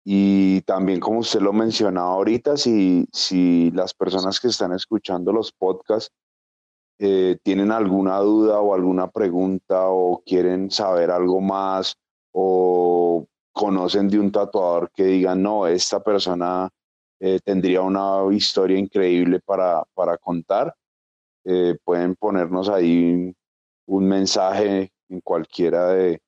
Y 0.05 0.61
también 0.61 0.99
como 1.01 1.19
usted 1.19 1.41
lo 1.41 1.51
mencionaba 1.51 2.13
ahorita, 2.13 2.55
si, 2.55 3.07
si 3.11 3.71
las 3.71 3.93
personas 3.93 4.39
que 4.39 4.47
están 4.47 4.73
escuchando 4.73 5.33
los 5.33 5.51
podcasts 5.51 6.13
eh, 6.99 7.37
tienen 7.43 7.71
alguna 7.71 8.19
duda 8.19 8.59
o 8.59 8.73
alguna 8.73 9.09
pregunta 9.09 9.87
o 9.89 10.21
quieren 10.25 10.71
saber 10.71 11.11
algo 11.11 11.41
más 11.41 11.97
o 12.31 13.25
conocen 13.51 14.07
de 14.07 14.19
un 14.19 14.31
tatuador 14.31 14.91
que 14.93 15.03
digan, 15.03 15.41
no, 15.41 15.67
esta 15.67 16.01
persona 16.01 16.69
eh, 17.19 17.39
tendría 17.43 17.81
una 17.81 18.23
historia 18.33 18.77
increíble 18.77 19.39
para, 19.45 19.83
para 19.93 20.17
contar, 20.17 20.73
pueden 21.83 22.15
ponernos 22.15 22.69
ahí 22.69 23.35
un 23.85 24.07
mensaje 24.07 24.92
en 25.13 25.21
cualquiera 25.21 25.89
de, 25.89 26.21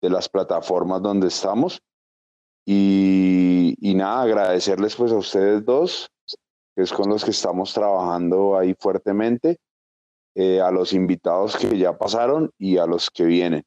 de 0.00 0.10
las 0.10 0.28
plataformas 0.28 1.02
donde 1.02 1.28
estamos. 1.28 1.82
Y, 2.64 3.76
nada, 3.96 4.22
agradecerles 4.22 4.96
pues 4.96 5.12
a 5.12 5.16
ustedes 5.16 5.64
dos, 5.64 6.10
que 6.74 6.82
es 6.82 6.92
con 6.92 7.08
los 7.08 7.24
que 7.24 7.32
estamos 7.32 7.74
trabajando 7.74 8.56
ahí 8.56 8.74
fuertemente. 8.78 9.58
Eh, 10.34 10.62
a 10.62 10.70
los 10.70 10.94
invitados 10.94 11.58
que 11.58 11.76
ya 11.76 11.98
pasaron 11.98 12.50
y 12.56 12.78
a 12.78 12.86
los 12.86 13.10
que 13.10 13.24
vienen, 13.24 13.64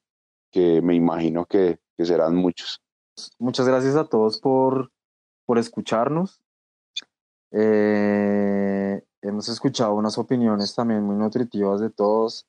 que 0.50 0.82
me 0.82 0.96
imagino 0.96 1.46
que, 1.46 1.78
serán 1.98 2.34
muchos. 2.34 2.82
Muchas 3.38 3.68
gracias 3.68 3.94
a 3.94 4.04
todos 4.04 4.40
por, 4.40 4.90
por 5.46 5.58
escucharnos. 5.58 6.40
Eh, 7.52 9.00
hemos 9.22 9.48
escuchado 9.48 9.94
unas 9.94 10.18
opiniones 10.18 10.74
también 10.74 11.04
muy 11.04 11.14
nutritivas 11.14 11.80
de 11.80 11.90
todos. 11.90 12.46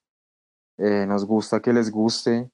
Eh, 0.77 1.05
nos 1.07 1.25
gusta 1.25 1.61
que 1.61 1.73
les 1.73 1.91
guste. 1.91 2.49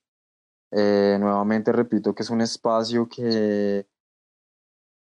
nuevamente 0.72 1.72
repito 1.72 2.16
que 2.16 2.24
es 2.24 2.30
un 2.30 2.42
espacio 2.42 3.08
que 3.08 3.86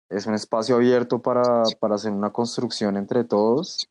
es 0.09 0.27
un 0.27 0.35
espacio 0.35 0.77
abierto 0.77 1.21
para, 1.21 1.65
para 1.79 1.97
hacer 1.97 2.13
una 2.13 2.33
construcción 2.33 2.97
entre 2.97 3.25
todos 3.25 3.91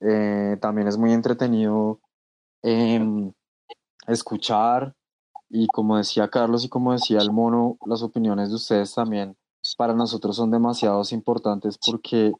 eh, 0.00 0.56
también 0.60 0.88
es 0.88 0.96
muy 0.96 1.12
entretenido 1.12 2.00
em, 2.62 3.32
escuchar 4.06 4.94
y 5.48 5.66
como 5.68 5.96
decía 5.96 6.28
Carlos 6.28 6.64
y 6.64 6.68
como 6.68 6.92
decía 6.92 7.18
el 7.18 7.32
mono, 7.32 7.76
las 7.86 8.02
opiniones 8.02 8.50
de 8.50 8.56
ustedes 8.56 8.94
también 8.94 9.36
para 9.76 9.94
nosotros 9.94 10.36
son 10.36 10.50
demasiado 10.50 11.02
importantes 11.12 11.78
porque 11.84 12.32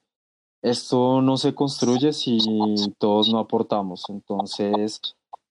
esto 0.62 1.20
no 1.20 1.37
se 1.37 1.55
construye 1.55 2.12
si 2.12 2.39
todos 2.99 3.28
no 3.28 3.39
aportamos. 3.41 4.05
Entonces, 4.09 5.01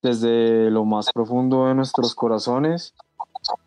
desde 0.02 0.72
lo 0.72 0.86
más 0.86 1.12
profundo 1.14 1.68
de 1.68 1.76
nuestros 1.76 2.16
corazones, 2.16 2.94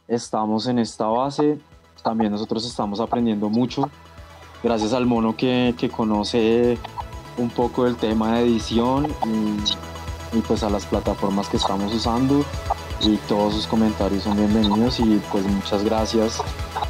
estamos 0.08 0.66
en 0.66 0.78
esta 0.78 1.06
base. 1.06 1.58
También 2.02 2.32
nosotros 2.32 2.66
estamos 2.66 3.00
aprendiendo 3.00 3.48
mucho. 3.48 3.88
Gracias 4.62 4.92
al 4.92 5.06
mono 5.06 5.36
que, 5.36 5.74
que 5.78 5.88
conoce 5.88 6.78
un 7.38 7.50
poco 7.50 7.84
del 7.84 7.96
tema 7.96 8.36
de 8.36 8.44
edición 8.44 9.06
y, 10.32 10.40
pues 10.40 10.62
a 10.64 10.70
las 10.70 10.84
plataformas 10.86 11.48
que 11.48 11.56
estamos 11.56 11.94
usando 11.94 12.44
y 13.00 13.16
todos 13.28 13.54
sus 13.54 13.66
comentarios 13.66 14.24
son 14.24 14.36
bienvenidos 14.36 14.98
y 14.98 15.20
pues 15.30 15.44
muchas 15.46 15.84
gracias 15.84 16.42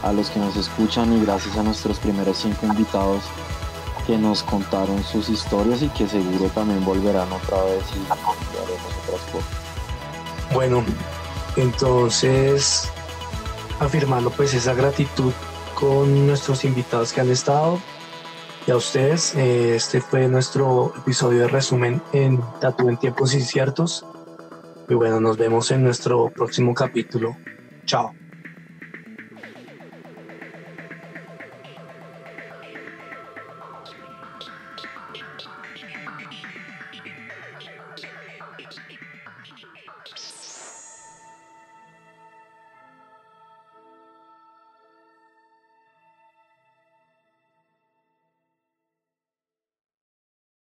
a 0.02 0.12
los 0.12 0.30
que 0.30 0.38
nos 0.40 0.56
escuchan 0.56 1.12
y 1.12 1.24
gracias 1.24 1.56
a 1.58 1.62
nuestros 1.62 1.98
primeros 1.98 2.38
cinco 2.38 2.66
invitados 2.66 3.22
que 4.06 4.18
nos 4.18 4.42
contaron 4.42 5.02
sus 5.02 5.28
historias 5.28 5.82
y 5.82 5.88
que 5.88 6.06
seguro 6.06 6.46
también 6.54 6.84
volverán 6.84 7.30
otra 7.32 7.62
vez 7.64 7.84
y 7.94 8.06
haremos 8.06 8.92
otras 9.06 9.20
cosas. 9.32 9.50
Bueno, 10.52 10.84
entonces 11.56 12.90
afirmando 13.80 14.30
pues 14.30 14.54
esa 14.54 14.74
gratitud 14.74 15.32
con 15.74 16.26
nuestros 16.26 16.64
invitados 16.64 17.12
que 17.12 17.20
han 17.20 17.30
estado 17.30 17.80
y 18.66 18.70
a 18.70 18.76
ustedes. 18.76 19.34
Eh, 19.34 19.76
este 19.76 20.00
fue 20.00 20.28
nuestro 20.28 20.92
episodio 20.96 21.40
de 21.40 21.48
resumen 21.48 22.02
en 22.12 22.40
Tatu 22.60 22.88
en 22.88 22.96
tiempos 22.96 23.34
inciertos. 23.34 24.04
Y 24.88 24.94
bueno, 24.94 25.20
nos 25.20 25.36
vemos 25.36 25.70
en 25.70 25.82
nuestro 25.82 26.30
próximo 26.30 26.74
capítulo. 26.74 27.36
Chao. 27.86 28.12